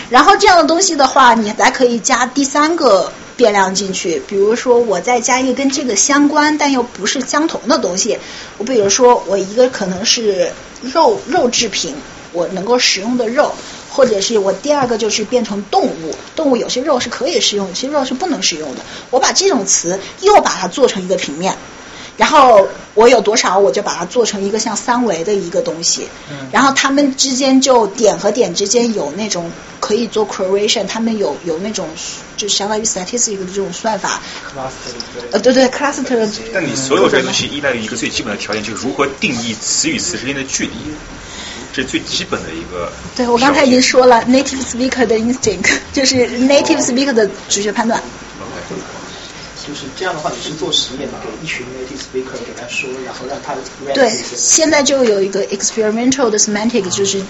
[0.09, 4.22] 然后这样的东西的话，你还可以加第三个变量进去。
[4.26, 8.18] 比如说，我再加一个跟这个相关但又不是相同的东西。
[8.57, 10.49] 我比如说，我一个可能是
[10.81, 11.93] 肉肉制品，
[12.31, 13.53] 我能够使用的肉，
[13.97, 16.15] 或者是我第二个就是变成动物。
[16.35, 18.81] 动物有些肉是可以食用，有些肉是不能食用的。
[19.09, 21.57] 我把这种词又把它做成一个平面。
[22.15, 26.07] 然后我有多少，我就把它做成一个像三维的一个东西。
[26.29, 31.89] 嗯然后它们之间就点和点之间有那种可以做 correlation，它们有有那种
[32.35, 34.21] 就相当于 statistic 的这种算法。
[35.31, 36.29] 呃，对对，cluster。
[36.53, 41.36] 但你所有这些东西依赖于一个最基本的条件，就是如何定义词与词之间的距离，这
[41.81, 42.91] 是最基本的一个。
[43.15, 48.01] 对我刚才已经说了，native speaker 的 instinct 就是 native speaker 的直觉判断。
[49.68, 53.53] 就是这样的话，你是做实验给一群 native speaker 给他说，然后让他
[53.94, 57.22] 对现在就有一个 experimental 的 semantic，就是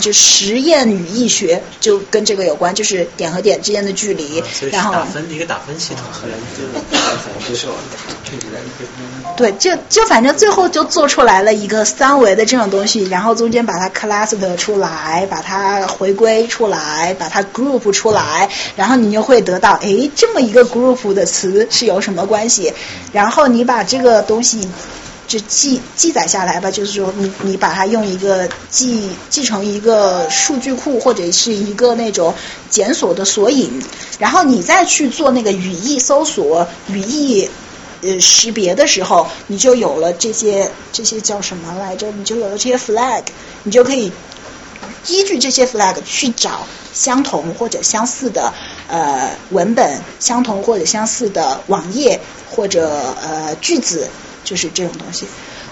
[0.00, 6.04] 就实验语义学，就跟这个有关，就是点和点之间的距离，所以是然后打分一个打分系统。
[9.36, 22.72] 对，就就反正最后就做出来了一个三维的这种东西，然后中间把它 cluster 出来，把它回归出来，把它 group 出来，然后你就会得到，哎，这么一个 group 的词是有什么关系？
[23.10, 24.68] 然后你把这个东西
[25.26, 32.34] 就记记载下来吧，就是说你你把它用一个记记成一个数据库或者是一个那种
[32.68, 33.70] 检索的索引，
[34.18, 37.48] 然后你再去做那个语义搜索、语义
[38.02, 42.10] 呃识别的时候，你就有了这些这些叫什么来着？
[42.12, 43.22] 你就有了这些 flag，
[43.62, 44.12] 你就可以
[45.06, 48.52] 依据这些 flag 去找相同或者相似的
[48.88, 52.20] 呃文本，相同或者相似的网页
[52.50, 52.88] 或者
[53.22, 54.08] 呃句子，
[54.44, 55.26] 就是这种东西。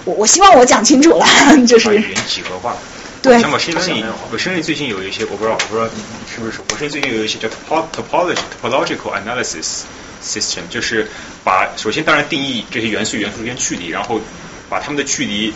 [0.05, 1.25] 我我希望我讲清楚了，
[1.67, 2.75] 就是把语言几何化。
[3.21, 4.01] 对像我深圳，
[4.31, 6.01] 我深圳最近有一些，我不知道，我不知道你
[6.33, 9.81] 是不是，我深圳最近有一些叫 topo- topology topological analysis
[10.23, 11.11] system，就是
[11.43, 14.21] 把首先当然定义这些元素元素之间距离，然后
[14.69, 15.53] 把它们的距离，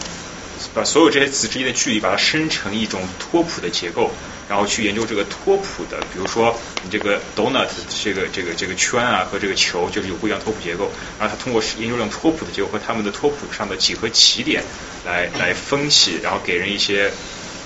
[0.73, 4.11] 把所有这些词之间的距离，把它生成一种托谱的结构，
[4.49, 7.67] 然后去研究这个托谱的，比如说你这个 donut
[8.03, 14.63] 这个这个这个圈啊和这个球就是有不一样的托谱结构，然后他通过研究这种托谱的结构和他们的托谱上的几何起点
[15.05, 17.11] 来来分析，然后给人一些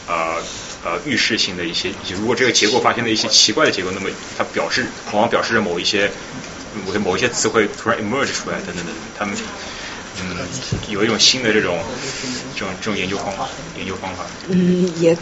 [0.08, 0.42] 呃
[0.84, 6.12] 呃预示性的一些，如果这个结构发现了一些奇怪的结构，那么它表示往往表示着某一些
[6.86, 9.36] 某些某一些词汇突然 emerge 出来等等等等，他们
[10.20, 10.48] 嗯
[10.90, 11.80] 有一种新的这种
[12.58, 13.48] 这种这种研究方法
[13.78, 14.26] 研究方法。
[14.48, 15.16] 嗯，也，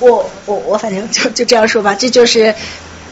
[0.00, 2.54] 我我我反正就就这样说吧，这就是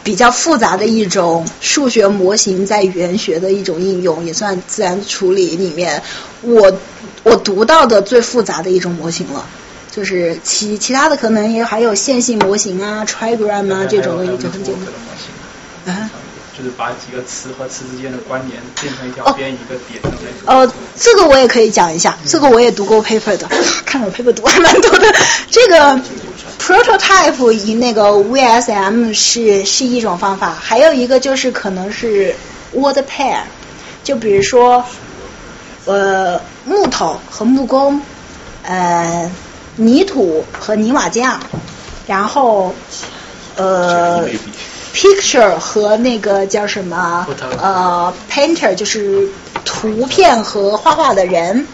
[0.03, 6.01] 比较复杂的一种数学模型在语言学的一种应用，也算自然处理里面
[6.41, 6.79] 我
[7.21, 9.47] 我读到的最复杂的一种模型了。
[9.91, 14.73] 就是其其他的可能也还有线性模型啊、trigram 啊这种东西就很简
[15.85, 15.95] 单。
[15.95, 16.09] 啊，
[16.57, 20.45] 就是把几个词和词之间的关联变成一条边一个点的那种。
[20.45, 23.47] 呃，这个我也可以讲一下，这个我也读过 paper 的，
[23.85, 25.13] 看我 paper 读还蛮多的。
[25.51, 25.99] 这个
[26.59, 32.33] prototype 以那个 VSM 是是一种方法，还有一个就是可能是
[32.73, 33.39] word pair，
[34.03, 34.83] 就比如说
[35.85, 38.01] 呃木头和木工，
[38.63, 39.29] 呃
[39.75, 41.39] 泥土和泥瓦匠，
[42.07, 42.73] 然后
[43.57, 44.27] 呃
[44.95, 47.27] picture 和那个叫什么
[47.61, 49.27] 呃 painter 就是
[49.65, 51.67] 图片和画画的人。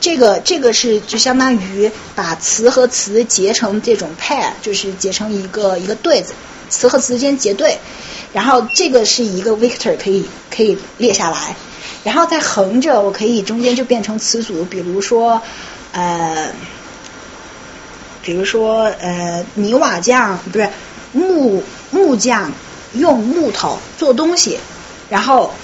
[0.00, 6.32] 这个这个是就相当于把词和词结成这种 pair，就是结成一个一个对子，
[6.68, 7.78] 词和词之间结对，
[8.32, 11.54] 然后这个是一个 Victor 可以可以列下来，
[12.02, 15.40] 然后再横着我可以中间就变成词组，比如说
[15.92, 16.52] 呃，
[18.22, 20.68] 比如说呃泥瓦匠不是
[21.12, 22.52] 木木匠
[22.94, 24.58] 用木头做东西，
[25.08, 25.54] 然后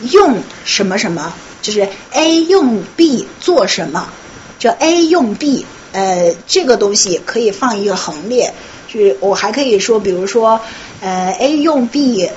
[0.00, 1.34] 用什么什么。
[1.62, 4.08] 就是 A 用 B 做什么，
[4.56, 8.54] 就 A 用 B，呃，这个东西可以放一个横列。
[8.86, 10.60] 就是我还可以说，比如说，
[11.00, 12.30] 呃，A 用 B，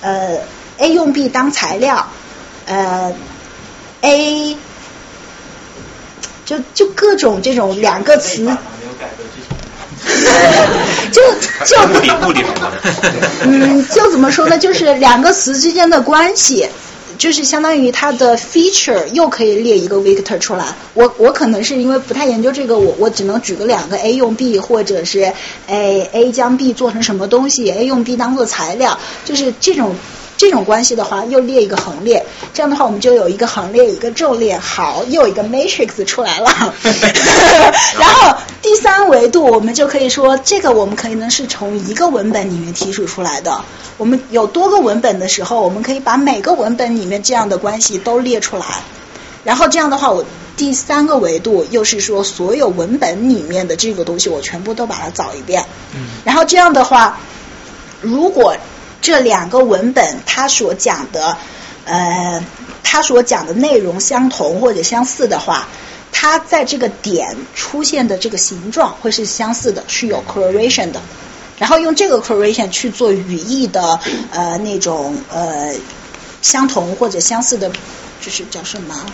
[0.00, 0.38] 呃
[0.78, 2.08] ，A 用 B 当材料，
[2.66, 3.14] 呃
[4.00, 4.56] ，A
[6.44, 8.56] 就就各种这种两个词。
[11.12, 11.22] 就
[11.64, 12.72] 就目的目的什么？
[13.44, 14.56] 嗯，就怎么说呢？
[14.58, 16.66] 就是两个词之间的关系。
[17.18, 20.66] 就是相当于它的 feature 又可以列一个 vector 出来。
[20.92, 25.32] 我我可能是因为不太研究这个，我我只能举个两个 A 用 B，或者是
[25.66, 29.96] A A 将 B 做成什么东西，A 用 B 当做材料，就是这种。
[30.36, 36.50] 这种关系的话，又列一个横列，这样的话我们就有一个横列，一个纵列，好，又有一个 matrix 出来了。
[37.98, 43.64] 然后第三维度，我们就可以说，这个我们可以呢是从一个文本里面提取出来的。
[43.96, 48.64] 我们有多个文本的时候，我们可以把每个文本里面这样的关系都列出来。
[49.42, 50.24] 然后这样的话，我
[50.56, 55.64] 第三个维度又是说，所有文本里面的这个东西，我全部都把它找一遍。
[56.24, 57.18] 然后这样的话，
[58.02, 58.54] 如果
[59.06, 61.38] 这两个文本它所讲的，
[61.84, 62.44] 呃，
[62.82, 65.68] 它所讲的内容相同或者相似的话，
[66.10, 71.00] 它在这个点出现的这个形状会是相似的，是有 correlation 的。
[71.56, 74.00] 然后用这个 correlation 去做语义的
[74.32, 75.72] 呃那种呃
[76.42, 77.70] 相同或者相似的，
[78.20, 79.06] 就是叫什么？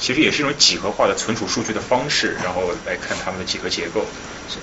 [0.00, 4.00] 其实也是一种几何化的存储数据的方式，然后来看它们的几何结构。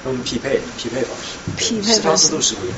[0.06, 2.78] 用匹配匹配方式，匹配方式都是不一样。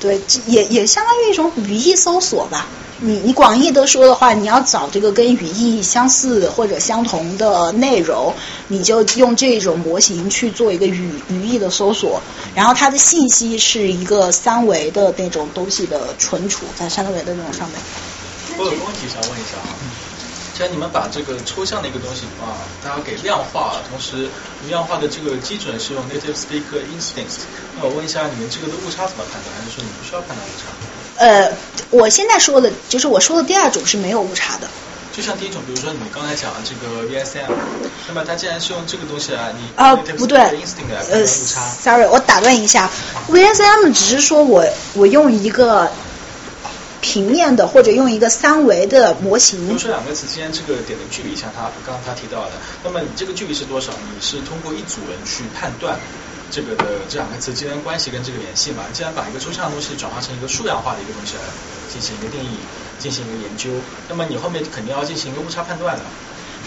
[0.00, 2.66] 对，也也相当于一种语义搜索吧。
[3.00, 8.34] 你你广义的说的话，你要找这个跟语义相似或者相同的内容，
[8.66, 12.20] 你就用这种模型去做一个语语义的搜索，
[12.56, 17.78] 然后它的信息是一个三维的那种东西的存储在三维的那种上面。
[18.58, 20.07] 我有个问题想问一下啊。
[20.58, 24.28] 既然你们把这个抽象的一个东西啊，大家给量化，同时
[24.66, 29.54] 量化的这个基准是用 native speaker instinct，那我问一下，你们这个的误差怎么判断？
[29.54, 31.24] 还是说你不需要判断误差？
[31.24, 31.52] 呃，
[31.90, 34.66] 我现在说的就是我说的第二种是没有误差的。
[35.16, 37.52] 就像第一种，比如说你们刚才讲的这个 VSM，
[38.08, 40.40] 那么它既然是用这个东西啊，你啊不对，
[41.12, 42.90] 呃，sorry，我打断一下
[43.28, 44.64] ，VSM 只是说我
[44.94, 45.88] 我用一个。
[47.08, 49.66] 平面的或者用一个三维的模型。
[49.66, 52.52] 比如说两个词之间这个点的距离，像他刚刚他提到的，
[52.84, 53.90] 那么你这个距离是多少？
[54.12, 55.96] 你是通过一组人去判断
[56.50, 58.84] 这个的这两个词之间关系跟这个联系嘛？
[58.92, 61.44] 既然把一个抽象的东西转化成一个数量化的一个东西来
[61.88, 62.60] 进行一个定义，
[62.98, 63.70] 进行一个研究，
[64.10, 66.04] 那么你后面肯定要进行一个误差判断的。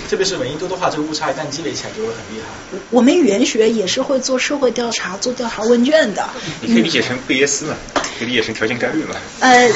[0.10, 2.80] 特别是文艺多的话，这个误差一旦积累起来就会很厉害。
[2.90, 6.30] 我们语言学也是会做社会调查、做调查问卷的。
[6.62, 7.76] 你可以理解成贝叶斯嘛，
[8.20, 9.16] 可以理解成条件概率嘛。
[9.40, 9.70] 呃，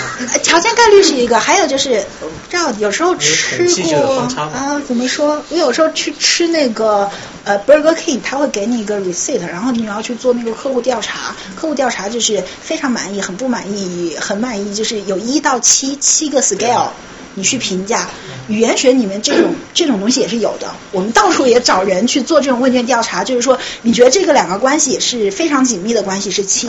[0.43, 5.41] 条件概率是一个，还有就是不知道有时候吃过啊，怎么说？
[5.49, 7.09] 我有时候去吃那个
[7.43, 11.35] 呃 Burger King，他会给你一个 receipt，然后你要去做那个客户调查。
[11.55, 16.89] 客户调查就是非常满意、很不满意、很满意，就是有一到七七个 scale。
[17.35, 18.09] 你去评价
[18.47, 26.67] 语言学里面这种这种东西也是有的，我们到处也找人去做这种问卷调查，就是说你觉得这个两个关系是非常紧密的关系是七，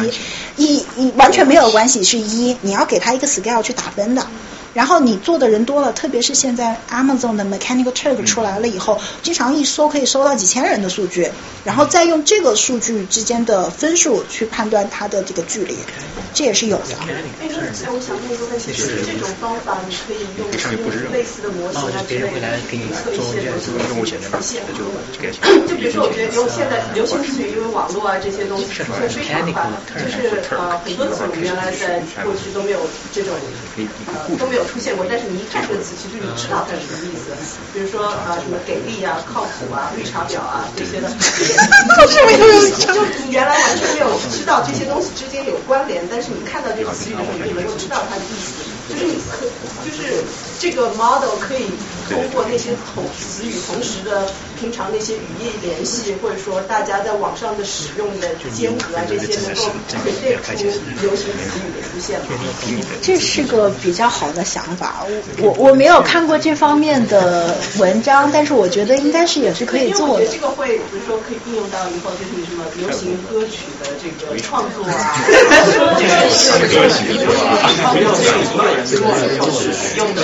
[0.56, 4.26] 一一完全没有关系是一，你要给他一个 scale 去打分的。
[4.77, 11.31] 然后你做的人多了，特别是现在 Amazon 的 Mechanical Turk 出来了以后，经常一搜可以搜到几千人的数据，
[11.65, 15.78] 然后再用这个数据之间的分数去判断它的这个距离，
[16.35, 16.94] 这也是有的。
[17.09, 17.48] 哎，
[17.85, 20.47] 那我想问一个问题，是这种方法你可以用
[21.11, 22.47] 类似的模型来之类的
[22.93, 24.36] 测一些东西出现吗？
[25.66, 29.40] 就比如说，我觉得用现在流行词语，因为网络啊这些东西出现非常？
[29.57, 32.81] 快，就是呃很多词我们原来在过去都没有
[33.15, 33.32] 这种
[34.12, 34.65] 呃都没有。
[34.66, 37.30] 出现过，但是你一看这个词，其实你知道它是什么意思。
[37.72, 41.09] 比如说啊，什么给力啊、靠谱啊、绿茶婊啊这些的，
[42.93, 42.94] 就
[43.24, 48.52] 你原来完全没有知道这些东西之间有关联，但是你看到这个词语的时候，你就能够知道它的意思。
[48.88, 49.44] 就是你可，
[49.84, 50.22] 就是
[50.59, 51.66] 这个 model 可以
[52.09, 59.62] 通过那些同词语同时的平常那些语义联系，或者说大家在网上的使用的兼合啊这些，能够
[60.03, 60.41] 可以列出
[61.03, 62.27] 流行词语的出现吗？
[63.03, 65.05] 这是个比较好的想法，
[65.39, 70.27] 我我我没有看过这方面的文章，但是我觉得应该是也是可以做的。
[70.27, 75.16] 这个会比如说可以应用到以后就是什么流行歌曲的这个创作啊，
[77.95, 78.47] 没有这个。
[78.87, 79.03] 做
[79.37, 80.23] 就是用的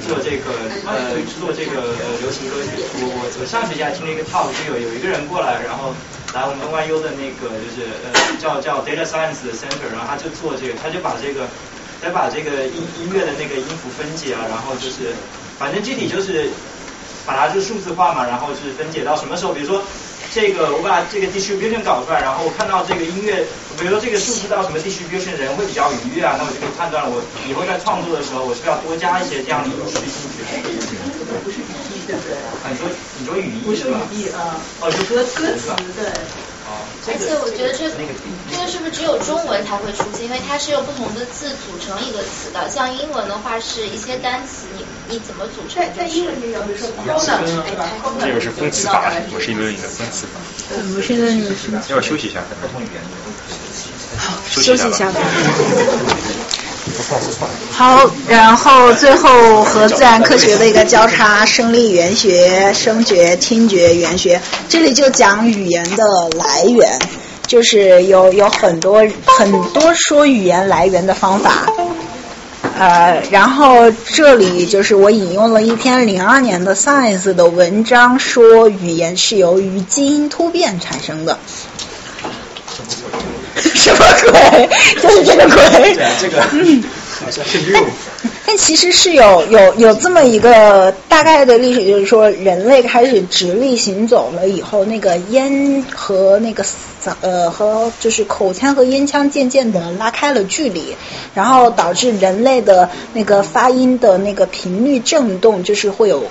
[0.00, 0.50] 做这个
[0.86, 2.82] 呃做这个流行歌曲。
[3.00, 5.94] 我我我上学期还听了一个 talk，就有有一个人过来，然后
[6.34, 11.48] 来我们 NYU 的那个就是呃叫叫 data science 的 center，然后他就做这个，他就把这个
[12.02, 15.14] 他把这个音音乐的那个音符分解啊，然后就是
[15.58, 16.50] 反正具体就是
[17.24, 19.82] 把它就数字化嘛，然后是分解到什么时候，比如说。
[20.34, 23.46] 这个我把这个 distribution 搞出来，然后我看到这个音乐，
[23.78, 30.42] 比如说这个数字到什么 distribution 人会比较愉悦啊，那我就可以判断了，我以后在创作的时候，我是不是要多加一些这样的因素进去？
[31.44, 32.34] 不是语义，对不对？
[32.68, 34.02] 你说你说语义是吧？
[34.10, 34.58] 不是语义啊。
[34.80, 36.02] 哦，就歌歌词对。
[37.06, 40.24] 而且我觉得这这个是不是只有中文才会出现？
[40.24, 42.70] 因为它是用不同的字组成一个词的。
[42.70, 45.84] 像英文的话是一些单词，你你怎么组成？
[45.94, 47.20] 在英文里有，比如说 pronoun，
[48.20, 50.40] 这个是分词法，我是一轮你的分词法。
[50.96, 51.26] 我现在
[51.94, 52.40] 要休息一下？
[52.62, 53.02] 不同语言
[54.48, 55.20] 休息一下吧。
[57.70, 66.04] 好，然后最后和自然科学的一个交叉，声力语言学、声觉、听觉语言学，这里就讲语言的
[66.36, 66.98] 来源，
[67.46, 71.66] 就是有有很多很多说语言来源的方法。
[72.76, 81.38] 呃，然后这里就是我引用了一篇零二年的 Science 的文章，说语言是由于基因突变产生的。
[83.92, 84.68] 什么鬼？
[85.02, 85.96] 就是这个鬼。
[86.20, 86.82] 这个嗯，
[87.20, 87.80] 好像是六。
[88.46, 100.94] 但其实是有有有这么一个大概的历史，就是说人类开始直立行走了以后，那个烟和那个嗓呃和就是口腔和咽腔渐渐的拉开了距离，
[101.34, 106.24] 然后导致人类的那个发音的那个频率振动就是会有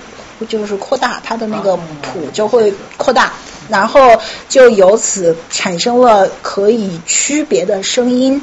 [0.46, 3.34] 就是扩大，它的那个谱就会扩大。
[3.70, 8.42] 然后就由此产生了可以区别的声音，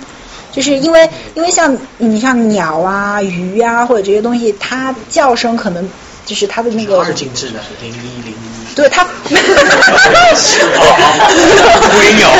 [0.51, 5.87] 就是因为因为像你像鸟啊、鱼啊或者这些东西，它叫声可能
[6.25, 8.35] 就是它的那个二进制的零一零
[8.81, 9.07] 一，对它。
[11.99, 12.31] 微鸟，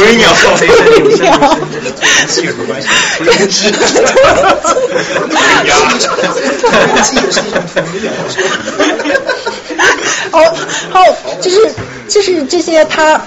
[0.00, 0.32] 微鸟，
[1.18, 1.58] 鸟，
[2.28, 2.86] 技术关系，
[3.24, 3.70] 灵芝，
[10.32, 10.34] 哦
[10.90, 11.02] 好，
[11.40, 11.74] 就是
[12.08, 13.20] 就是这些它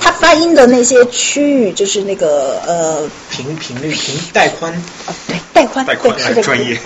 [0.00, 4.72] 它发音的那些区域，就是那个呃频频率频带宽
[5.06, 6.78] 啊，对带宽，带宽对是的，专业。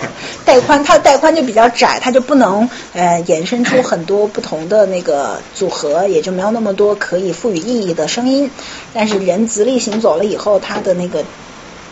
[0.45, 8.49] 带宽它的带宽就比较窄，它就不能呃衍生出很多不同的那个组合，也就没有那么多可以赋予意义的声音。
[8.93, 11.23] 但是人直立行走了以后，它的那个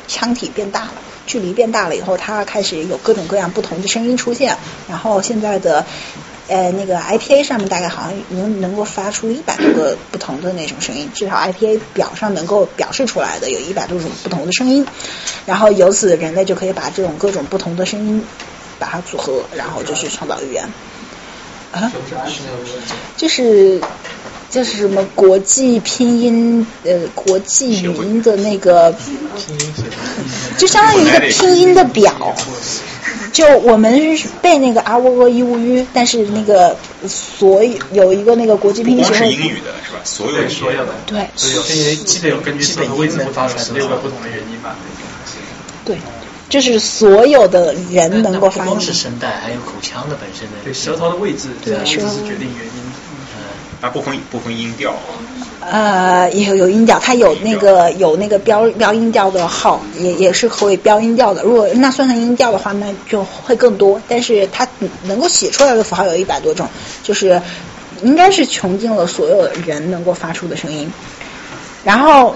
[0.08, 0.94] 腔体变大了。
[1.28, 4.58] 距离变大了以后，它开始有各种各样不同的声音出现。
[4.90, 5.86] 然后现在的
[6.52, 14.86] 呃那个 IPA 上面大概好像能能够发出一百多个不同的那种声音，至少 IPA 表上能够表示出来的有一百多种不同的声音。
[15.46, 18.22] 然后由此人类就可以把这种各种不同的声音
[18.78, 20.64] 把它组合，然后就是创造语言。
[21.72, 21.90] 啊，
[23.16, 23.80] 就是
[24.52, 28.94] 就是什么国际拼音呃国际语音的那个，
[30.58, 32.36] 就相当于一个拼音的表。
[33.32, 36.76] 就我们是背那个啊喔喔一乌吁，但是那个
[37.08, 40.02] 所有有一个那个国际拼音光协会，是英语的是吧？
[40.04, 44.76] 所有的所有的，对所有这些基本有根据基本不同位置音能不发出来十六个不同的原因吧。
[45.86, 45.98] 对，
[46.50, 48.98] 就是所有的人能够发不光是音。
[48.98, 50.58] 声带，还有口腔的本身的。
[50.66, 52.91] 对舌头的位置，对这个位置是决定元音。
[53.82, 54.94] 它不分不分音调，
[55.60, 61.42] 呃，有有音调，它有那个有那个标标音调的号，也也是可以标音调的。
[61.42, 64.00] 如果那算成音调的话，那就会更多。
[64.08, 64.68] 但是它
[65.04, 66.70] 能够写出来的符号有一百多种，
[67.02, 67.42] 就是
[68.04, 70.92] 应该是穷尽了所有人能够发出的声音。
[71.84, 72.36] 然后，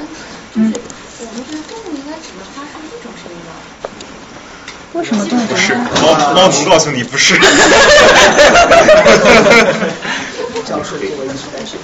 [0.55, 0.73] 嗯，
[1.19, 3.53] 我们觉得动物应该只能发出一种声音吧？
[4.93, 7.39] 为什么动物不是猫猫奴告诉你不是。
[10.65, 11.79] 教授作为艺术单身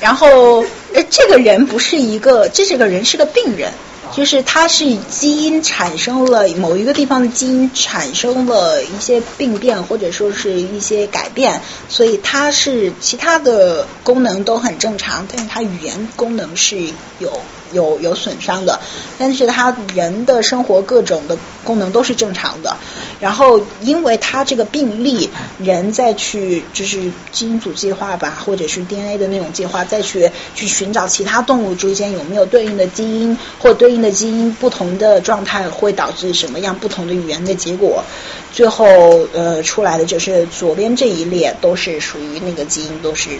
[0.00, 0.62] 然后，
[0.92, 3.72] 呃，这个人不是一个，这这个人是个病人，
[4.14, 16.76] 就是他是基因产生了某一个地方的基因产生了一些病变，或者说是一些改变，所以他是其他的功能都很正常，但是他语言功能是
[17.18, 17.40] 有
[17.74, 18.80] 有有损伤的，
[19.18, 22.74] 但是他人的生活各种的功能都是正常的。
[23.20, 25.28] 然后，因为他这个病例，
[25.58, 27.00] 人再去就是
[27.32, 38.04] 基因组计划吧，或者是 DNA 的那种计划，再去去寻找其他动物之间有没有对应的基因，或对应的基因不同的状态会导致什么样不同的语言的结果。
[38.52, 43.30] 最后，呃，出来的就是左边这一列都是属于那个基因都是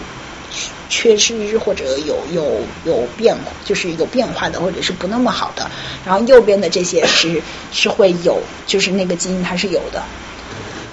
[0.89, 3.35] 缺失或者有有有变，
[3.65, 5.69] 就是有变化的，或者是不那么好的。
[6.05, 7.41] 然后右边的这些是
[7.71, 10.03] 是会有，就是那个基因它是有的。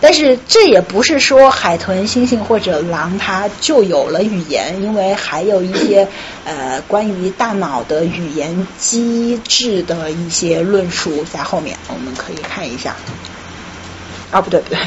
[0.00, 6.08] 但是这也不是说海豚、猩猩或者狼它就有了语言，因为还有一些
[6.44, 12.96] 呃关于大脑的语言机制的一些论述在后面，我们可以看一下。
[14.32, 14.78] 啊，不对不对，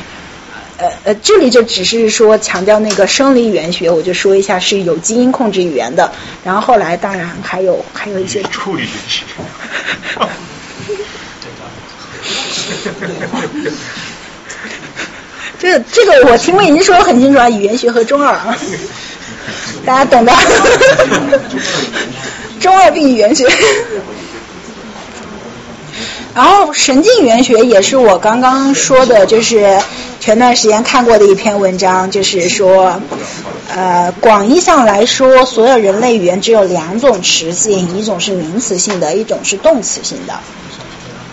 [0.78, 6.12] 呃呃，这里就只是说强调那个生理语言学，我就说一下是有基因控制语言的。
[6.44, 9.24] 然后后来当然还有还有一些处理学。
[15.58, 18.58] 这个这个我听魏您说的很清楚啊，语言学和中二啊。
[19.86, 20.34] 大家懂的。
[22.60, 23.48] 中二病语言学。
[26.36, 29.80] 然后神经语言学也是我刚刚说的，就是
[30.20, 33.00] 前段时间看过的一篇文章，就是说，
[33.74, 40.34] 呃，广义上来说，所有人类语言只有两种词性，一种是名词性的，一种是动词性的。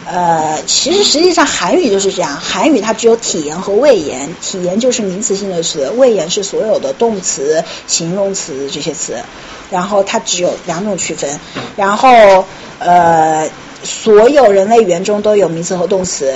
[0.06, 9.16] 呃，其实实际上韩语就是这样，韩语它只有体言和谓言，体言就是名词性的词，谓言是所有的动词、形容词这些词，
[9.68, 11.40] 然后它只有两种区分，
[11.74, 12.44] 然后
[12.78, 13.50] 呃。
[13.84, 16.34] 所有人类语言中都有名词和动词，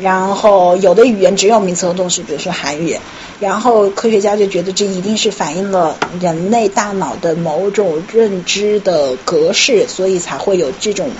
[0.00, 2.98] 然后有的语言只有名词和动词，比如说韩语。
[3.40, 11.10] 然后科学家就觉得这一定是反映了人类大脑的某种认知的格式，所以才会有这种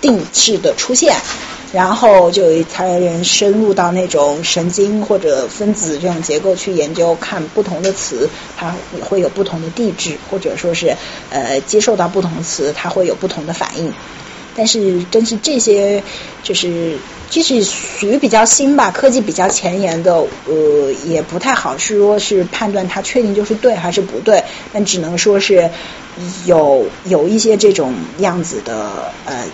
[0.00, 1.14] 定式的出现。
[1.70, 8.74] 然后就才人深入到那种神经或者分子这种结构去研究，看不同的词它
[9.06, 10.96] 会有不同的地质，或者说是
[11.30, 13.92] 呃接受到不同词它会有不同的反应。
[14.58, 16.02] 但是，真是这些，
[16.42, 16.98] 就是
[17.30, 24.42] 即使属于比较新吧，科技比较前沿的，呃，也不太好说是判断它确定就是对还是不对。
[24.72, 25.70] 但只能说是
[26.44, 29.44] 有有一些这种样子的呃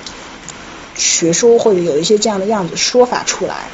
[0.97, 3.69] 学说，或者有一些这样的样子说法出来。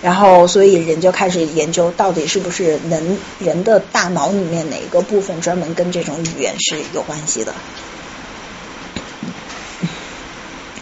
[0.00, 7.54] 然后，所以人就开始研究，到底是不是能人的大脑里面哪个部分专门跟这种语言是有关系的。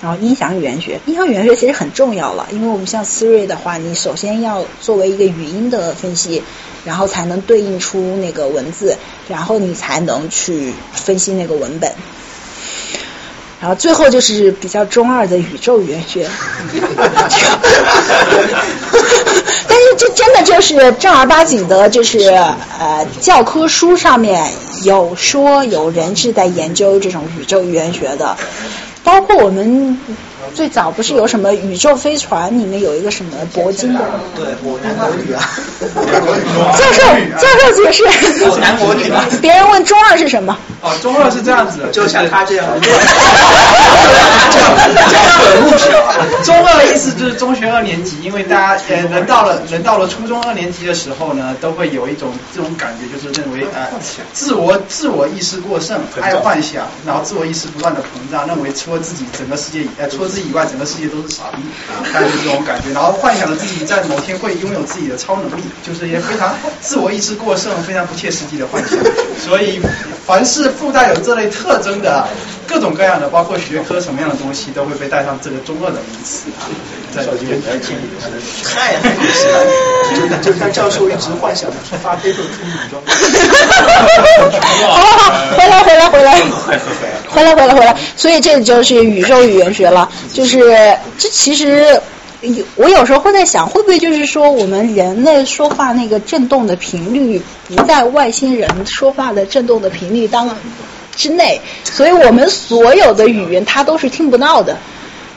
[0.03, 6.43] 然后音响语言学，音响语言学其实很重要了，因为我们像 Siri 的话，你首先要作为一个语音的分析，
[6.87, 8.97] 然后才能对应出那个文字，
[9.29, 11.93] 然后你才能去分析那个文本。
[13.61, 16.27] 然后最后就是比较中二的宇宙语言学，
[19.69, 22.21] 但是这真的就是正儿八经的，就是
[22.79, 24.51] 呃教科书上面
[24.83, 28.35] 有说有人是在研究这种宇宙语言学的。
[29.03, 29.99] 包括我们
[30.55, 34.01] 最早不是有什么宇宙飞船里面有一个什么铂金的？
[34.37, 34.45] 对，
[34.83, 35.41] 南国女啊。
[36.77, 37.03] 教授，
[37.39, 38.05] 教授解释。
[38.61, 39.11] 南国女。
[39.41, 40.57] 别人问中二是什么？
[40.83, 42.67] 哦，中二是这样子的，就像他这样。
[46.45, 53.89] 中二的意思就是中学二年级，因为大家呃人到了人到了初中二年级的时候呢，都会有一种这种感觉，就是认为呃
[54.33, 68.99] 自我自我意识过剩，爱幻想，然后自我意识不断的膨胀，认为除了自己整个世界呃除了自己以外，整个世界都是傻逼啊，大，概是这种感觉，然后幻想着自己在某天会拥有自己的超能力，就是也非常自我意识过剩，非常不切实际的幻想，
[69.39, 69.81] 所以
[70.27, 72.27] 凡是附带有这类特征的
[72.71, 76.71] 各种各样的，包括学科什么样的东西，都会被带上这个中二的名词啊。
[77.13, 79.67] 在这边太害羞了，
[80.43, 81.69] 就就像教授一直幻想
[82.01, 82.49] 发配出女
[82.89, 83.03] 装。
[84.89, 86.41] 好好好，回来回来回来，
[87.29, 92.01] 回来回来回来，所以这就是宇宙语言学了，就是这其实。
[92.75, 100.49] 我有时候会在想，会不会就是说，我们人类说话那个震动的频率不在外星人说话的震动的频率当
[101.17, 104.77] 之内，所以我们所有的语言它都是听不到的。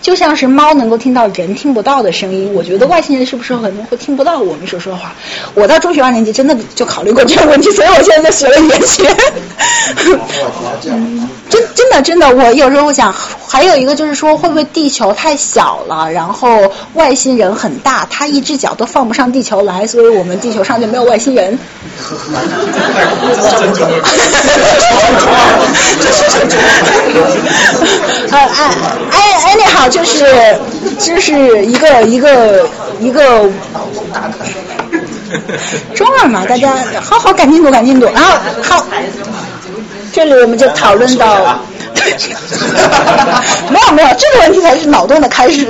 [0.04, 5.14] 就像是猫能够听到人听不到的声音，我觉得外星人是不是可能会听不到我们所说的话？
[5.56, 9.04] 我到中学二年级真的就考虑过这个问题，所以我现在在学了语言学。
[11.50, 13.16] 真真的真的，我有时候会想，
[13.48, 21.58] 还有一个就是说，会不会地球太小了，然后外星人很大，他一只脚都放不上地球来，所以我们地球上就没有外星人。
[29.12, 29.88] 哎哎，你好。
[29.94, 30.26] 就是，
[30.98, 32.68] 就是一个一个
[33.00, 33.48] 一个
[35.94, 38.32] 中二嘛，大家好好赶进度赶进度，然后
[38.64, 38.88] 好，
[40.12, 41.60] 这里我们就讨论到。
[43.70, 45.66] 没有没有，这个问题才是脑洞的开始，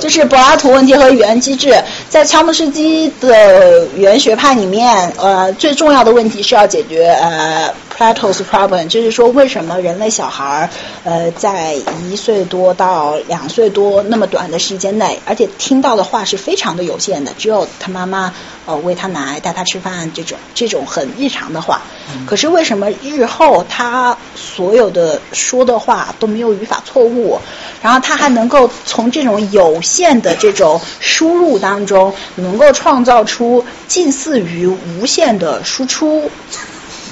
[0.00, 1.72] 就是柏拉图问题和语言机制。
[2.08, 10.70] 在乔姆斯基的语言学派里面，呃，最重要的问题是要解决呃 Plato's problem，就是说为什么人类小孩儿
[11.02, 18.32] 呃在一岁多到两岁多那么短的时间内，而且听到的话是非常的有限的，只有他妈妈
[18.66, 21.82] 呃喂他奶、带他吃饭这种这种很日常的话。
[22.24, 27.40] 可是为什么日后他所有的说的话都没有语法错误，
[27.82, 36.30] 然后他还能够从这种有限的这种输入当中，能够创造出近似于无限的输出。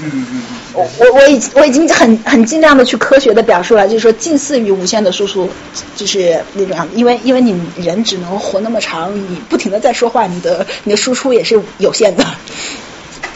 [0.02, 0.42] 嗯嗯嗯。
[0.72, 5.48] 我我我已经我已经很很尽量的去科学的表述了，就是说近似于无限的输出，
[5.96, 12.24] 就是那种样，因为因为你人只能活那么长，你不停的在说话，你的你的输出也是有限的。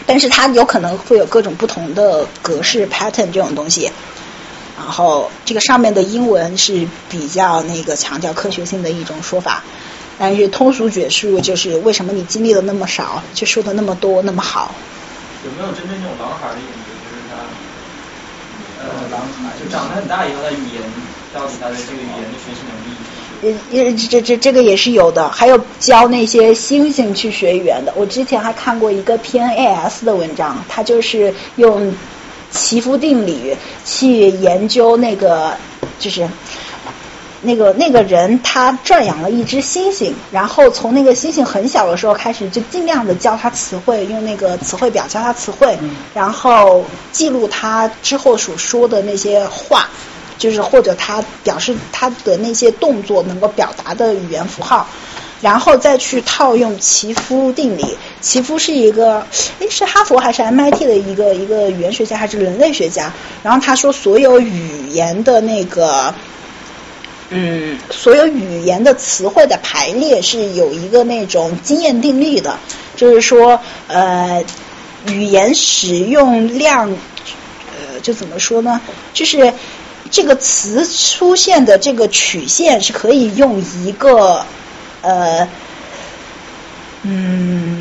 [0.06, 3.90] 但是它有可能会有各种不同的格式 pattern 这种东西。
[4.76, 9.62] 然后这个上面的英文是比较那个强调科学性的一种说法，
[10.18, 14.74] 但是通俗解释就是为什么你经历的那么少，却说的那么多那么好。
[15.44, 16.92] 有没有针对那种狼孩的研究？
[17.00, 17.40] 就是他，
[18.82, 20.82] 呃，狼孩就长得很大以后，他语言
[21.34, 22.92] 到底他的这个语言的学习能力？
[23.42, 27.92] 呃，这这这个也是有的，还有教那些猩猩去学语言的。
[27.96, 31.94] 我之前还看过一个 PNAS 的文章，他就是用
[32.50, 33.56] 奇夫定理
[33.86, 35.56] 去研究那个，
[35.98, 36.28] 就是
[37.42, 45.78] 那个那个人他转养了一只猩猩，然后从那个猩猩很小的时候开始，就尽量的教他词汇，用那个词汇表教他词汇，
[46.14, 49.88] 然后记录他之后所说的那些话。
[50.38, 54.88] 就是或者他表示他的那些动作能够表达的语言符号，
[55.42, 57.84] 然后再去套用奇夫定理。
[58.22, 59.22] 奇夫是一个，
[59.58, 63.12] 诶，是哈佛还是 MIT 的一个一个语言学家还是人类学家？
[63.42, 66.14] 然后他说，所有语言的那个，
[67.30, 72.58] 嗯，所有语言的词汇的排列是有一个那种经验定律的，
[72.96, 74.44] 就是说，呃，
[75.06, 78.80] 语言使用量，呃，就怎么说呢？
[79.14, 79.52] 就是。
[80.12, 84.44] 这个词出现的这个曲线是可以用一个
[85.02, 85.48] 呃
[87.02, 87.80] 嗯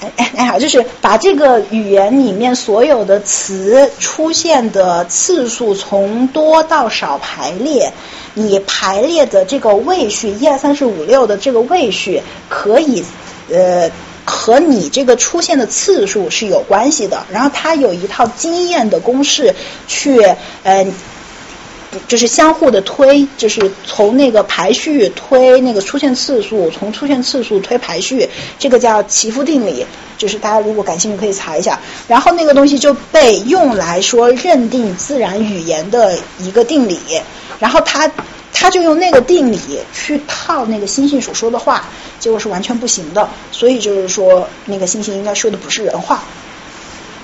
[0.00, 7.92] 哎哎哎好，就是把这个语言里面所有的词出现的次数从多到少排列，
[8.34, 13.04] 你排列的这个位序一二三四五六的这个位序可以
[13.50, 13.90] 呃
[14.24, 17.24] 和你这个出现的次数是有关系的。
[17.30, 19.54] 然后它有一套经验的公式
[19.86, 20.20] 去
[20.62, 20.86] 呃。
[22.06, 29.84] 就是相互的推，就是从那个排序推那个出现次数，从出现次数推排序，这个叫奇夫定理。
[30.16, 31.80] 就是大家如果感兴趣可以查一下。
[32.06, 36.98] 然后那个东西就被用来说认定自然语言的一个定理。
[37.58, 38.10] 然后他
[38.52, 39.58] 他就用那个定理
[39.94, 41.88] 去套那个星星所说的话，
[42.18, 43.28] 结果是完全不行的。
[43.50, 46.22] 所以就是说那个星星应该说的不是人话。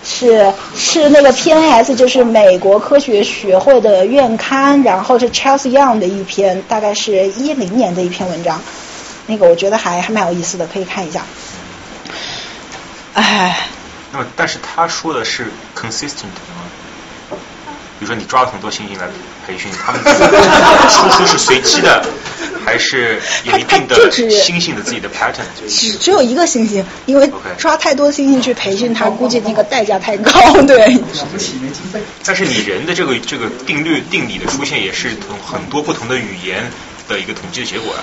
[0.06, 8.62] 是是那个 PNS，就是美国科学学会的院刊，然后是 Charles Young 的一篇，大概是一零年的一篇文章，
[9.26, 11.22] 那个我觉得还还蛮有意思的，可以看一下。
[13.14, 13.58] 哎。
[14.12, 16.30] 那么，但是他说的是 consistent？
[17.98, 19.06] 比如说，你抓了很多星星来
[19.47, 20.01] 培训，他们
[20.89, 22.05] 输出是随机的。
[22.64, 30.32] 还是有一定的星星的自己的 pattern，只只有一个星星，因为抓太多星星去培训它，估计那个代价太高，
[30.66, 30.98] 对。
[30.98, 32.01] 不起，没经费。
[32.24, 36.68] 但是你人的这个这个定律定理的出现，也是从很多不同的语言
[37.06, 38.02] 的一个统计的结果啊。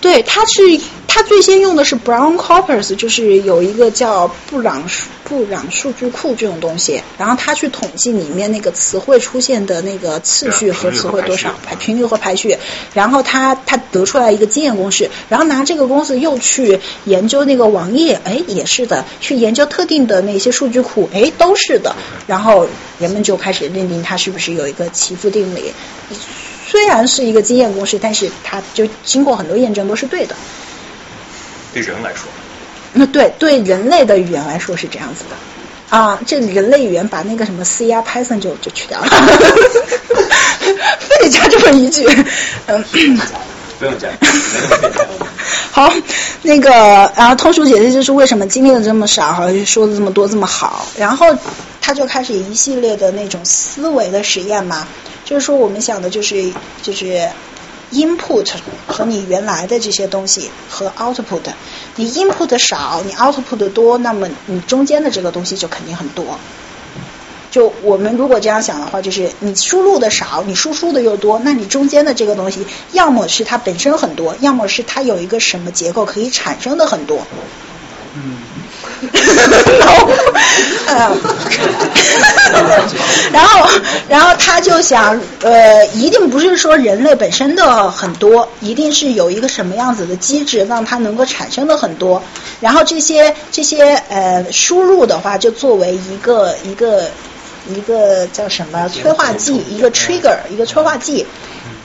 [0.00, 0.62] 对，它是
[1.08, 4.88] 它最先用的是 Brown Corpus，就是有一个叫布朗
[5.24, 12.56] 布朗数据库这种东西，然后它去统计里面那个词汇出现的那个次序和词汇多少排频率和排序，
[12.94, 21.96] 然后它它得出来一个经验公式，然后拿这个公式又去研究那个网页，哎，也是的，去研究特定的那些数据库，哎，都是的，
[22.28, 22.68] 然后
[23.00, 25.72] 人们就开始认定它是不是有一个奇夫定理。
[26.70, 30.36] 虽然是一个经验公式，但是它就经过很多验证都是对的。
[31.72, 32.28] 对人来说，
[32.92, 35.96] 那对对人类的语言来说是这样子的。
[35.96, 39.08] 啊，这人类语言把那个什么 C 呀 Python 就就去掉了，
[41.00, 42.06] 非得加这么一句，
[42.66, 42.84] 嗯，
[43.78, 44.08] 不用加。
[45.70, 45.92] 好，
[46.42, 46.70] 那个
[47.16, 51.26] 然后通俗解释就是为什么经历了这么少，好像说的这么多这么好，然后
[51.80, 54.86] 他就开始一系列的那种思维的实验嘛。
[55.24, 56.52] 就是说，我们想的就是
[56.82, 57.28] 就是
[57.92, 58.48] input
[58.86, 61.42] 和你原来的这些东西和 output，
[61.96, 66.38] 你 input 少，你 output 多，那么你中间的这个东西就肯定很多。
[67.50, 77.20] 就我们如果这样想的话，就是你输入的少，你输出的又多，那你中间的这个东西，要么是它本身很多，要么是它有一个什么结构可以产生的很多。
[78.14, 78.36] 嗯。
[83.32, 83.68] 然后，
[84.08, 92.20] 然后他就想，呃，一定不是说人类本身的很多，一定是有一个什么样子的机制让它能够产生的很多。
[92.60, 97.08] 然后这些这些呃输入的话，就作为一个一个
[97.74, 101.26] 一个叫什么催化剂，一个 trigger，一个催化剂，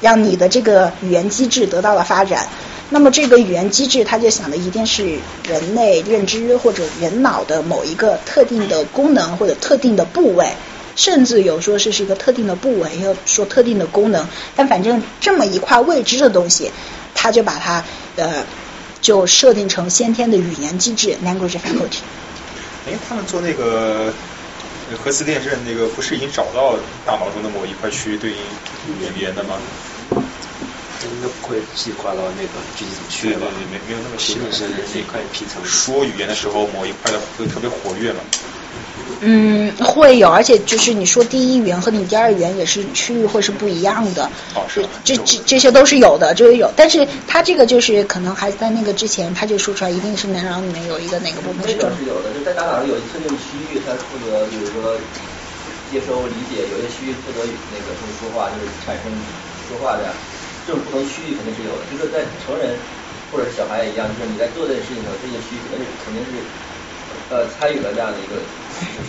[0.02, 2.48] 让你的这个语言机制得到了发展。
[2.90, 10.50] 那么这个语言机制，他就想的一定是人类认知或者人脑的某一个特定的功能或者特定的部位，
[10.96, 14.28] 甚至有说是是一个特定的部位，要说特定的功能。
[14.56, 16.72] 但反正这么一块未知的东西，
[17.16, 17.84] 他就把它
[18.16, 18.46] 呃
[19.02, 22.02] 就设定成先天的语言机制 （language faculty）。
[22.86, 24.14] 哎，他们做那个
[24.98, 28.38] 核磁电阵，那个不是已经找到大脑中的某一块区域对应
[29.00, 29.60] 语言的吗？
[31.04, 35.64] 应该不会细化到那个具体怎么去对对对，没没有那么细，是那块皮层。
[35.66, 38.24] 说语言的时候，某一块的会特别活跃嘛。
[39.22, 44.24] 嗯，会有，而且就是你说第一语言和你第二语言也是区域会是不一样的。
[44.56, 44.84] 哦，是。
[45.04, 54.98] 这这这些都是有的，就是有，但是他这个就是可能还在那个之前，他就说出来一定是能让你们有一个哪个部分是这个是有的，就在大脑上有特定区域，它负责比如说
[55.92, 57.40] 接收理解，有些区域负责
[57.72, 59.12] 那个就是说话，就是产生
[59.70, 60.14] 说话的，
[60.66, 61.84] 这种不同区域肯定是有的。
[61.92, 62.76] 就是在成人
[63.32, 66.44] 或者是小孩也一样，就是你在做这件事情的时候，这些区域肯定是肯定是
[67.30, 68.42] 呃参与了这样的一个。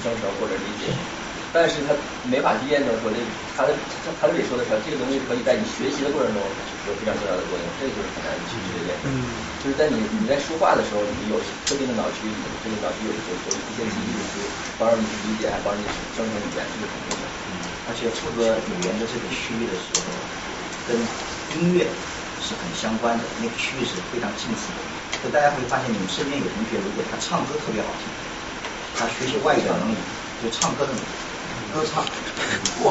[0.03, 0.93] 生成或者理解，
[1.53, 3.19] 但是他没法去验证说这
[3.55, 3.75] 他的
[4.21, 6.43] 他这里说的是这个东西可以在你学习的过程中
[6.87, 8.99] 有非常重要的作用，这个就是很难去实验。
[9.05, 17.29] 嗯，就是在你你在说话的时候，你有特定的脑区，这个脑区有有有一些记忆是帮助你去理解，还帮助你生成语言，这是肯定的。
[17.47, 17.55] 嗯，
[17.87, 20.27] 而且负责语言的这个区域的时候，
[20.85, 21.09] 跟
[21.49, 21.95] 音乐
[22.41, 24.83] 是很相关的，那个区域是非常近似的。
[25.21, 28.13] 所以大家会发现，你们身边有同学，如果他唱歌特别好听。
[28.99, 29.95] 他学习外语的能力，
[30.43, 31.07] 就唱歌的能力，
[31.75, 32.05] 歌唱，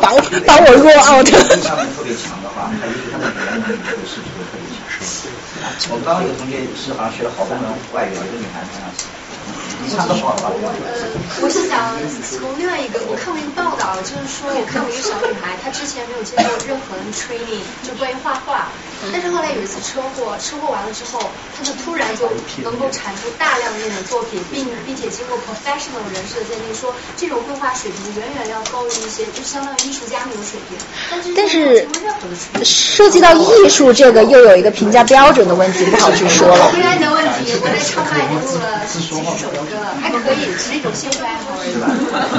[0.01, 1.31] 把我把我弱奥的。
[1.61, 5.91] 上面特别强的话，他也许他的语言能力会是不是特别强？
[5.91, 7.63] 我们刚刚有个同学是好像学了好多门
[7.93, 9.05] 外语，一个女孩好像是。
[9.83, 9.99] 呃，
[11.43, 18.71] 我是想从另外一个，我看过一个报道，就是说我看过一个小女孩，她之前没有接受任何的 training，就关于画画，
[19.11, 21.19] 但是后来有一次车祸，车祸完了之后，
[21.57, 22.29] 他就突然就
[22.63, 30.77] 能够产出大量的那种作品，并并且经过 professional 人士的鉴定，说这种绘画水平远远要高于一些，就相当于艺术家那种水平。
[31.35, 31.87] 但是
[32.63, 36.71] 涉及到艺术这个，又有一个评价标准的问题，不好去说了。
[36.71, 39.83] 回答你的问题，我在超麦录了几十首歌。
[40.01, 41.73] 还可以，只是一种兴趣爱好而已。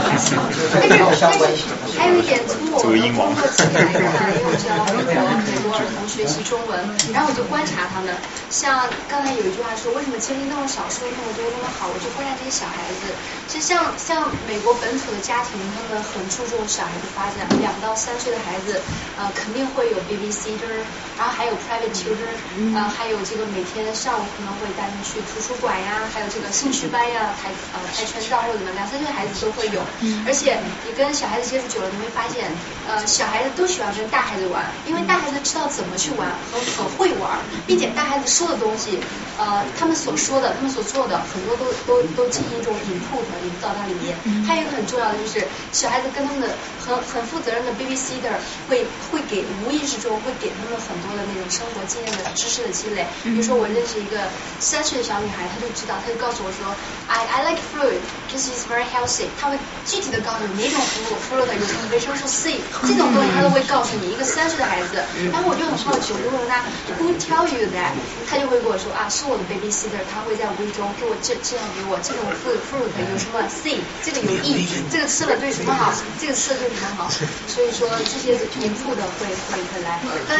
[0.05, 0.35] 但是
[0.81, 1.65] 但是
[1.99, 8.15] 还有一点，从我的工作经验来看，因为我教美国美国儿童学习中文，然后我就观察他们。
[8.51, 11.89] 像刚才有一句话说，为什么精力那么少，说那么多那么好？
[11.89, 13.15] 我就观察这些小孩子，
[13.49, 17.49] 其实像像美国本土的家庭，他们很注重小孩子发展。
[17.61, 18.81] 两到三岁的孩子，
[19.17, 20.85] 呃，肯定会有 babysitter，
[21.17, 22.29] 然后还有 private tutor，
[22.75, 27.35] 呃，还有这个每天上午可能会带他们去图书馆呀，还有这个兴趣班呀。
[27.43, 29.81] 跆呃跆拳道或者怎么两三岁的孩子都会有，
[30.27, 32.51] 而且你跟小孩子接触久了，你会发现，
[32.87, 38.99] 呃小孩子都喜欢跟大孩子玩，因为大孩子知道怎么去玩，很很会玩，并且带孩子说的东西，
[39.39, 44.17] 呃他们所说的，他们所做的很多都都都进行一种 input 引导到里面。
[44.47, 46.49] 还有一个很重要的就是，小孩子跟他们的
[46.85, 48.37] 很很负责任的 babysitter
[48.69, 53.07] 会会给无意识中会给他们很多的那种生活经验的知识的积累。
[53.23, 56.75] 比如说我认识一个三岁的小女孩，她就知道，她就告诉我说。
[57.07, 59.27] I I like fruit because it's very healthy。
[59.39, 64.11] 她会具体的告诉你哪种 fruit fruit 有什么维生素 C，这种东西她都会告诉你。
[64.11, 65.03] 一个三岁的孩子，
[65.33, 66.57] 然后我就很好奇，我就问他
[66.99, 67.93] Who tell you that？
[68.27, 77.11] 他就会跟我说啊，是我的 babysitter，他会在无意中给我介介绍给我这种 fruit fruit 有什么 C， 这个有益 这个吃了对什么好，这个吃了对什么好。
[77.47, 80.01] 所以说这些重复的会会会来。
[80.29, 80.39] 当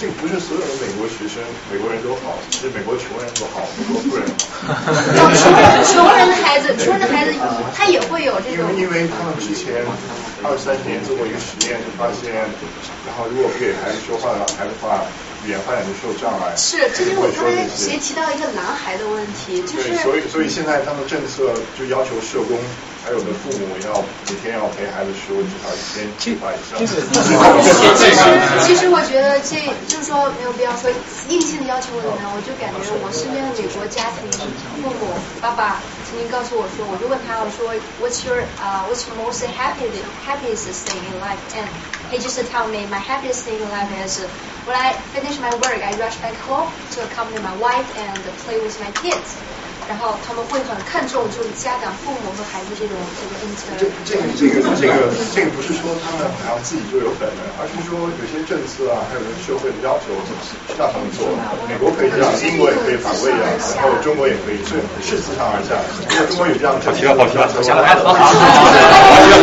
[0.00, 0.08] 然。
[0.08, 4.32] 这不是所有的美国学生、美国人都好，是美国穷人都好，美国富人好。
[5.36, 7.36] 穷人穷人的孩子，穷人的孩子
[7.76, 8.72] 他也会有这种。
[8.72, 9.84] 因为因为他们之前
[10.42, 12.32] 二三年做过一个实验，就发现，
[13.04, 15.04] 然后如果不给孩子说话的孩子话，
[15.44, 16.56] 语言发展就受障碍。
[16.56, 19.92] 是，这就是我刚才谁提到一个男孩的问题，就是。
[20.00, 22.56] 所以所以现在他们政策就要求社工。
[23.03, 26.75] 还有的父母要每天要陪孩子说至少一天计划一下。
[26.77, 27.01] 其实
[28.65, 30.89] 其实我觉得这就是说没有必要说
[31.29, 34.25] 硬性的要求我怎么样，我就感觉我身边的美国家庭
[34.81, 35.77] 父母爸爸
[36.09, 37.69] 曾经告诉我说，我就问他我说
[38.01, 39.85] What's your 啊 What's your most happy
[40.25, 41.37] happiest thing in life?
[41.53, 41.69] And
[42.09, 44.25] he just tell me my happiest thing in life is
[44.65, 48.57] when I finish my work, I rush back home to accompany my wife and play
[48.57, 49.37] with my kids.
[49.90, 53.74] 然后他们会很看重，就是家长、父母和孩子这种这个 inter。
[53.74, 60.14] 这这个这个这个这个不是说他们好像自己就有本能，而是说有些政策啊，还有社会的要求
[60.78, 61.26] 让他们做。
[61.66, 65.74] 美国可以这样，英国也可以，法国也一样，然后中国也可以，所以是自上而下。
[66.06, 69.42] 如果中国有这样的政策，好题了，好题了，好题了，好题了，好题了。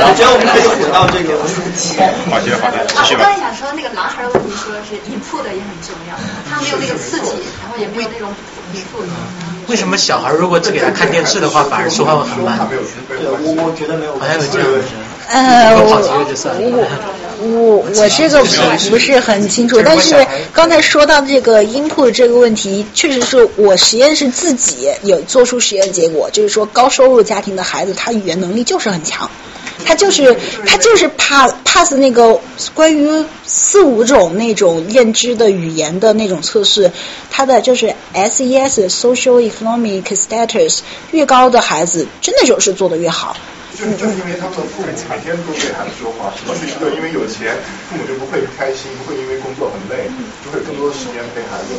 [0.00, 1.36] 我觉得我们可以回到这个
[2.32, 3.20] 好题了，好题了，继续吧。
[3.20, 6.31] 我刚才想说那个男孩的问题，说是 input 也很重要，他
[6.62, 7.26] 没有那个刺激，
[7.60, 7.76] 然后。
[7.78, 8.28] 也没有那种
[9.66, 12.68] 为什么小孩如果只给他看电视的话，反而说话会很慢？
[12.68, 12.78] 对
[13.18, 14.78] 我我觉得没有，好像有这样的。
[15.28, 16.84] 呃，我我
[17.40, 18.44] 我我这个
[18.90, 29.30] 不是很清楚，但是刚才说到这个 input 这个问题，确实是我实验室自己有做出实验结果，就是说高收入家庭的孩子，他语言能力就是很强。
[29.84, 32.38] 他就是他就是 pass pass 那个
[32.72, 36.92] 关于四五种那种认知的语言的那种测试，
[37.30, 40.80] 他的就是 SES social economic status
[41.10, 43.36] 越高的孩子，真的就是做的越好。
[43.82, 47.58] 就就是因为他们的父母每天都对孩子说话，是不是一个因为有钱，
[47.90, 50.08] 父母就不会开心，不会因为工作很累，
[50.40, 51.74] 就会有更多的时间陪孩子。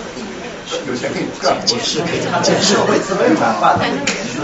[0.87, 3.85] 有钱可以干，解释可以解释会资本转化的。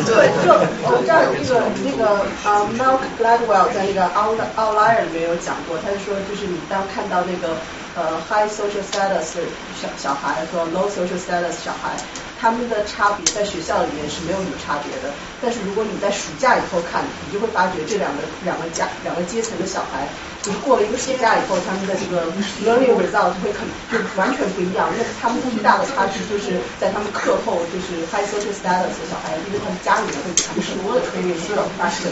[0.06, 0.53] 对，就
[0.84, 7.57] 我知道那个那个呃，Malcolm Gladwell 在那个 Out Outlier 里面有讲过，他就说就是你当看到那个
[7.95, 9.43] 呃 High Social Status
[9.80, 11.97] 小小孩和 Low Social Status 小孩。
[12.41, 20.07] 他们的差别在学校里面是没有什么差别的，但是如果你在暑假以后看，你就会发觉这两个两个家两个阶层的小孩，
[20.50, 22.26] 就是过了一个暑假以后，他们的这个
[22.66, 24.90] learning result 会很就完全不一样。
[24.98, 32.10] 那他们最大的差距就是在他们课后就是 high social status 的小孩，因为他们家里面会产生多的可以这种发生。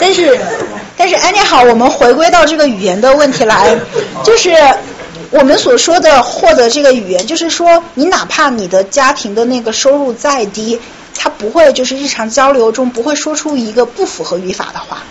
[0.00, 0.36] 但是
[0.96, 3.78] 但是 anyhow，我们回归到这个语言的问题来，
[4.24, 4.50] 就是。
[5.32, 10.80] 我们所说的获得这个语言，就是说，你哪怕你的家庭的那个收入再低，
[11.18, 15.02] 他不会就是日常交流中不会说出一个不符合语法的话。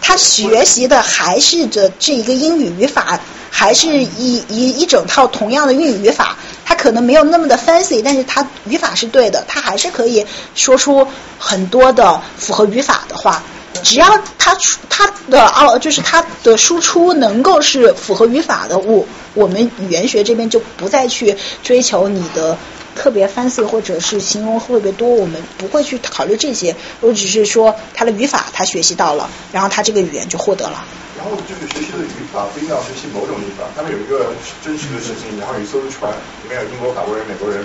[0.00, 3.18] 他学习的还是这这一个英语语法，
[3.50, 6.36] 还是一一一整套同样的英语语法。
[6.64, 10.24] 他可能没有那么的 fancy，但是他语法是对的，他还是可以
[10.54, 11.06] 说出
[11.38, 13.42] 很多的符合语法的话。
[13.82, 14.06] 只要
[14.38, 14.56] 他
[14.88, 19.04] 他的哦，就是他的输出能够是符合语法的，我
[19.34, 22.56] 我们语言学这边就不再去追求你的
[22.94, 26.74] 特别 fancy 或者是形容特别多，我们不会去考虑这些。
[27.00, 30.84] 我只是说他的语法他学习到了，然后他这个语言就获得了。
[31.16, 36.10] 然后就是学习的语法不一定要学习某种语法，他们有一个真实的事情，然后一艘船
[36.42, 37.64] 里面有英国、法国人、美国人，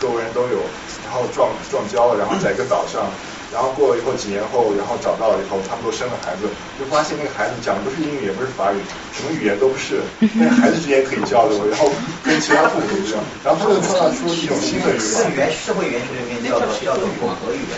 [0.00, 0.62] 各国人都有，
[1.04, 3.12] 然后撞撞礁了，然后在一个岛上。
[3.52, 6.46] 然后过了以后几年后，然后找到了以后，他们都生了孩子，
[6.78, 8.78] 就发现那个孩子讲的不是英语，也不是法语，
[9.10, 10.00] 什么语言都不是，
[10.38, 11.90] 那孩子之间可以交流，然后
[12.22, 15.00] 跟其他父母一样，然后他们创造出一种新的语言。
[15.00, 17.74] 社语言社会语言学里面叫做叫做混合语言。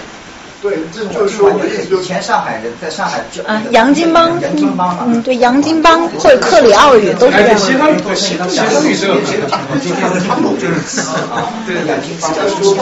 [0.62, 1.50] 对，这就是说，
[1.90, 7.58] 以前上海人在上海就啊，杨金邦，杨金邦嘛，嗯，对，杨金邦或者克里奥语都是这样。
[7.58, 9.08] 西方语对西方语是
[9.48, 11.00] 他们就是
[11.34, 12.78] 啊，对杨金邦就是说，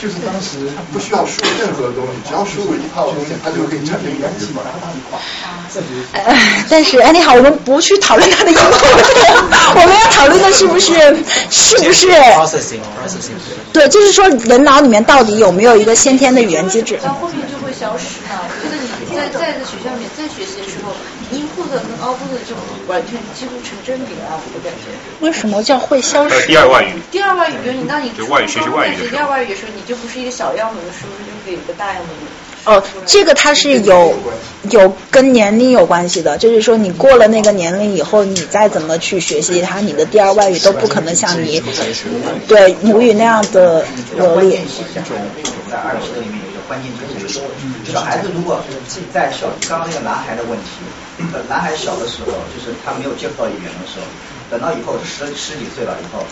[0.00, 4.62] 就是当时不需要输入任何东西，只要输入一套东西，它就可以产生一个语法。
[6.12, 6.36] 呃，
[6.70, 8.64] 但是哎，你好，我们不去讨论它的 因果，
[9.74, 10.94] 我们要讨论的是不是
[11.50, 12.06] 是不是？
[13.72, 16.98] 对，就是说人脑里面到底有没有一个先天的语言机制？
[17.02, 18.40] 到后面就会消失嘛。
[18.42, 20.92] 我觉得你在在在学校里面在学习的时候
[21.32, 22.54] ，input 跟 output 就
[22.86, 24.90] 完全几乎成正比了，我的感觉。
[25.20, 26.46] 为什么叫会消失？
[26.46, 26.92] 第二外语。
[27.10, 32.32] 第二外语，比如你当你外语学习外语第二外语的时候，你就不是一个小样本的书，就给一个大样本的。
[32.64, 34.14] 哦，这个它是有
[34.70, 41.62] 有跟年龄有关系的，就是说你过了那个年龄以后，你再怎么去学习它，你的第二外语都不可能像你
[42.46, 43.84] 对母语那样的
[44.16, 44.58] 流利。
[45.70, 47.40] 在二十个里面有一个关键就是
[47.92, 50.80] 小孩子如果自己在小刚刚那个男孩的问题，
[51.48, 54.06] 男孩小的时候就是他没有接触到语言的时候，
[54.50, 56.24] 等到以后十十几岁了以后，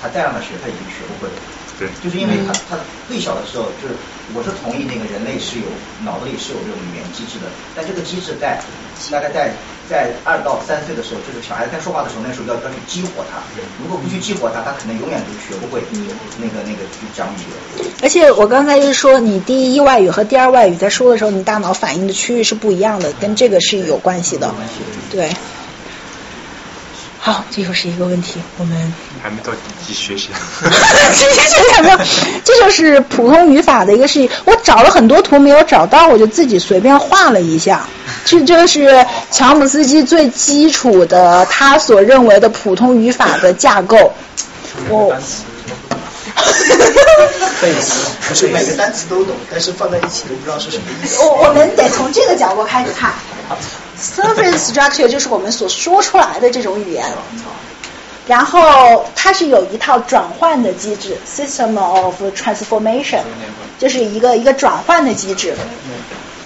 [0.00, 1.36] 他再让他学，他已经学不会了。
[1.82, 2.78] 对，就是因为他他
[3.08, 3.94] 最小的时候，就是
[4.34, 5.66] 我是同意那个人类是有
[6.06, 8.62] 脑子里是有这种语言机制的，但这个机制在
[9.10, 9.50] 大概在
[9.90, 13.42] 在二到三岁的时候，就是小孩子在说话的时候，那时候要要去激活他，
[13.82, 15.82] 如果不去激活他，他可能永远都学不会
[16.38, 17.90] 那个那个去讲语言。
[18.00, 24.46] 而且我刚才就是说，你第一外语和第二外语在说的时候，你大脑反应的区域是不一样的，跟这个是有关系的，
[25.10, 25.30] 对。
[27.24, 28.92] 好，这又是一个问题，我们
[29.22, 29.52] 还没到
[29.86, 30.30] 继续学习。
[31.14, 31.98] 继续学习没有？
[32.42, 34.28] 这就是普通语法的一个事情。
[34.44, 37.86] 我找了很多图没有找到，我就自己随便画了一下。
[38.24, 44.12] 这就是乔姆斯基最基础的他所认为的普通语法的架构。
[44.88, 45.16] 我。
[47.60, 51.22] 背词不是每个单词都懂，但是放在一起都不知道是什么意思。
[51.22, 53.12] 我我们得从这个角度开始看。
[54.02, 57.06] Surface structure 就是我们所说出来的这种语言，
[58.26, 63.20] 然后它是有一套转换的机制，system of transformation，
[63.78, 65.54] 就是一个一个转换的机制。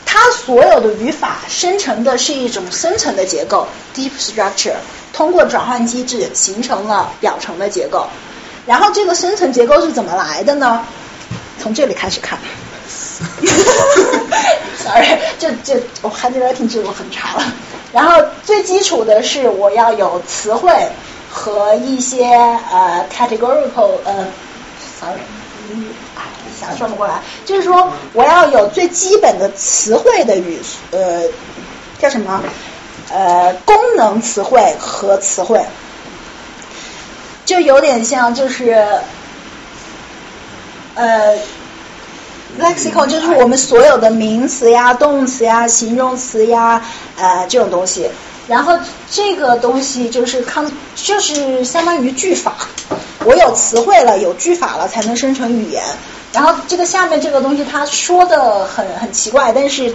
[0.04, 4.74] 它所有的语法生成的是一种深层的结构，deep structure，
[5.12, 8.06] 通过转换机制形成了表层的结构。
[8.66, 10.84] 然后这个深层结构是怎么来的呢？
[11.62, 12.38] 从这里开始看。
[14.78, 17.52] Sorry，就就我 handwriting 记录很差了。
[17.92, 20.70] 然后最基础的是我要有词汇
[21.30, 24.26] 和一些呃 categorical 呃
[25.00, 25.20] ，sorry，
[25.70, 30.60] 一下说不过来，就是说我要有最基本的词汇的语
[30.90, 31.22] 呃
[31.98, 32.42] 叫什么
[33.10, 35.64] 呃功能词汇和词汇，
[37.46, 38.86] 就有点像就是
[40.94, 41.38] 呃。
[42.58, 46.82] Lexicon 就是我们所有的名词呀、动词呀、形容词呀，
[47.16, 48.08] 呃，这种东西。
[48.48, 48.78] 然后
[49.10, 52.54] 这个东西就是康，就是相当于句法。
[53.24, 55.82] 我有词汇了，有句法了，才能生成语言。
[56.32, 59.92] 然后这个下面这个东西，他说的很很奇怪，但是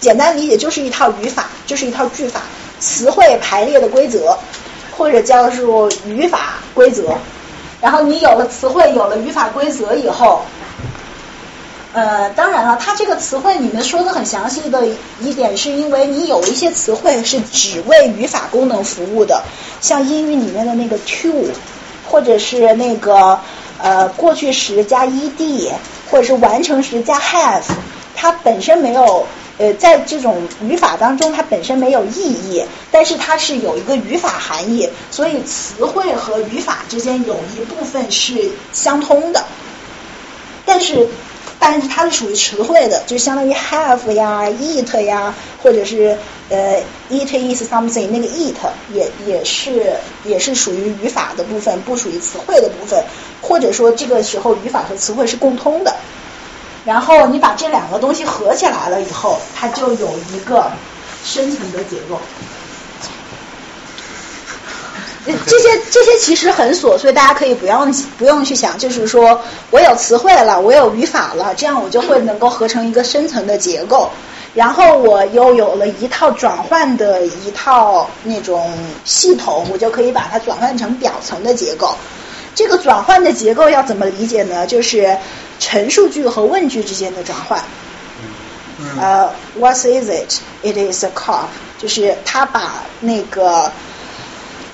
[0.00, 2.42] 简单理解就是一套语法，就是一套句法，
[2.80, 4.36] 词汇排列的规则，
[4.96, 7.16] 或者叫做语法规则。
[7.80, 10.42] 然后你有了词汇，有了语法规则以后。
[11.94, 14.86] 呃，当然了，它这个词汇你们说的很详细的
[15.20, 19.42] 一点，是因为你有一些词汇是只为语法功能服务的，
[19.80, 21.46] 像英语里面的那个 to，
[22.06, 23.40] 或者是那个
[23.82, 25.70] 呃过去时加 ed，
[26.10, 27.62] 或者是完成时加 have，
[28.14, 32.62] 它本身没有呃在这种语法当中它本身没有意义，
[32.92, 39.42] 但是它是有一个语法含义，所以词汇和语法之间有一部分是相通的，
[40.66, 41.08] 但是。
[41.60, 46.16] 但是它是属于词汇的，就相当于 have 呀、eat 呀，或者是
[46.48, 48.54] 呃 eat is something 那个 eat
[48.94, 53.04] 也也是也是属于语法的部分，不属于词汇的部分，
[53.42, 55.94] 或者说这个时候语法和词汇是共通的。
[56.84, 60.70] 然后你把这两个东西合起来了以后，它就有一个
[61.24, 62.18] 深层的结构。
[65.46, 68.78] 这些这些其实很琐碎，大家可以不用不用去想。
[68.78, 69.40] 就是说
[69.70, 74.10] 我有词汇了，我有语法了，这样我就会能够合成一个深层的结构。
[74.54, 78.72] 然后我又有了一套转换的一套那种
[79.04, 81.94] 系统，我就可以把它转换成表层的结构。
[82.54, 84.66] 这个转换的结构要怎么理解呢？
[84.66, 85.16] 就是
[85.60, 87.62] 陈述句和问句之间的转换。
[88.98, 90.40] 呃，What is it?
[90.62, 91.48] It is a cup。
[91.76, 93.70] 就是他把那个。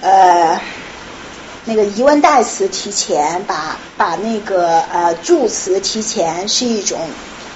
[0.05, 0.61] 呃，
[1.65, 7.01] 那个疑问代词提前，把把那个呃助词提前，是一种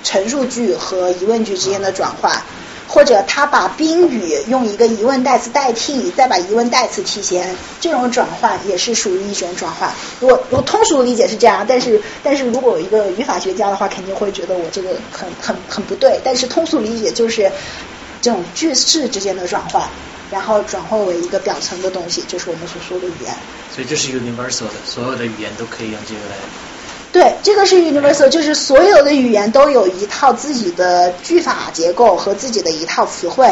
[0.02, 2.42] 陈述句和疑问句之间的转换，
[2.88, 9.92] 或者他把宾语用一个疑问代词代替，再把疑问代词提前，这种转换也是属于一种转换。
[10.18, 16.18] 如果如通俗理解是这样，但是但是如果一个语法学家的话，肯定会觉得我这个很很很不对。
[16.24, 17.52] 但是通俗理解就是
[18.20, 19.82] 这种句式之间的转换。
[20.30, 23.34] 然后转化为一个表层的东西，就是我们所说的语言。
[23.74, 26.36] 所以这是 universal 的，所有的语言都可以用这个来。
[27.10, 33.50] 对，这个是 universal，就是所有的语言都有一套自己的句法结构和自己的一套词汇，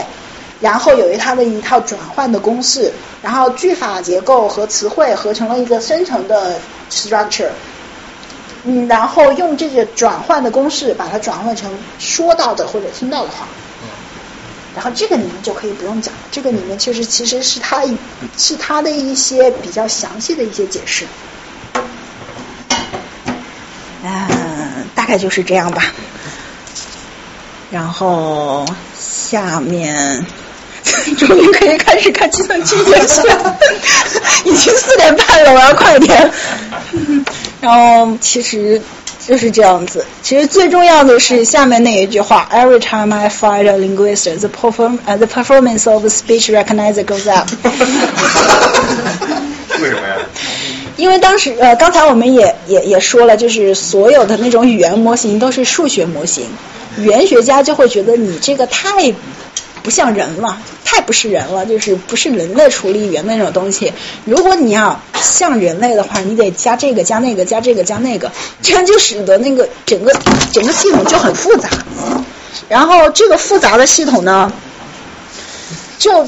[0.61, 6.61] 然后有一套的一套转换的公式，然后句法结构和词汇合成了一个生成的
[6.91, 7.49] structure，
[8.65, 13.49] 嗯，然后用这个转换的公式把它转换成说到的或者听到的话。
[14.77, 17.83] 然后这个你们就可以不用讲了，这个里面其实其实是它
[18.37, 21.07] 是它的一些比较详细的一些解释，
[24.05, 25.83] 嗯，大概就是这样吧。
[27.71, 28.67] 然后
[29.01, 30.27] 下面
[31.17, 33.57] 终于可以开始看计算机演示了，
[34.45, 36.31] 已经四点半了，我要快点。
[37.63, 38.83] 然后其实。
[39.27, 40.05] 就是这样子。
[40.23, 47.49] 其实最重要的是下面那一句话：Every time I find a linguist, the perform the performance of speech recognizer goes up。
[49.81, 50.17] 为什么呀？
[50.97, 56.47] 因为当时呃，刚才我们也也也说了，就是所有的那种语言模型都是数学模型，
[56.99, 59.13] 语言学家就会觉得你这个太。
[59.87, 63.93] 不像人了，太不是人了，就是不是人类处理语言那种东西。
[64.25, 68.33] 如果你要像人类的话，你得加这个加那个加这个加那个，
[68.63, 70.13] 这样就使得那个整个
[70.51, 71.69] 整个系统就很复杂。
[72.69, 74.51] 然后这个复杂的系统呢，
[75.99, 76.27] 就。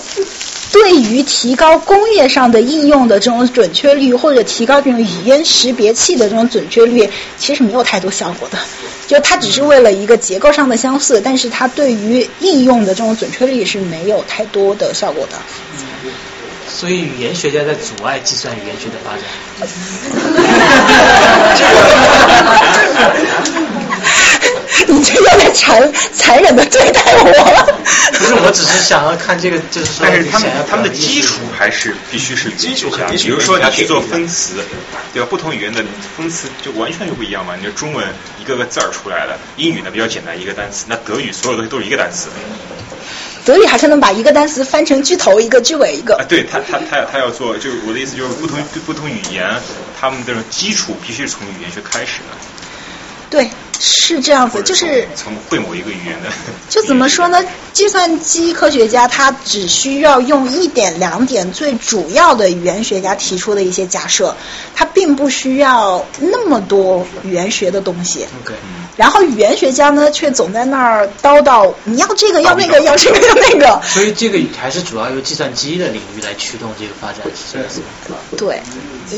[0.70, 7.08] 对于提高工业上的应用的这种准确率，或者提高这种语音识别器的这种准确率，
[7.38, 8.58] 其实没有太多效果的。
[9.06, 15.38] 就它只是为了一个结构上的相似，但是它对于应用的这种准确率是没有太多的效果的。
[16.68, 19.22] 所以语言学家在阻碍计算语言学的发展。
[24.88, 27.80] 你这有点残残忍的对待我。
[28.12, 32.90] 不是，我只是想要看这个，就是说，但是他们他们的基础还是必须是基础。
[33.10, 34.54] 比如说你去做分词，
[35.12, 35.28] 对吧？
[35.28, 35.84] 不同语言的
[36.16, 37.54] 分词就完全就不一样嘛。
[37.60, 38.06] 你中文
[38.40, 40.86] 一个个字儿出来了，英语呢比较简单，一个单词。
[40.88, 42.28] 那德语所有东西都是一个单词。
[43.44, 46.16] 德语还是能把一个单词翻成句头一个，句尾一个。
[46.16, 49.48] 啊，对他他他他要做，就是我的意思就是不同不同语言，
[49.98, 52.36] 他们这种基础必须是从语言学开始的。
[53.30, 53.48] 对，
[53.80, 56.28] 是这样子，就是从会某一个语言的。
[56.68, 57.42] 就怎么说呢？
[57.72, 64.36] 计算机科学家他只需要用一点两点最主要的语言学家提出的一些假设，
[64.74, 68.26] 他并不需要那么多语言学的东西。
[68.44, 68.54] OK。
[68.96, 73.80] 然后语言学家呢，却总在那儿叨叨，你要这个要那个要这个要那个。
[73.86, 77.80] 所以这个还是主要由计算机的领域来驱动这个发展，是这样子
[78.36, 78.60] 对，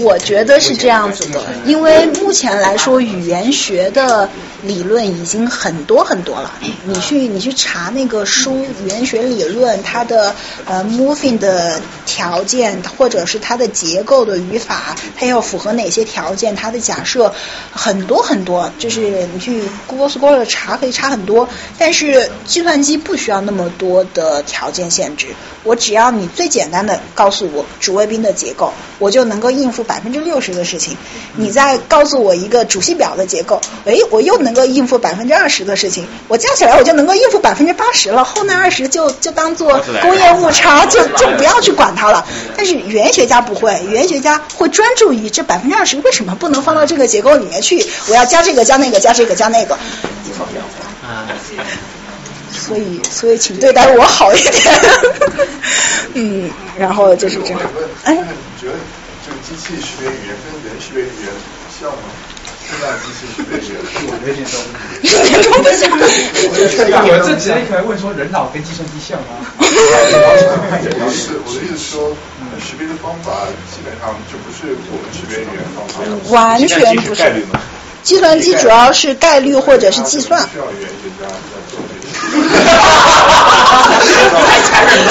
[0.03, 4.29] 我觉得是这样子的，因为目前来说，语言学的
[4.63, 6.53] 理论已经很多很多了。
[6.85, 10.35] 你去你去查那个书，语言学理论它的
[10.67, 17.33] 呃 moving 的条件，或者是它的结构的语法，它要符合哪些条件，它的假设
[17.73, 18.71] 很多很多。
[18.79, 21.49] 就是你去 Google Scholar 查可以查很多，
[21.79, 25.29] 但是计算机不需要那么多的条件限制。
[25.63, 30.97] 我只要你最简单的告诉我主谓宾的结构，我就能够应付百分之六十的事情。
[31.37, 36.07] 你再告诉我一个主系表的结构，诶，我又能够应付百分之二十的事情。
[36.29, 42.27] 我加起来我就能够应付百分之八十了，后那二十就就当做工业误差，就就不要去管它了。
[42.57, 47.85] 但是语言学家不会，语言学家会专注于这百分之二十为什么不能放到这个结构里面去？
[48.09, 49.75] 我要加这个加那个加这个加那个。
[51.03, 51.27] 啊，
[52.53, 54.75] 所以所以请对待我好一点。
[56.15, 57.61] 嗯，然后就是这样。
[58.05, 58.75] 哎，你觉得
[59.25, 61.33] 这个机器识别语言跟人识别语言
[61.81, 61.99] 像吗？
[63.01, 64.57] 机器识别语言，我有点都
[65.05, 65.83] 有点都不像。
[67.05, 69.45] 你们这直接可以问说人脑跟计算机像吗？
[69.59, 69.65] 不
[71.11, 72.17] 是，我的意思是说，
[72.59, 76.03] 识别的方法基本上就不是我们识别语言方法。
[76.33, 77.21] 完全不是。
[78.03, 80.41] 计算机主要是概率或者是计算。
[80.51, 82.09] 需要语言学家在做这些。
[83.21, 85.11] 太残忍了！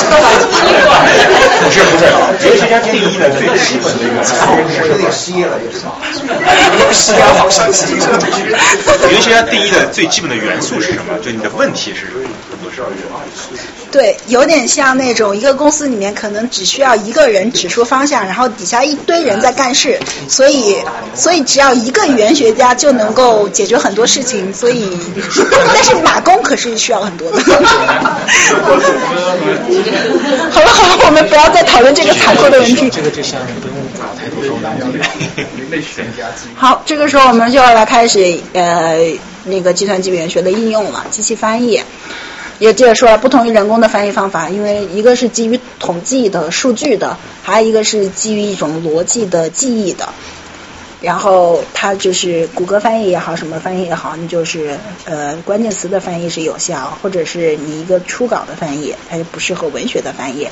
[1.61, 2.03] 不是不是，
[2.40, 5.68] 语言学家定义的最基本的一个参数有点失业了，有
[6.77, 7.98] 点失业好伤心。
[7.98, 11.18] 语言学家定义的最基本的元素是什么？
[11.23, 12.22] 就你的问题是什么？
[13.91, 20.77] 对，有点像那种一个公司里面可能只需要一个人指出方向，然后底下一堆人在干事，所以
[21.15, 24.98] 所以只要一个语言学家就能够解决很多事情，所以
[25.73, 27.40] 但是马工可是需要很多的。
[30.52, 32.90] 好了好了，我们不要再讨论这个残酷的问题。
[32.90, 34.40] 这个就像不用搞太多
[36.56, 38.98] 好，这个时候我们就要来开始呃
[39.46, 41.82] 那个计算机语言学的应用了，机器翻译。
[42.60, 50.10] 也这也说了，不同于人工的翻译方法，因为一个是基于统计的数据的，还有一个是基于一种逻辑的记忆的。
[51.02, 60.48] 然后它就是谷歌翻译也好，什么翻译也好，你就是呃关键词的翻译是有效，或者是你一个初稿的翻译，它就不适合文学的翻译。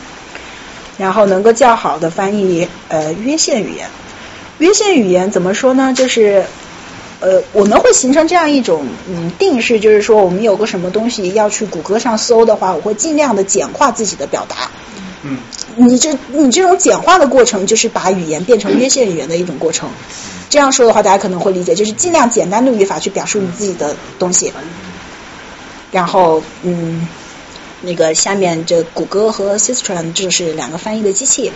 [0.98, 3.88] 然后能够较好的翻译呃约线语言，
[4.58, 5.94] 约线语言怎么说呢？
[5.94, 6.44] 就是。
[7.20, 14.70] 呃，我们会形成这样一种嗯定式，就是说我们有个什么东西要去谷歌上搜的话，我会尽量的简化自己的表达。
[15.28, 15.38] 嗯，
[15.76, 19.90] 你这你这种简化的过程，就是把语言变成约线语言的一种过程。
[20.50, 24.54] 这样说的话，大家可能会理解，就是尽量简单的语法去表述你自己的东西。
[25.92, 27.08] 然后嗯，
[27.82, 31.52] 那个下面这谷歌和 System 就是两个翻译的机器。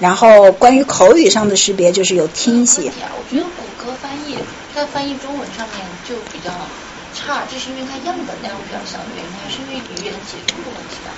[0.00, 2.92] 然后关于口语上的识别，就是有听写。
[2.92, 4.38] 我觉得谷歌翻译，
[4.74, 5.78] 它翻译中文上面
[6.08, 6.50] 就比较
[7.14, 11.10] 差，这是因为它样本量比较小的原因，还是因为语言结构的问题啊？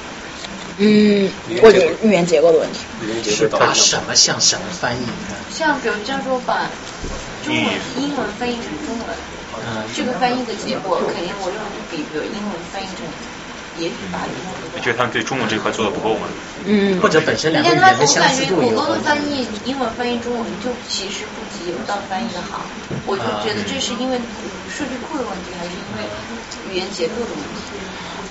[0.80, 1.30] 嗯，
[1.62, 2.86] 我觉得语言结构的问题。
[3.30, 5.04] 是把什么像什么翻译？
[5.50, 6.68] 像比如这样说，把
[7.44, 7.64] 中文
[7.98, 9.06] 英文翻译成中文，
[9.66, 13.06] 嗯，这个翻译的结果肯定我认为比比如英文翻译成。
[13.78, 14.26] 也许吧，
[14.74, 16.26] 你觉得他们对中文这块做的不够吗？
[16.66, 22.66] 嗯，或者本身两个语言的相似度有谷歌的翻译英文翻译中文就其实不及有道翻译的好，
[23.06, 24.20] 我就觉得这是因为
[24.68, 26.02] 数据库的问题，还是因为
[26.68, 27.79] 语言结构的问题？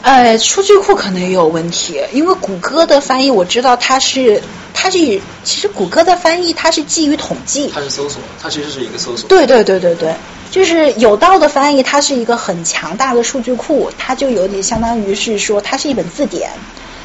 [0.01, 4.41] 呃，数据库可能也有问题，因为谷歌的翻译我知道它是
[4.73, 4.97] 它是
[5.43, 9.27] 其实谷歌的翻译它是基于统计，它是搜索，它其实是一个搜索。
[9.27, 10.15] 对对对对对，
[10.49, 16.49] 就是有道的翻译，它是一个很强大的数据库，它就有点相当于是说它是一本字典，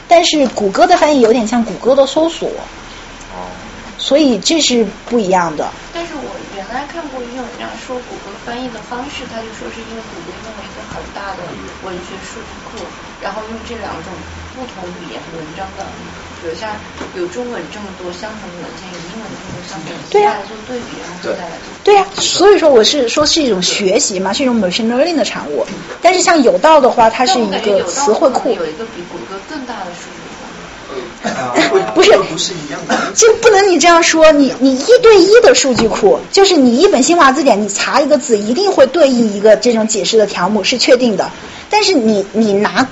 [0.07, 2.49] 但是谷歌的翻译有点像谷歌的搜索，
[3.35, 3.51] 哦，
[3.99, 5.69] 所以这是不一样的。
[5.93, 10.33] 但是我原来看过一种这样说谷歌翻译的方式，他就说是因为谷歌
[10.95, 11.43] 很大的
[11.83, 12.79] 文学数据库，
[13.21, 14.15] 然后用这两种
[14.55, 15.85] 不同语言文章的，
[16.41, 16.71] 比如像
[17.17, 21.75] 有中文这么多相同的文件，有英文这么多相同的文件，来做对比，然后再来做。
[21.83, 25.67] 对呀、所以说我是说是一种学习嘛，是一种 machine learning 的产物。
[26.01, 30.24] 但是像有道的话，它是一个词汇库，有一个比谷歌更大的数据
[31.95, 32.97] 不是不是一样的。
[33.15, 41.31] 就不能你这样说，你你一对一的数据库，就是你一本新华字典，你查一个字，一定会对应一个这种解释的条目，是确定的。
[41.71, 42.87] 但是你你拿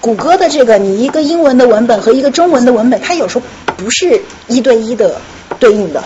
[0.00, 3.44] 谷歌的这个，你一个英文的文本和一个中文的文本，它有时候
[3.76, 5.20] 不是一对一的
[5.58, 6.02] 对应的。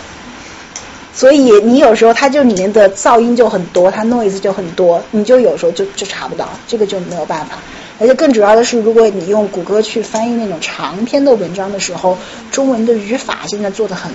[1.13, 7.59] 所以你有时候它就里面的噪音就很多，它 noise 就很多，你就有时候就就查不到，这个就没有办法。
[8.01, 12.19] 而且更主要的是，如果你用谷歌去翻译那种长篇的文章的时候，
[12.51, 14.11] 中文的语法现在做的很，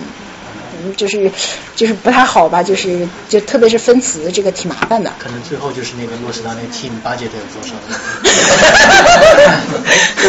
[0.83, 1.31] 嗯，就是
[1.75, 5.13] 就是不太好吧，就是就特别是分词，这个挺麻烦的。
[5.19, 7.75] 可能最后就是那个落实到那个 team budget 有多少。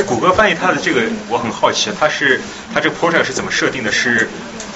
[0.07, 1.01] 谷歌翻译它的这个
[1.31, 2.41] 我很好奇，它是
[2.75, 3.91] 它这个 project 是怎么设定的？
[3.91, 4.29] 是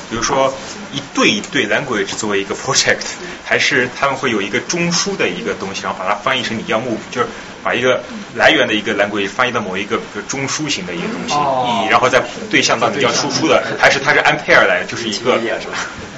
[0.09, 0.53] 比如说
[0.93, 3.03] 一对一对 language 作为一个 project，
[3.45, 7.29] 还是他们会有一个中枢的一个东西，然后把它翻译成你要目，就是
[7.63, 8.03] 把一个
[8.35, 15.39] 来源的一个 language 翻译到某一个比如中枢型的一个东西，哦以然后再对象到你要输出的，还是它是按 pair 来的，就是一个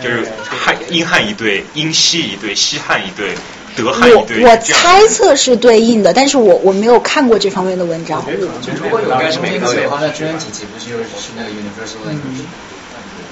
[0.00, 3.34] 就是汉英汉一对，英西一对，西汉一对。
[3.74, 8.22] 德汉一我对，我猜测是对应的，但是我我没有看过这方面的文章。
[8.60, 12.44] 就如果有应该是每个的话，那中央体系不是就是是那个 universal language？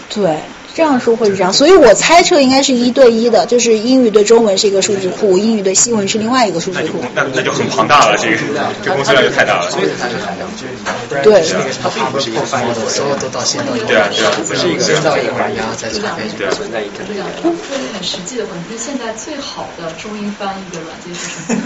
[0.08, 0.40] 对，
[0.74, 7.02] 这样说会是这样，所以我猜测应该是一对一的，就是英语对中文是一个数据库，英语对西文是另外一个数据库。
[7.14, 8.36] 那那就很庞大了，这个
[8.82, 9.70] 这工作量就太大了。
[9.70, 11.42] 所以它是海量，就是你不然对
[11.82, 17.60] 它并不是一个翻译的，所有都到先到英文，对啊对啊不是一个先到英文，然后再查配对啊存在一个这样说一个
[17.94, 21.60] 很实际的问题，就是现在最好的中英翻译的软件是什么？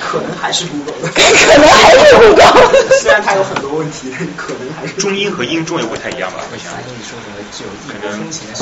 [0.00, 6.44] 可能还是 Google，可能还是 Google 虽然它有很多问题，但可能还是中英和英中也不太一样吧？
[6.52, 8.54] 我想跟你说什么具有异国风情的。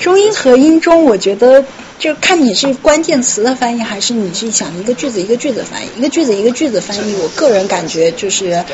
[0.00, 1.64] 中英合英中，我觉得
[1.98, 7.14] 就看你是关键词的翻译，还是你是想一个句子一个句子翻译，一个句子一个句子翻译。
[7.16, 8.64] 我个人感觉就是，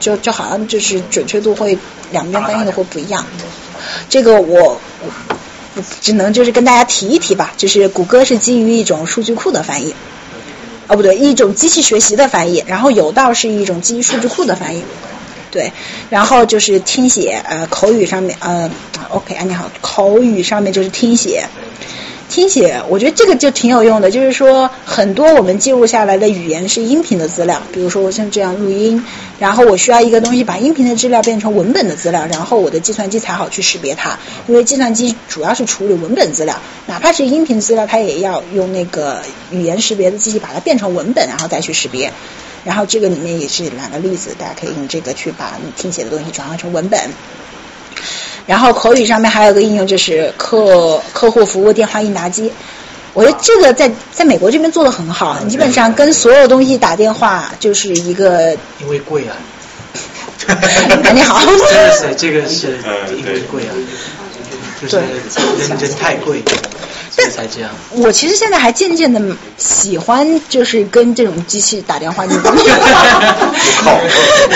[0.00, 1.76] 就就好像就是准确度会
[2.10, 3.24] 两边翻译的会不一样。
[4.08, 4.80] 这个我
[5.76, 9.94] 我只能就是跟大家提一提吧，就是谷歌是基于一种数据库的翻译，
[10.86, 14.82] 哦不对，一种机器学习的翻译，然后有道是一种基于数据库的翻译。
[15.52, 15.70] 对，
[16.08, 18.70] 然后就是听写，呃，口语上面，呃
[19.10, 21.44] ，OK，啊，你好，口语上面就是听写，
[22.30, 29.04] 听写，我觉得这个就挺有用的，就是说很多我们记录下来的语言是音频的资料，比如说我像这样录音，
[29.38, 39.20] 然后我需要一个东西把音频的资料变成文本的资料，然后我的计算机才好去识别它，因为计算机主要是处理文本资料，哪怕是音频资料，它也要用那个
[39.50, 42.10] 语言识别的机器把它变成文本，然后再去识别。
[42.64, 47.00] 然后这个里面也是两个例子，大家可以用这个去把你听写的东西转换成文本。
[48.46, 52.52] 然后口语上面还有个应用就是客客户服务电话应答机，
[53.12, 58.56] 我觉得这个在在美国这边做的很好，你基本上跟所有东西打电话就是一个。
[58.80, 59.36] 因为贵啊。
[61.14, 61.40] 你好。
[61.44, 62.78] 真 的是这个是
[63.16, 63.70] 因为贵啊，
[64.80, 66.42] 就是人人太贵，
[67.14, 67.70] 所以才这样。
[67.90, 69.20] 我其实现在还渐渐的
[69.58, 72.24] 喜欢，就是跟这种机器打电话。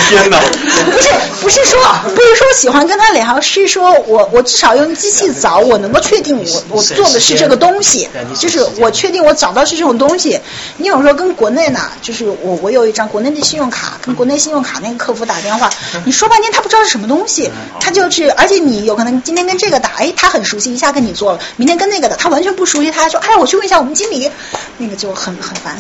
[0.08, 0.40] 天哪！
[0.86, 1.08] 不是
[1.42, 1.80] 不是说
[2.14, 8.08] 不是说喜欢跟他聊，是说我我至少用机器找，我能够确定我我做的是这个东西，
[8.38, 10.40] 就是我确定我找到是这种东西。
[10.76, 15.70] 你有时候跟国内呢，就是我我有一张国内的信用卡，跟国内信用卡那个客服打电话，
[16.04, 17.50] 你说半天他不知道是什么东西，
[17.80, 24.31] 他就是而且你有可能今天跟这个打，哎，他很熟悉，一下跟你做了，明天跟那个打他完全不熟悉，他说，哎，我去问一下我们经理，
[24.78, 25.77] 那个就很很烦。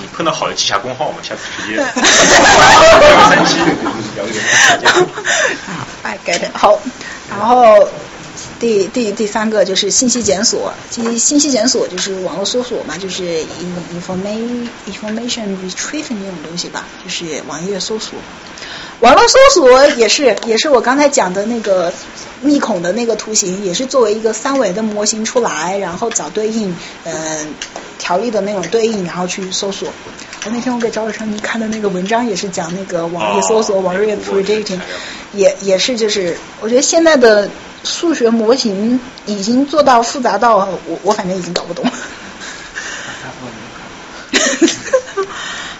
[0.00, 1.76] 你碰到好的记下工号嘛，下次直接。
[3.28, 3.56] 三期。
[6.02, 6.56] I get it。
[6.56, 6.78] 好，
[7.30, 7.88] 然后
[8.58, 13.44] 第第第三个就是信息检索，信信息检索就是网络搜索嘛，就是
[13.94, 18.18] information information retrieval 那种东西吧，就是网页搜索。
[19.00, 21.92] 网络搜索也是也是我刚才讲的那个
[22.40, 26.74] 密孔的那个图形，也是作为一个三维的模型出来，然后找对应
[27.04, 27.46] 嗯、呃、
[27.98, 29.88] 条例的那种对应，然后去搜索。
[30.46, 34.80] 我那天我给赵成你看的那个文章也是讲那个网页搜索、网页 predicting，
[35.34, 37.50] 也也是就是我觉得现在的
[37.86, 40.56] 数学模型已经做到复杂到
[40.86, 41.84] 我我反正已经搞不懂。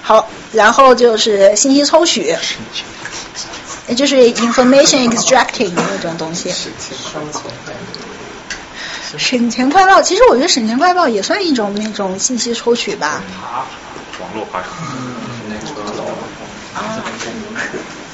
[0.03, 2.37] 好，然后就是信息抽取，
[3.89, 6.55] 也就是 information extracting 那种东西。
[9.19, 13.23] 省钱快报，其实我觉得省钱快报也算一种那种信息抽取吧。
[14.20, 14.70] 网络爬虫。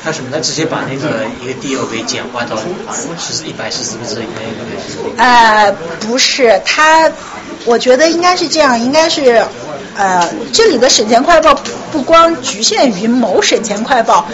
[0.04, 0.30] 他什么？
[0.32, 2.56] 他直接把那个一个 deal 给简化到
[3.18, 5.14] 十一百四十四个字以内。
[5.16, 7.08] 呃，不是，他，
[7.64, 9.44] 我觉得应该是这样，应该是，
[9.96, 11.54] 呃，这里的省钱快报
[11.90, 14.26] 不光局限于某省钱快报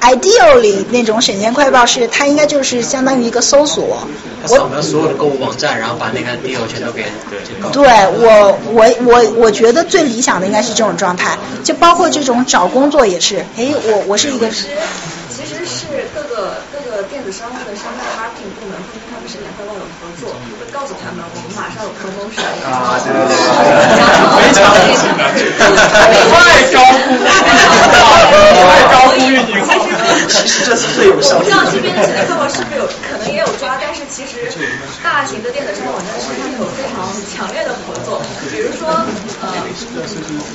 [0.00, 4.06] ，ideal 里那种省钱快报是它应该就是相当于一个搜索。
[4.42, 7.38] 我扫描所有的购物网站，然后把那个 deal 全都给对。
[7.72, 7.82] 对
[8.18, 13.38] 我，我我我觉得最理想的应该是这种状态，就包括这种找工作也是。
[13.56, 14.48] 哎，我我是一个。
[15.36, 23.34] 其实是各个各个电子商务的商业 marketing 部门会跟他们省钱快报有合作，会告诉他们我们马上有啊，对对对，
[24.36, 24.60] 非常
[26.30, 26.76] 太高
[28.30, 28.32] 估，
[28.68, 31.38] 太高其实这是有效。
[31.38, 34.48] 我不知道这边的省钱快报是不是有可能也有抓，但是其实
[35.02, 38.20] 大型的电子商务网站是他们有非常强烈的合作。
[38.52, 38.88] 比如说，
[39.40, 39.48] 呃，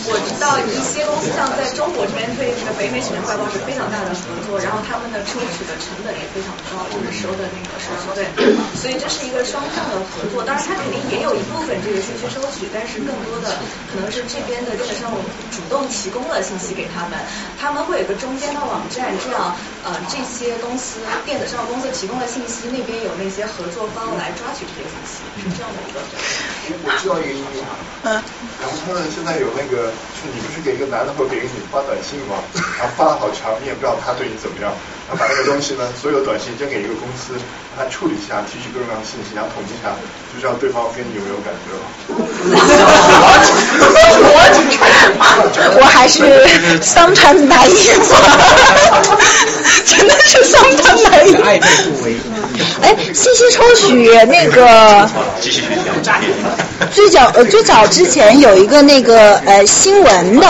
[0.07, 8.27] 我知道一些公司像在中国这边推这个北美省钱快报是非常大的合作，然后他们的抽取的成本也非常高，就是收的那个手续费，
[8.77, 10.43] 所以这是一个双向的合作。
[10.43, 13.57] 当然，它肯定也有一部分这个信息收取，但是更多的
[13.89, 15.19] 可能是这边的电子商务
[15.49, 17.17] 主动提供了信息给他们，
[17.59, 25.99] 他们会有个中间的网站，这样呃这些公司电子商务公司提供的信息，那边有那些合作方来抓取这些信息，是这样的一个。
[26.71, 27.59] 我知道一个英语
[28.03, 28.13] 嗯。
[28.61, 32.39] 然后他们现在有那个，就你不是给一个男的或给一个女发短信吗？
[32.77, 34.71] 然后发了好长，你也不知道他对你怎么样。
[35.09, 37.33] 然后把那个东西呢，所有短信扔给一个公司，
[37.75, 39.91] 让他处理一下，提取各种各样的信息，然后统计一下，
[40.31, 41.83] 就知道对方跟你有没有感觉了。
[46.01, 46.23] 还是
[46.81, 48.01] sometimes naive，
[49.85, 51.43] 真的是 sometimes naive。
[51.43, 52.15] 爱不为。
[52.81, 55.07] 哎，信息抽取那个。
[56.91, 60.47] 最早呃最早之前有一个那个呃新闻的，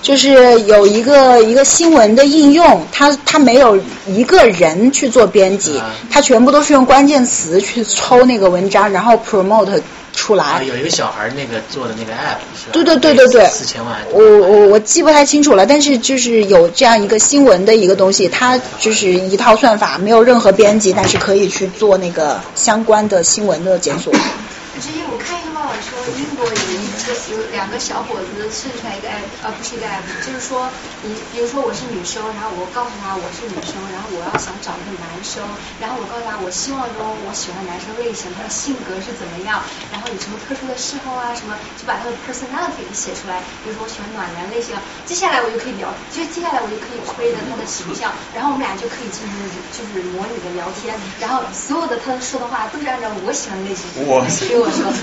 [0.00, 5.78] 就是有一个一个新闻的应用，它它没有一个人去做编辑，
[6.10, 9.82] 它全部都是用关键词去抽那个文章，然后 promote
[10.16, 10.60] 出来。
[10.64, 12.72] 有一个小孩那个做的那个 app 是吧？
[12.72, 13.46] 对对对对对。
[13.46, 13.94] 四千万。
[14.10, 24.12] 我我我记不太清楚了，但是就是有这样一个新闻的一个东西，它就是一套算法，没有任何编辑，但是可以去做那个相关的新闻的检索。
[24.80, 26.75] 之前我看一个报道说，英国有一
[27.06, 30.68] 个有两个小伙子设计出来一个 app，呃，不是一个 app，就是说
[31.02, 35.42] 你比如说我是女生，然后我告诉他我是女生，然后我要想找一个男生，
[35.80, 39.62] 然后我告诉他我希望中我喜欢男生类型，他的性格是怎么样，
[39.92, 44.74] 然后有什么特殊的嗜好啊什么，就把他的 personality 给写出来，比如说我喜欢暖男类型，
[45.06, 49.30] 接下来我就可以聊，就接下来我就可以推的他的形象，然后我们俩就可以进行
[49.70, 54.24] 就是模拟的聊天，然后所有的他说的话都是按照我喜欢的类型给我。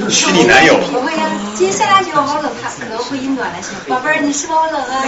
[0.09, 0.73] 虚拟男友。
[0.93, 3.95] 我会呀，接下来就好冷，他可能会以暖来形容。
[3.95, 5.03] 宝贝儿，你是不好冷啊？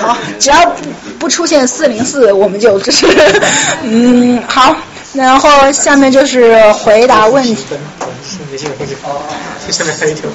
[0.02, 0.82] 好，只要不
[1.18, 3.06] 不出现四零四，我们就就是
[3.82, 4.74] 嗯好。
[5.14, 7.54] 然后下面就是回答问题。
[9.70, 10.30] 下面还有一条。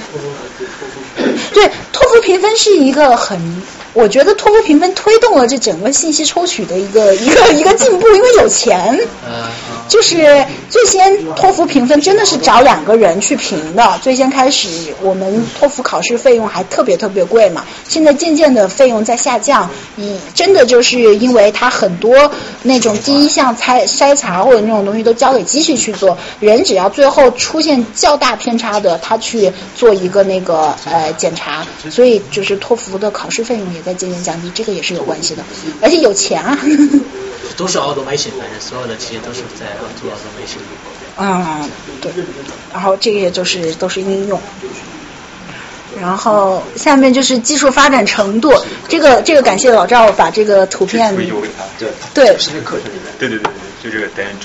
[1.57, 3.63] 对，托福评分是一个很，
[3.93, 8.99] 我觉得托福评分推动了这整个信息抽取的一个一个一个进步，因为有钱。
[9.87, 10.17] 就是
[10.69, 14.67] 最先托福评分真的是找两个人去评的，最先开始
[15.01, 22.29] 我们托福考试费用还特别特别贵嘛，现在渐渐的费用在下降，以真的就是因为它很多
[22.63, 31.46] 那种第一项筛筛查或者那种东西都交给机器去做，人只要最后出现较大偏差的，他去做一个那个呃检查，
[31.89, 35.43] 所以就是托福的考试费用也在渐渐降低，这个也是有关系的，
[35.81, 36.57] 而且有钱啊。
[37.55, 39.65] 都是 automation，反正所有的企业都是在
[39.99, 40.59] 做 automation。
[41.17, 41.67] 嗯，
[42.01, 42.11] 对。
[42.71, 44.39] 然后这个就是都是应用。
[45.99, 48.53] 然后下面就是技术发展程度，
[48.87, 51.15] 这个这个感谢老赵把这个图片。
[51.15, 51.63] 推邮给他。
[51.79, 51.89] 对。
[52.13, 52.37] 对。
[52.37, 53.11] 是那课程里面。
[53.17, 53.51] 对对对
[53.81, 54.35] 对，就这个 Dan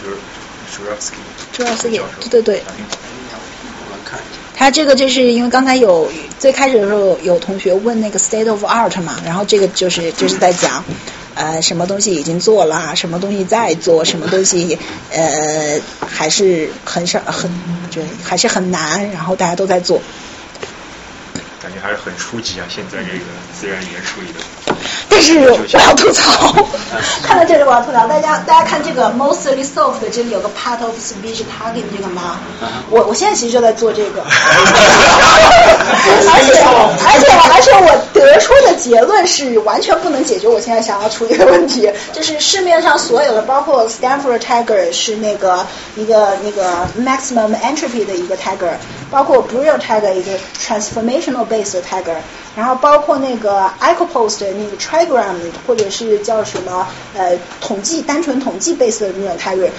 [0.72, 1.20] Jurovsky。
[1.54, 2.00] Jurovsky，
[2.30, 2.62] 对对对。
[4.62, 6.08] 他这个就是因为刚才有
[6.38, 10.84] 最开始的时候有同学问那个 state of art 嘛，然后这个就是就是在讲。
[11.34, 14.78] 呃，什么东西已经做了，什么东西在做，什么东西
[15.10, 17.50] 呃还是很少很，
[17.90, 20.00] 就还是很难，然后大家都在做。
[21.60, 23.24] 感觉还是很初级啊，现在这个
[23.58, 24.40] 自然语言处理的。
[25.12, 26.52] 但是我要吐槽，
[27.22, 32.40] 看到这里我要吐槽，大家大家看这个 mostly soft 这里有个 part of speech tagging 这个吗？
[32.90, 34.32] 我我现在其实就在做这个，而
[36.42, 36.58] 且
[37.04, 38.72] 而且而且我得出的。
[38.82, 41.88] 结论是完全不能解决我现在想要处理的问题。
[42.12, 48.72] 就是市面上所有的，包括 Stanford Tiger 是那个一个那个 maximum entropy 的一个 Tiger，
[49.08, 52.16] 包括 Brio Tiger 一个 transformational based Tiger，
[52.56, 59.70] 然后包括那个 EcoPost 那个 igram 或者是叫什么呃统计单纯统计 based 的那种 Tiger。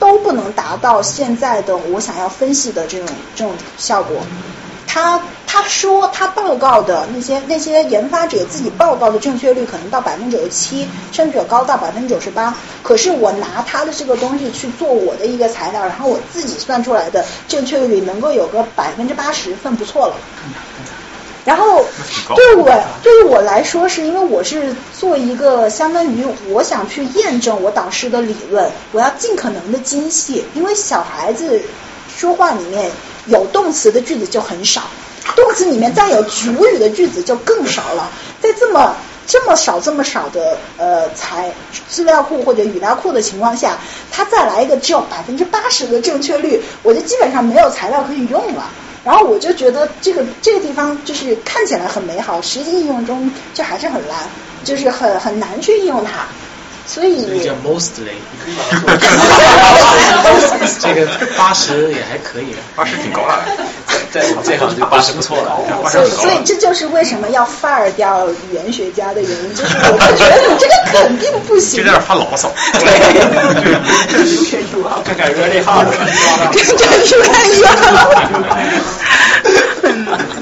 [0.00, 4.16] 都不能达到现在的我想要分析的这种这种效果。
[4.86, 12.56] 他他说他报告的那些那些研发者自己报告的正确率可能到百分之九十七，甚至高到百分之九十八。
[12.82, 20.14] 可是我拿他的这个东西去做我的一个材料，然后我自己算出来的正确率能够有个百分之八十，算不错了。
[21.44, 21.84] 然后
[22.34, 22.70] 对我
[23.02, 31.60] 对于我来说，是因为我是做一个相当于我想去验证我导师的理论，我要尽可能的精细，因为小孩子
[32.14, 32.90] 说话里面
[33.26, 34.82] 有动词的句子就很少，
[35.34, 38.10] 动词里面再有主语的句子就更少了，
[38.40, 38.94] 在这么
[39.26, 41.50] 这么少这么少的呃材
[41.88, 43.78] 资料库或者语料库的情况下，
[44.10, 48.68] 他再来一个只有百分之八十的正确率，我就基本上没有材料可以用了。
[49.02, 54.18] 然后我就觉得这个这个地方就是看起来很美好，实际应用中就还是很烂，
[54.64, 56.28] 就是很很难去应用它。
[56.92, 58.18] 所以这个叫 mostly，
[60.80, 63.44] 这个八十也还可以，八十挺高了，
[64.10, 65.56] 在这行就八十不错了，
[65.88, 71.78] 所以所以这就是为什么要 fire 掉语言学家的原因，就是我就觉得你这个肯定不行。
[71.78, 72.50] 就在那发牢骚。
[75.04, 75.86] 看看 really hard，
[76.52, 76.64] 真
[77.06, 77.60] 是太远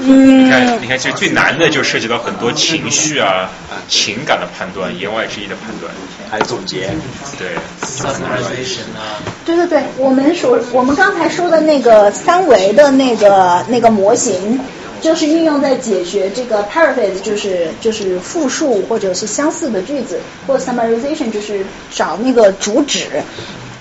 [0.01, 3.51] 你看，你看，其实最难的就涉及到很多情绪啊、
[3.89, 5.93] 情感的判断、言外之意的判断，
[6.41, 6.91] 总结。
[7.39, 7.49] 对
[7.83, 9.23] ，summarization 啊。
[9.45, 14.61] 对对对，我们所我们刚才说的那个三维的那个那个模型，
[15.01, 23.23] 就是运用在解决这个 paraphrase，就是就是复数或者是相似的句子，或者 summarization 就是找那个主旨。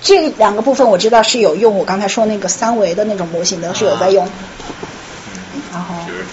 [0.00, 4.26] 这两个部分我知道是有用，我刚才说那个三维的那种模型的是有在用。
[5.72, 6.24] 然后就是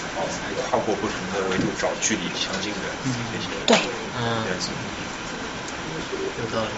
[0.70, 2.86] 跨过不同的维度找距离相近的
[3.32, 4.70] 这些对元素。
[4.70, 4.95] 有
[6.52, 6.68] 道理。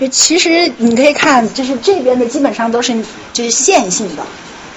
[0.00, 2.92] 就其实你可以看，就是这边的基本上都是
[3.32, 4.24] 就是线性的，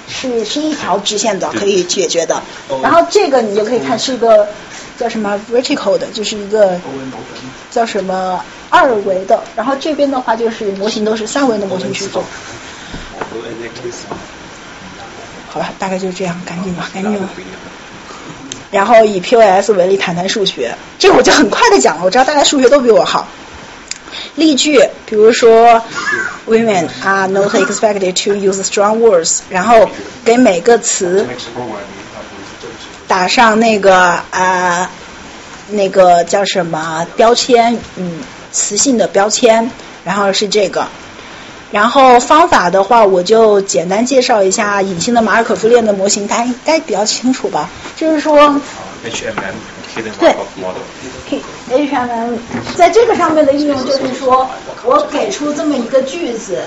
[0.07, 2.43] 是是一条直线的可以解决的。
[2.83, 4.47] 然后这个你就可以看是一个
[4.99, 6.79] 叫什么 vertical 的，就是一个
[7.71, 9.43] 叫什么二维的。
[9.55, 12.23] 然后这边的话就是模型都是三维的模型去做。
[15.49, 17.29] 好吧，大概就是这样，赶紧吧，赶紧吧。
[18.75, 23.25] 然后以 POS 为例谈谈数学，这个我就很快的讲了，我知道大家数学都比我好。
[24.35, 25.81] 例句，比如说
[26.45, 29.89] ，women are not expected to use strong words，然后
[30.25, 31.25] 给每个词
[33.07, 33.95] 打上那个
[34.31, 34.89] 啊、
[35.69, 38.19] 那个叫什么标签，嗯，
[38.51, 39.71] 词性的标签，
[40.03, 40.85] 然后是这个。
[41.71, 47.69] 然后方法的话，我就简单介绍一下隐性的马尔可夫链的模型，大家应该比较清楚吧？
[47.97, 48.37] 就是说
[49.03, 49.55] ，HMM
[49.95, 50.35] Hidden 对。
[51.69, 52.37] HMM
[52.77, 54.47] 在这个上面的应用就是说，
[54.83, 56.59] 我给出这么一个句子，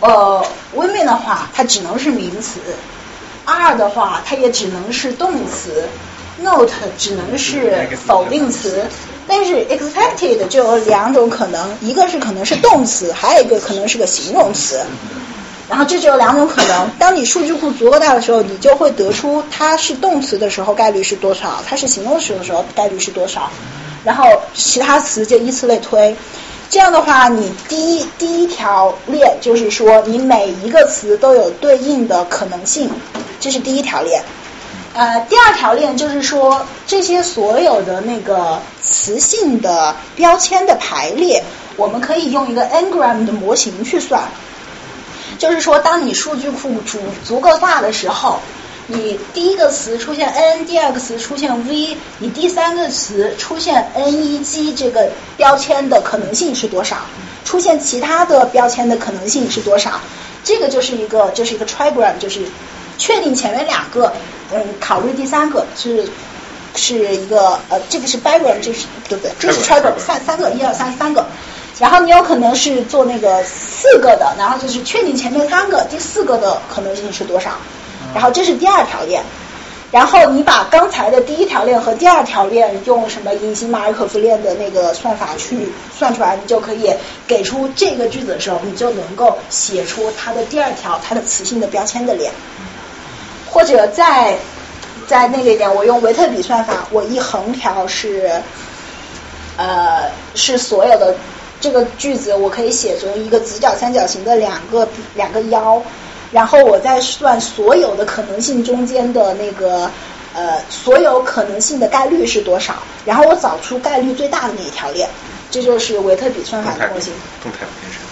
[0.00, 0.44] 呃
[0.74, 2.60] ，women 的话它只能是名词
[3.44, 5.88] ，are 的话它也只能是动词
[6.40, 8.84] ，not 只能是否定词。
[9.28, 14.80] 但是 expected 就有两种可能，一个是可能是动词，还有一个可能是个形容词。
[15.68, 23.50] 然后这就有两种可能，当你数据库足够大的时候，你就会得出它是动词的时候概率是多少，它是形容词的时候概率是多少，
[24.02, 24.24] 然后
[24.54, 26.16] 其他词就依次类推。
[26.70, 32.90] 这样的话，你第一第一条链就是说，你每一个词都有对应的可能性，
[33.38, 34.22] 这是第一条链。
[34.94, 41.42] 呃，第二条链就是说，这些所有的那个词性的标签的排列，
[41.76, 44.22] 我们可以用一个 n-gram 的模型去算。
[45.38, 48.40] 就是说，当你数据库足足够大的时候，
[48.86, 56.96] 你第一个词出现 n，第二个词出现 v，你第三个词出现 n 一 g 这个标签的可能性是多少？
[57.44, 60.00] 出现其他的标签的可能性是多少？
[60.42, 62.40] 这个就是一个就是一个 trigram，就是
[62.96, 64.12] 确定前面两个，
[64.52, 66.08] 嗯，考虑第三个是
[66.74, 69.32] 是一个呃，这个是 bagram，这是对不对？
[69.38, 71.26] 这是 trigram，三三个，一二三三个。
[71.78, 77.50] 然后你有可能是做那个四个的，然后就是确定前面三个，第四个的可能性是多少？
[78.14, 79.22] 然后这是第二条链。
[79.90, 86.92] 然后你把刚才的第一条链和第二条链用什么隐形马尔可夫链的那个算法去算出来，你就可以
[87.26, 92.30] 给出这个句子的时候，你就能够写出它的第二条它的词性的标签的链。
[93.50, 94.36] 或者再
[95.08, 98.30] 在那个一点，我用维特比算法，我一横条是
[99.56, 101.16] 呃是所有的
[101.60, 105.82] 这个句子，我可以写成一个直角三角形的两个两个腰，
[106.30, 109.90] 然后我再算所有的可能性中间的那个
[110.34, 112.74] 呃所有可能性的概率是多少，
[113.06, 115.08] 然后我找出概率最大的那一条链，
[115.50, 117.12] 这就是维特比算法的模型。
[117.42, 118.02] 动态编程。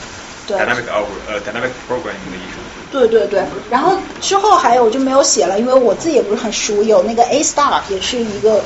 [0.47, 0.57] 对。
[0.57, 2.66] Dynamic algor 呃 dynamic programming 的艺术。
[2.97, 6.83] 对对对，然后之后还有我就没有写了，因为我自己也不是很熟。
[6.83, 8.63] 有那个 A star 也是一个，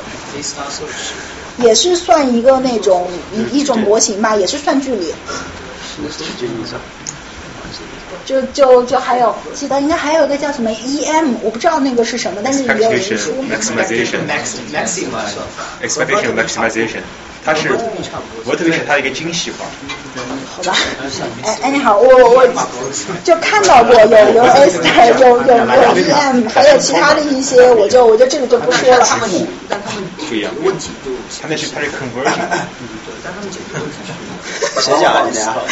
[1.59, 5.13] 也是算一个那种一一种模型吧，也是算距离。
[8.25, 13.33] 就就就还有，记得应该还有一个叫什么 EM，我不知道那个是什么，但是也有人说。
[13.51, 14.21] maximization
[15.83, 17.01] expectation maximization，
[17.45, 17.71] 它是
[18.45, 19.67] 我特别是它的一个精细化。
[20.57, 20.77] 好吧，
[21.45, 22.47] 哎哎你好，我我
[23.25, 24.79] 就看到过有有 S
[25.21, 29.07] 有有有 EM，还有其他的一些，我就我就这个就不说了。
[30.29, 31.11] 不一样，问题就
[31.41, 32.35] 他那是他是 conversion。
[34.81, 35.23] 谁讲啊？
[35.31, 35.63] 你俩好。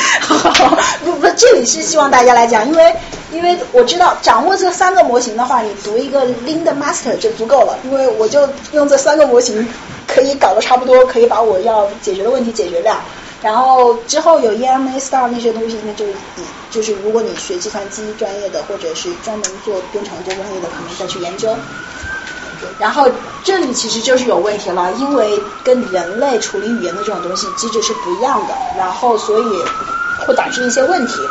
[1.05, 2.95] 不不，这里是希望大家来讲，因为
[3.33, 9.67] 因为我知道掌握这三个模型的话，你读一个 Lean 的 Master 就足够了，因为我就用这三个模型
[10.07, 12.97] 可以搞得差不多，可以把我要解决的问题解决掉。
[13.41, 16.13] 然后之后有 EMA star 那些东西，那就以
[16.71, 21.57] 就是如果你学计算机专业的，或者是专门做编程这专业的，可能再去研究。
[22.81, 23.09] 然后
[23.45, 29.65] 这里其实就是有问题了，因为跟人类处理语言的这种东西机制是不一样的，然后所以
[30.27, 31.29] 会导致一些问题。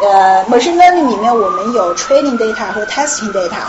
[0.00, 3.64] 呃，machine learning 里面我们有 training data 和 testing data，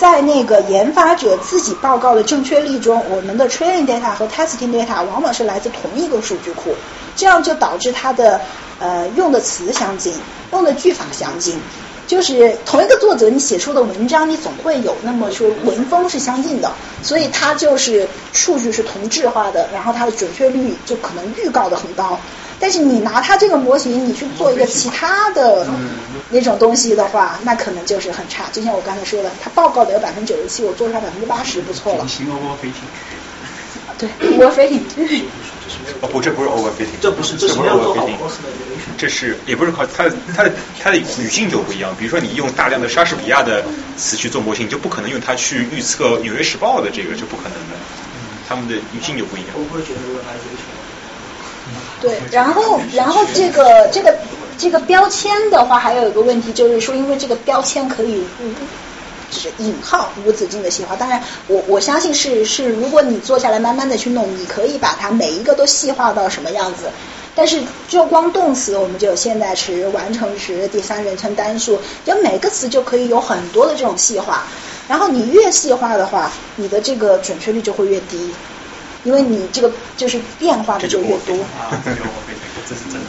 [0.00, 6.74] 在那个研发者自己报告的正确率中，我们的 training data 和 testing data 往往是来自同一个数据库，
[7.14, 8.40] 这样就导致它的
[8.78, 10.14] 呃用的词相近，
[10.52, 11.60] 用的句法相近。
[12.06, 16.72] 就是同一个作者，你写出的文章，你总会有那么说文风是相近的，
[17.02, 22.18] 所以它就是数据是同质化的，然后它的准确率就可能预告的很高。
[22.60, 25.66] 但是你拿它这个模型，你去做一个其他的
[26.30, 28.44] 那种东西的话，那可能就是很差。
[28.52, 32.06] 就像我刚才说的，它报告的有百分之九十七，我做出来百分之八十，不错了。
[32.06, 32.72] 行 overfitting。
[33.98, 34.08] 对
[34.38, 34.82] ，overfitting。
[36.02, 38.16] 哦不，这不是 overfitting，这不是，这是不是 overfitting，
[38.98, 41.94] 这是也不是靠它的它的它的语境就不一样。
[41.98, 43.62] 比如说你用大量的莎士比亚的
[43.96, 47.76] 词去做模型，你就不可能用它去预测《纽约时报》的这个，就不可能的。
[48.48, 49.50] 他们的语境就不一样。
[49.54, 50.00] 我会觉得
[52.00, 54.16] 对，然后然后这个这个
[54.56, 58.52] 这个标签的话，还有一个问题就是说，因为这个标签可以无
[59.30, 60.96] 就是引号无止境的细化。
[60.96, 66.90] 当然，我我相信是是，如果你坐下来慢慢的去弄，你可以把它每一个都细化到什么样子。
[67.34, 74.42] 但是就光动词，我们就有现在时、完成时、第三人称单数，就每个词就可以有很多的这种细化。
[74.88, 78.32] 然后你越细化的话，你的这个准确率就会越低。
[79.04, 81.36] 因为你这个就是变化的就越多。
[82.68, 83.06] 这是真的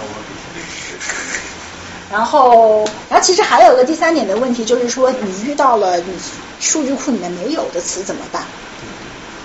[2.11, 6.13] 然后，然后其实还有个第三点的问题，就是说你遇到了你
[6.59, 8.43] 数据库里面没有的词怎么办？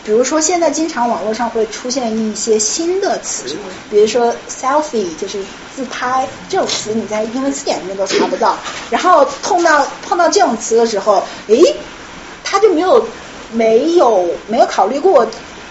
[0.04, 3.56] 比如说现在经常网络上会出现一些新的词，
[3.90, 5.38] 比如说 selfie 就是
[5.74, 8.56] 自拍这种词，你在英文词典里面都查不到。
[8.90, 11.60] 然后碰到碰到这种词的时候，诶，
[12.42, 13.06] 他就没有
[13.52, 15.26] 没有没有考虑过。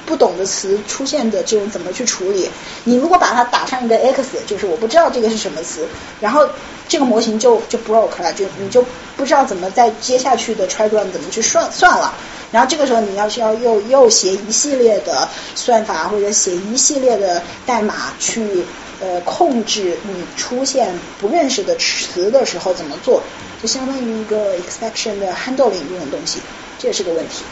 [0.06, 2.50] 不懂的词出现的这种怎么去处理？
[2.84, 5.88] 你如果把它打上一个 x，就是我不知道这个是什么词，
[6.22, 6.48] 然后
[6.88, 8.86] 这个模型就就 broke 了，就你就
[9.18, 12.14] 不知道怎么在接下去的 try run 怎么去算算了。
[12.52, 18.64] 然后这个时候你要是要又又写一系列的算法或者写一系列的代码去
[19.02, 23.22] 呃控制你出现不认识的词的时候怎么做，
[23.62, 26.40] 就相当于一个 exception 的 handling 这种东西，
[26.80, 27.44] 这也是个问题。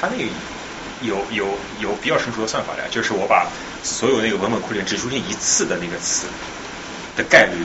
[0.00, 0.24] 它那个。
[1.02, 1.46] 有有
[1.80, 3.46] 有比较成熟的算法的，就是我把
[3.82, 6.26] 所有那个文本库里面只出现一次的那个词
[7.16, 7.64] 的概率，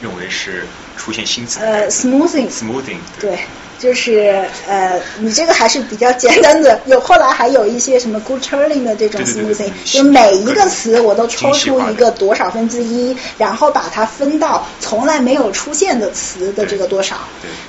[0.00, 1.60] 认为是出现新词。
[1.60, 2.48] 呃，smoothing。
[2.50, 2.98] smoothing。
[3.20, 3.38] 对，
[3.78, 6.80] 就是呃，你这个还是比较简单的。
[6.86, 17.16] 有后来还有一些什么 good turning 的这种 smoothing，就每一个词我都抽出一个多少分之一，然后把它分到从来没有出现的词的这个多少。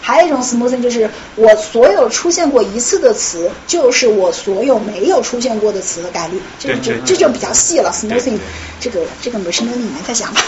[0.01, 6.39] 还有一种 smoothing 就是我所有出现过一次的词，就是我所有没有出现过的词的概率。
[6.59, 8.37] 这就这就比较细了，smoothing
[8.79, 10.41] 这个这个 machine learning 你们再想吧。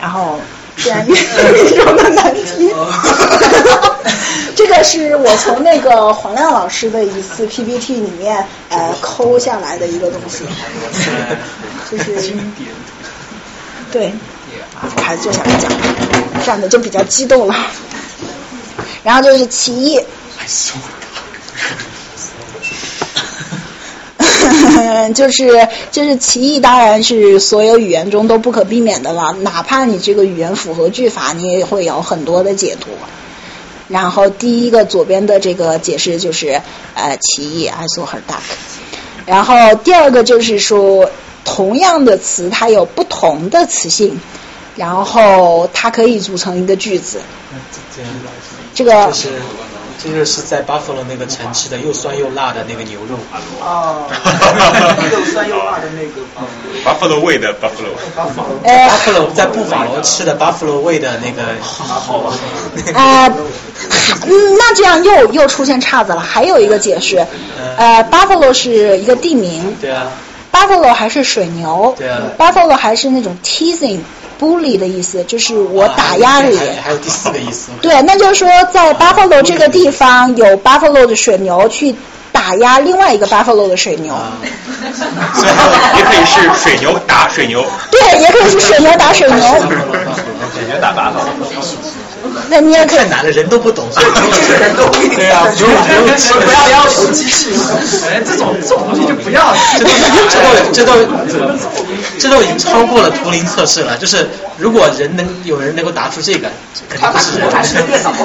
[0.00, 0.40] 然后。
[0.76, 1.14] 自然语
[1.76, 2.74] 中的难题，
[4.56, 10.44] 这个是我从那个黄亮老师的一次 PPT 里面呃抠下来的一个东西，
[11.88, 12.34] 就是
[13.92, 14.12] 对，
[14.96, 15.70] 我还是坐下来讲，
[16.44, 17.54] 这样的就比较激动了。
[19.04, 20.04] 然后就是歧
[24.74, 25.12] 义。
[25.14, 29.32] 就是就是歧义，当然是所有语言中都不可避免的了。
[29.40, 32.88] 哪怕你这个语言符合句法，你也会有很多的解读。
[33.88, 36.60] 然后第一个左边的这个解释就是
[36.94, 38.40] 呃歧义，I saw her duck。
[39.26, 41.10] 然后第二个就是说，
[41.44, 44.18] 同样的词它有不同的词性，
[44.76, 47.20] 然后它可以组成一个句子。
[48.74, 49.12] 这个。
[50.04, 53.16] 这个是在 Buffalo 那个城吃的又酸又辣的那个牛肉。
[53.60, 54.04] 哦，
[55.10, 56.20] 又酸又辣的那个。
[56.84, 57.94] Buffalo 味的 Buffalo。
[58.64, 61.42] 呃，Buffalo 在布法罗吃的 Buffalo 味的那个。
[61.62, 62.34] 好吧。
[62.94, 63.26] 啊，
[64.26, 66.20] 嗯，那这样又又出现岔子了。
[66.20, 67.26] 还有一个解释，
[67.78, 69.74] 呃，Buffalo 是一个地名。
[69.80, 70.08] 对啊。
[70.52, 71.94] Buffalo 还是水牛。
[71.98, 72.20] 对啊。
[72.38, 74.00] Buffalo 还是那种 teasing。
[74.40, 77.70] Bully 的意思就是我打压你，还有第四个意思。
[77.80, 81.94] 对，那就是说在 Buffalo 这个地方有 Buffalo 的水牛去
[82.32, 84.14] 打压另外一个 Buffalo 的水牛。
[85.34, 85.48] 所以
[85.98, 87.64] 也可以是水牛打水牛。
[87.90, 89.40] 对，也可以是水牛打水牛。
[89.40, 91.24] 水牛打 Buffalo。
[92.48, 92.98] 那你也可以。
[92.98, 94.06] 太难了，人都不懂，所以
[94.60, 96.04] 人都对啊，不用不用
[96.40, 97.58] 不要要求机器人，
[98.08, 99.56] 哎，这种这种东西就不要了。
[100.72, 101.46] 这都这都
[102.18, 103.96] 这都已经超过了图灵测试了。
[103.96, 106.48] 就是如果人能有人能够答出这个，
[106.88, 108.12] 肯定不是人，还是电脑。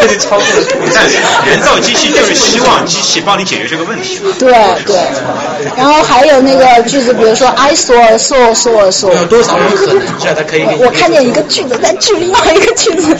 [0.00, 0.92] 这就超过了图灵。
[1.46, 4.18] 人造机器就是希望机器帮你解决这个问题。
[4.38, 4.52] 对
[4.84, 4.96] 对。
[5.76, 9.12] 然后还有那个句子，比如说 I saw saw saw saw。
[9.14, 10.02] 有多少种可能？
[10.20, 10.64] 这样它可以。
[10.80, 13.16] 我看见一个句子在句另外一个句子。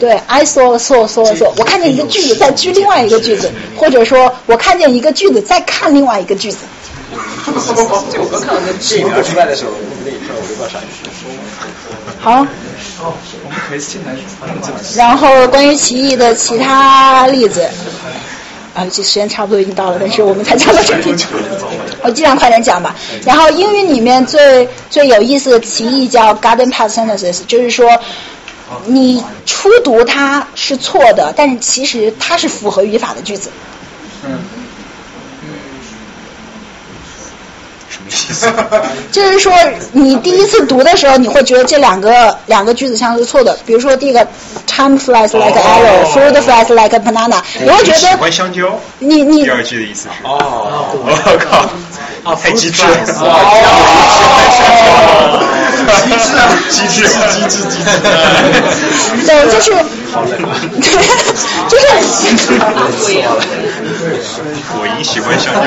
[0.00, 6.58] 对，I saw saw saw saw，我看见一个句子在句另外一个句子，或者说我看见一个句子在看另外一个句子。
[8.10, 9.70] 这我刚看到那电影要出来的时候，
[10.04, 11.08] 那一刻我就不知道啥意思。
[12.20, 12.46] 好。
[14.96, 17.68] 然后关于歧义的其他例子，
[18.74, 21.14] 啊，这时间差不多已经到了，但是我们才讲到这里，
[22.02, 22.94] 我尽量快点讲吧。
[23.24, 27.88] 然后英语里面最最有意思的歧义叫 garden path sentences，就是说。
[28.86, 33.50] 你初读它是错的，但是其实它是符合语法的句子。
[34.24, 34.30] 嗯。
[37.90, 38.01] 什么意思？
[39.12, 39.52] 就是说，
[39.92, 43.58] 你第一次读的时候，你会觉得这两个两个句子像是错的。
[43.66, 44.26] 比如说，第一个
[44.66, 48.78] time flies like arrow，fruit flies like a banana，你会觉得喜欢香蕉。
[48.98, 50.08] 你你第二句的意思是？
[50.24, 51.70] 哦，我靠！
[52.24, 52.88] 啊，太机智了！
[56.04, 57.90] 机智啊，机智，机智，机智。
[59.26, 59.66] 对，就是，
[61.68, 61.82] 就是。
[64.72, 65.52] 果蝇 喜欢香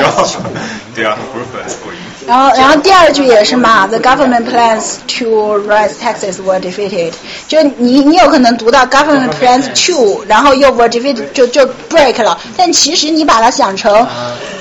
[0.94, 1.96] 对啊，不是粉果蝇。
[2.26, 7.12] 然后，然后第二句也是嘛，The government plans to raise taxes were defeated。
[7.46, 12.38] 就你你有可能读到 government plans to，然后又 were defeated，就就 break 了。
[12.56, 14.06] 但其实你把它想成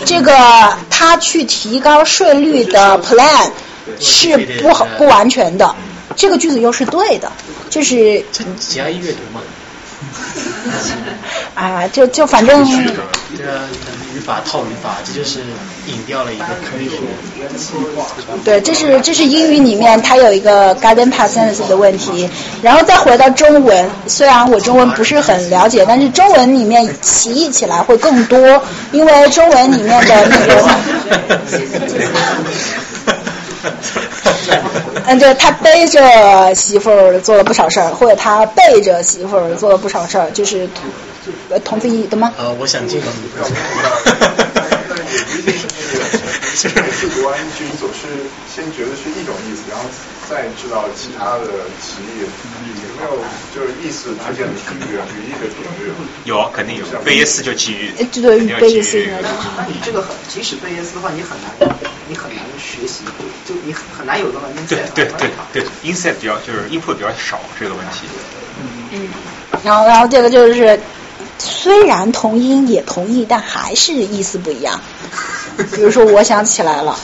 [0.06, 0.32] 这个
[0.90, 3.50] 他去提高税率的 plan
[4.00, 5.76] 是不好不完全的，
[6.16, 7.32] 这个句子又是对的，
[7.69, 8.24] 就是
[8.60, 9.42] 简易阅读嘛。
[11.56, 12.64] 哎 呀，就就反正。
[13.38, 13.68] 对啊，
[14.16, 15.40] 语法套语法，这就是
[15.88, 17.00] 引掉了一个可以说
[18.45, 22.30] 对，这是这是英语里面它有一个 garden path sentence 的问题，
[22.61, 28.64] 然后再回到中文，虽然我中文不是很了解，但是中文里面歧义起来会更多，
[28.94, 30.64] 因为中文里面的那个。
[35.08, 40.67] 嗯，对他背着媳妇儿做了不少事儿，或者他背着媳妇儿做了不少事儿，就是
[41.50, 42.34] 同同字义的吗？
[42.38, 43.06] 呃，我想进入。
[46.56, 48.08] 就是是读完句，你总是
[48.48, 49.84] 先觉得是一种意思，然后
[50.30, 53.19] 再知道其他的歧义，有没有
[53.53, 55.92] 就是意思之间的区别，语义的点略？
[56.24, 56.85] 有，肯定有。
[57.03, 59.06] 贝叶斯就基于，对，贝叶斯。
[59.58, 61.75] 那你这个很，即使贝叶斯的话，你很难，
[62.08, 63.03] 你很难学习，
[63.45, 64.93] 就你很难有这么 insight。
[64.95, 68.08] 对对对对，insight 比较就是 input 比较少这个问题。
[68.93, 69.09] 嗯，
[69.61, 70.80] 然后然后这个就是。
[71.38, 74.80] 虽然同音也同义，但还是意思不一样。
[75.72, 76.98] 比如说，我想起来了，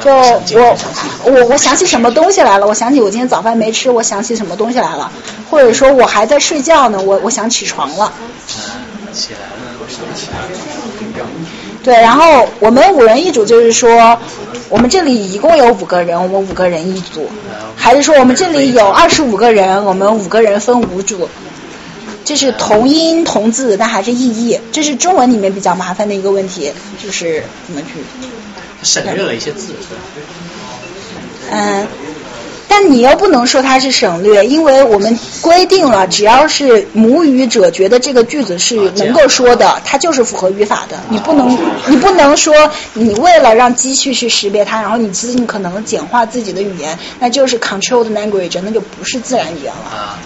[0.00, 0.76] 就我
[1.24, 5.10] 我我想起什么东西来了，我想起我今天早饭没吃，我想起什么东西来了，
[5.50, 8.12] 或者说我还在睡觉呢，我我想起床了。
[9.12, 11.26] 起来了，我想起来了。
[11.82, 14.16] 对，然后我们五人一组就是说，
[14.68, 17.28] 我们这里一共有五个人，我们五个人一组，
[17.74, 21.28] 还是说我们这里有二十五个人，我们五个人分五组。
[22.28, 26.70] 这是同音同字，但还是异义，这是中文里面比较麻烦的一个问题，
[27.02, 28.04] 就是怎么去
[28.82, 29.72] 省略了一些字。
[31.50, 31.86] 嗯，
[32.68, 41.00] 但你又不能说它是省略，因为我们规定了，只要是母语者觉得这个句子是能够说的，它就是符合语法的。
[41.08, 41.50] 你不能，
[41.86, 42.54] 你不能说
[42.92, 50.18] 你为了让机器去识别它，然后你尽可能简化自己的语言，那就是 controlled language，那就不是自然语言了。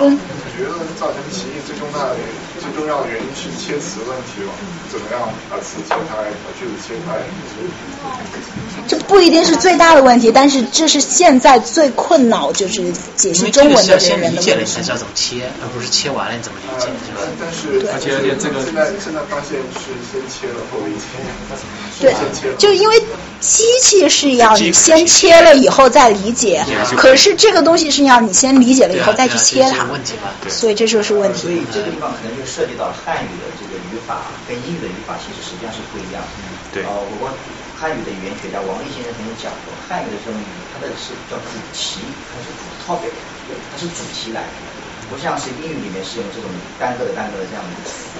[0.00, 0.18] 嗯。
[0.56, 2.16] 我觉得造成歧义最重大的、
[2.74, 4.52] 重要的原因是切词问题了。
[4.90, 7.18] 怎么样把词切开，把句子切开？
[8.86, 14.36] 这不一定是最大的问题，但是这是现在最困扰，就是解析中文的人的问题。
[14.36, 17.22] 理解了，你才知道怎么切，而不是切完了你怎么理解，是吧？
[17.40, 21.02] 但是而且而且这个现在现在发现是先切了后理解。
[22.00, 22.12] 对，
[22.58, 23.00] 就因为
[23.40, 26.64] 机器是要你先切了以后再理解，
[26.96, 29.86] 可是这个东西是要你先理解了以后再去切它，
[30.48, 31.42] 所以这就是问题。
[31.42, 36.32] 所以这个地方可能就涉及到汉语的这个语法跟英语的语法其实实际上是不一样的。
[36.72, 36.82] 对。
[36.84, 37.30] 呃，我国
[37.74, 43.12] 汉语的语言学家王立先生曾经讲过，汉语的这种语，它的是叫主题，它是主 topic，
[43.50, 44.46] 它是主题来，
[45.10, 46.46] 不像是英语里面是用这种
[46.78, 48.14] 单个的单个的这样的词。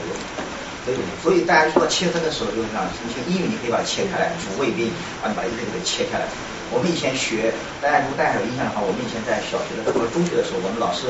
[0.85, 4.93] 所以，所以大家说到切分的时候，就是讲，你像英语你可以把它切开来，主谓宾，
[5.23, 6.27] 啊，你把一个一个切开来。
[6.71, 11.09] 我们以前学，大家如果大家有印象的话，我们以前在小学的时候、中学的时候，我们老师。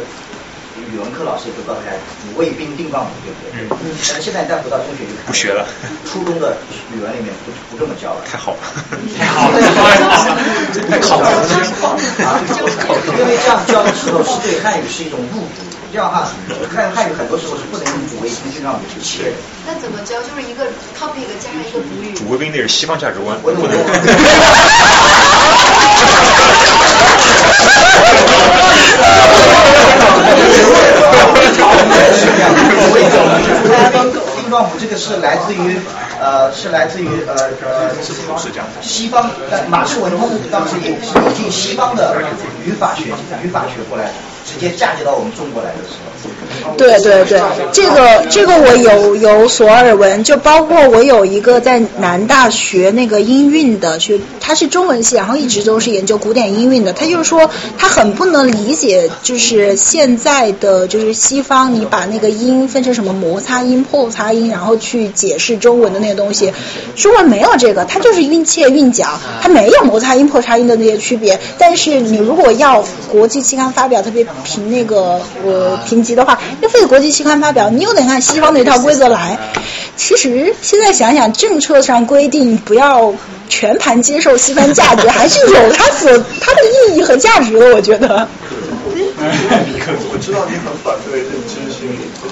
[0.76, 3.62] 语文课老师也会告诉大家主谓宾定状语，对不对？
[3.62, 3.94] 嗯。
[4.08, 5.66] 但是现在再回到中学就不学了。
[6.04, 6.56] 初中的
[6.92, 8.20] 语文里面不不这么教了。
[8.26, 8.58] 太好了。
[9.16, 9.60] 太好了。
[9.60, 11.26] 太好了。
[12.24, 12.40] 啊，
[13.18, 15.62] 因为这样教的时候是对汉语是一种误读。
[15.92, 16.26] 这样哈，
[16.74, 19.30] 汉汉语很多时候是不能用主谓宾定状语去切。
[19.64, 20.20] 那怎么教？
[20.22, 20.64] 就是一个
[20.98, 22.12] topic 加上一个主语。
[22.14, 23.38] 主谓宾那是西方价值观。
[23.44, 23.62] 我懂。
[34.36, 35.78] 定状语这个是来自于
[36.20, 37.90] 呃是来自于呃呃
[38.82, 39.30] 西方
[39.68, 42.16] 马氏文通当时也是引进西方的
[42.64, 43.10] 语法学
[43.42, 44.10] 语法学过来，
[44.46, 46.10] 直接嫁接到我们中国来的时候。
[46.78, 47.38] 对对对，
[47.72, 66.50] 这个这个我有有所耳闻，就包括我有一个在南大学那个音韵的，学他是中文系，然后一直都是研究古典音韵的，他就是说他很不能理解，就是现在的就是西方，你把那个音分成什么摩擦音、破擦音，然后去解释中文的那个东西，
[66.96, 71.38] 中文没有这个，它就是韵切韵脚，它没有摩擦音、破擦音的那些区别。
[71.58, 76.40] 但是你如果要国际期刊发表，特别评那个呃评级的话。
[76.60, 79.38] 要非得国际期刊发表，你又得按西方那套规则来。
[79.96, 83.14] 其实现在想想，政策上规定不要
[83.48, 87.74] 全盘接受西方价值，还是有它所它的意义和价值的。
[87.74, 88.26] 我觉得。
[90.12, 91.56] 我知道你很反对认知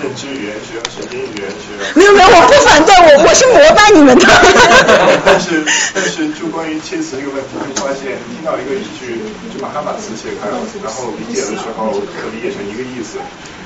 [0.00, 1.76] 认知语言学、神经语言学。
[1.94, 4.24] 没有没有，我不反对，我我是膜拜你们的。
[5.24, 5.64] 但是
[5.94, 9.20] 但是就关于切词这个问题，就发现听到一个语句，
[9.52, 13.18] 就马上把词切开了，然后理解的时候可理解成一个意思。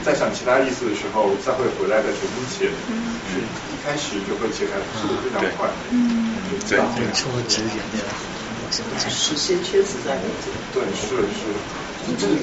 [0.05, 2.71] 在想其他意思的时候，再会回来再重新切，
[3.27, 5.67] 是一开始就会切开，速度非常快。
[5.91, 6.31] 嗯，
[6.69, 6.79] 对，
[7.11, 8.07] 说直一点点，
[9.11, 10.51] 是先切词再理解。
[10.73, 11.51] 对，是是。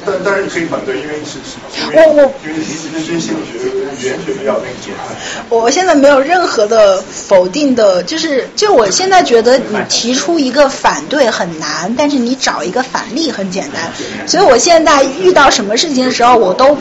[0.06, 1.58] 但但是你可以反对，因为是是，
[1.96, 5.16] 我我因为你是认真心理学、语言学比较那个简单。
[5.50, 13.92] 我现在没有任何的否定的，就是就我现在觉得你提出一个反对很难，但是你找一个反例很简单。
[14.28, 16.78] 所以我现在遇到什么事情的时候，我都。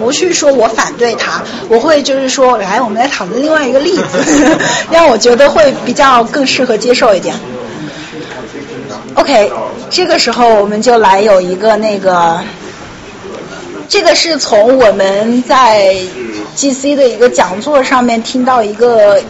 [0.00, 4.18] 不去说我反对他，我会就是说，来，我们来讨论另外一个例子，
[4.90, 7.36] 让我觉得会比较更适合接受一点。
[9.16, 9.50] OK，
[9.90, 12.40] 这个时候我们就来有一个那个，
[13.88, 15.96] 这个是从我们在
[16.54, 19.20] GC 的一个讲座上面听到一个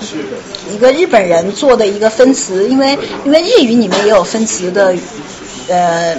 [0.70, 4.94] 一个日本人做的一个分词，因为因为日语里面也有分词的，
[5.68, 6.16] 呃。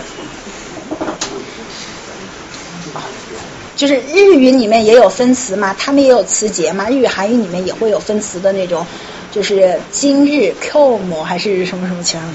[3.76, 6.90] 就是日语里面也有分词嘛，他们也有词节嘛。
[6.90, 8.84] 日语、韩语里面也会有分词的那种，
[9.32, 12.28] 就是今日 Q 模还是什么什么其他的。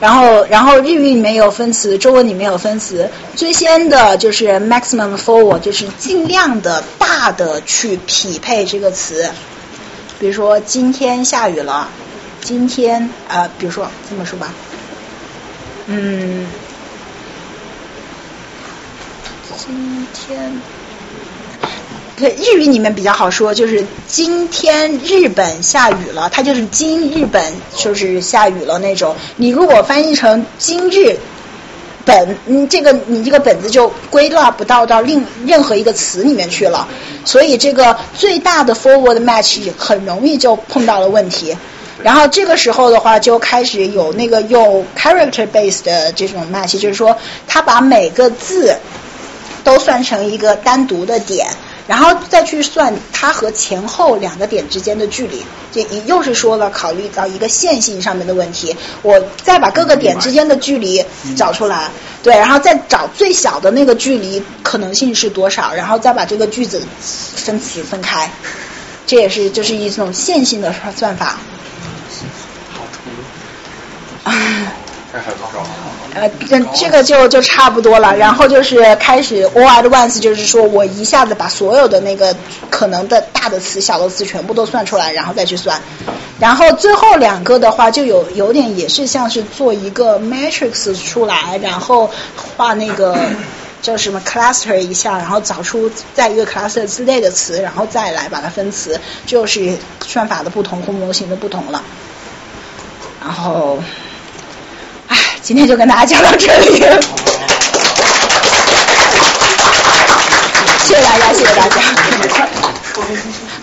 [0.00, 3.10] 然后，然后日语里面有分词，中文里面有分词。
[3.34, 9.28] 最先的就是 maximum for，就是尽量的大的去匹配这个词。
[10.20, 11.88] 比如说今天下雨了，
[12.40, 14.52] 今天啊，比如说这么说吧，
[15.86, 16.46] 嗯。
[19.56, 20.62] 今天，
[22.18, 29.14] 对日语里面比较好说，就是今天日本下雨了，它就是今日本就是下雨了那种。
[29.36, 31.16] 你如果翻译成今日
[32.04, 36.88] 本，嗯，这个你这个本子就归纳不到到另任何一个词里面去了，
[37.24, 41.56] 所以这个最大的 forward match 很容易就碰到了问题。
[42.02, 47.16] 然后这个时候的话，就开始有那个用 character based 的这种 match，就是说
[47.46, 48.76] 他把每个字
[49.62, 51.46] 都算成一个单独的点。
[51.88, 55.42] 然后再去算它和前后两个点之间的距离，
[55.72, 58.76] 这又是说了考虑到一个线性上面的问题。
[59.02, 61.02] 我再把各个点之间的距离
[61.34, 61.90] 找出来，
[62.22, 68.30] 对，然后再找最小的那个距离可能性是多少，然后再把这个句子分词分开。
[69.06, 71.38] 这也是就是一种线性的算法。
[74.24, 74.72] 啊。
[76.14, 78.14] 呃，这这个就就差不多了。
[78.14, 82.34] 然后就是开始 all at once，就是说我一下子把所有的那个
[82.68, 85.80] 可能的大的词、小的词全部都算出来，然后再去算。
[86.38, 92.10] 然后最后两个的话，就有有点也是像是做一个 matrix 出来，然后
[92.56, 93.18] 画那个
[93.80, 101.82] 叫什么 cluster 一下，然后找出在一个 cluster 之内的词，然后再来把它分词，就是算法的不同和模型的不同了。
[103.22, 103.78] 然后。
[105.48, 106.78] 今天就跟大家讲到这里，
[110.78, 111.80] 谢谢大家，谢谢大家。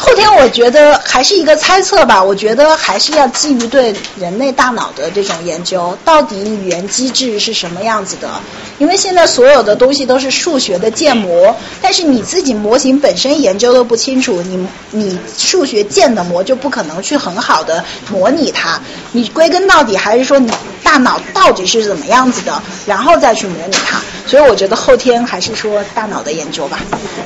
[0.05, 8.29] 后天我觉得还是一个猜测吧，我觉得还是要基于对人类大脑的这种研究，到底语言机制是什么样子的？
[8.77, 18.79] 因为现在所有的东西都是数学的建模，但是你自己模型本身研究的不清楚，你你数学建的模就不可能去很好的模拟它。
[19.11, 20.51] 你归根到底还是说你
[20.83, 23.99] 大脑到底是怎么样子的，然后再去模拟它。
[24.27, 26.79] 所以我觉得后天还是说大脑的研究吧。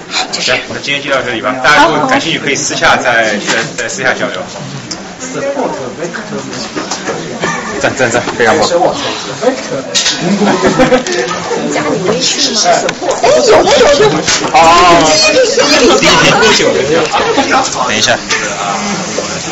[0.09, 1.55] 好，行，那今天就到这里吧。
[1.63, 4.39] 大家如果感兴趣，可以私下再再再私下交流。
[7.81, 8.69] 赞赞赞，非常棒。
[11.73, 12.59] 加你微信吗？
[13.23, 13.25] 哎，
[16.59, 17.07] 有的有的。
[17.09, 18.15] 哦，等一下。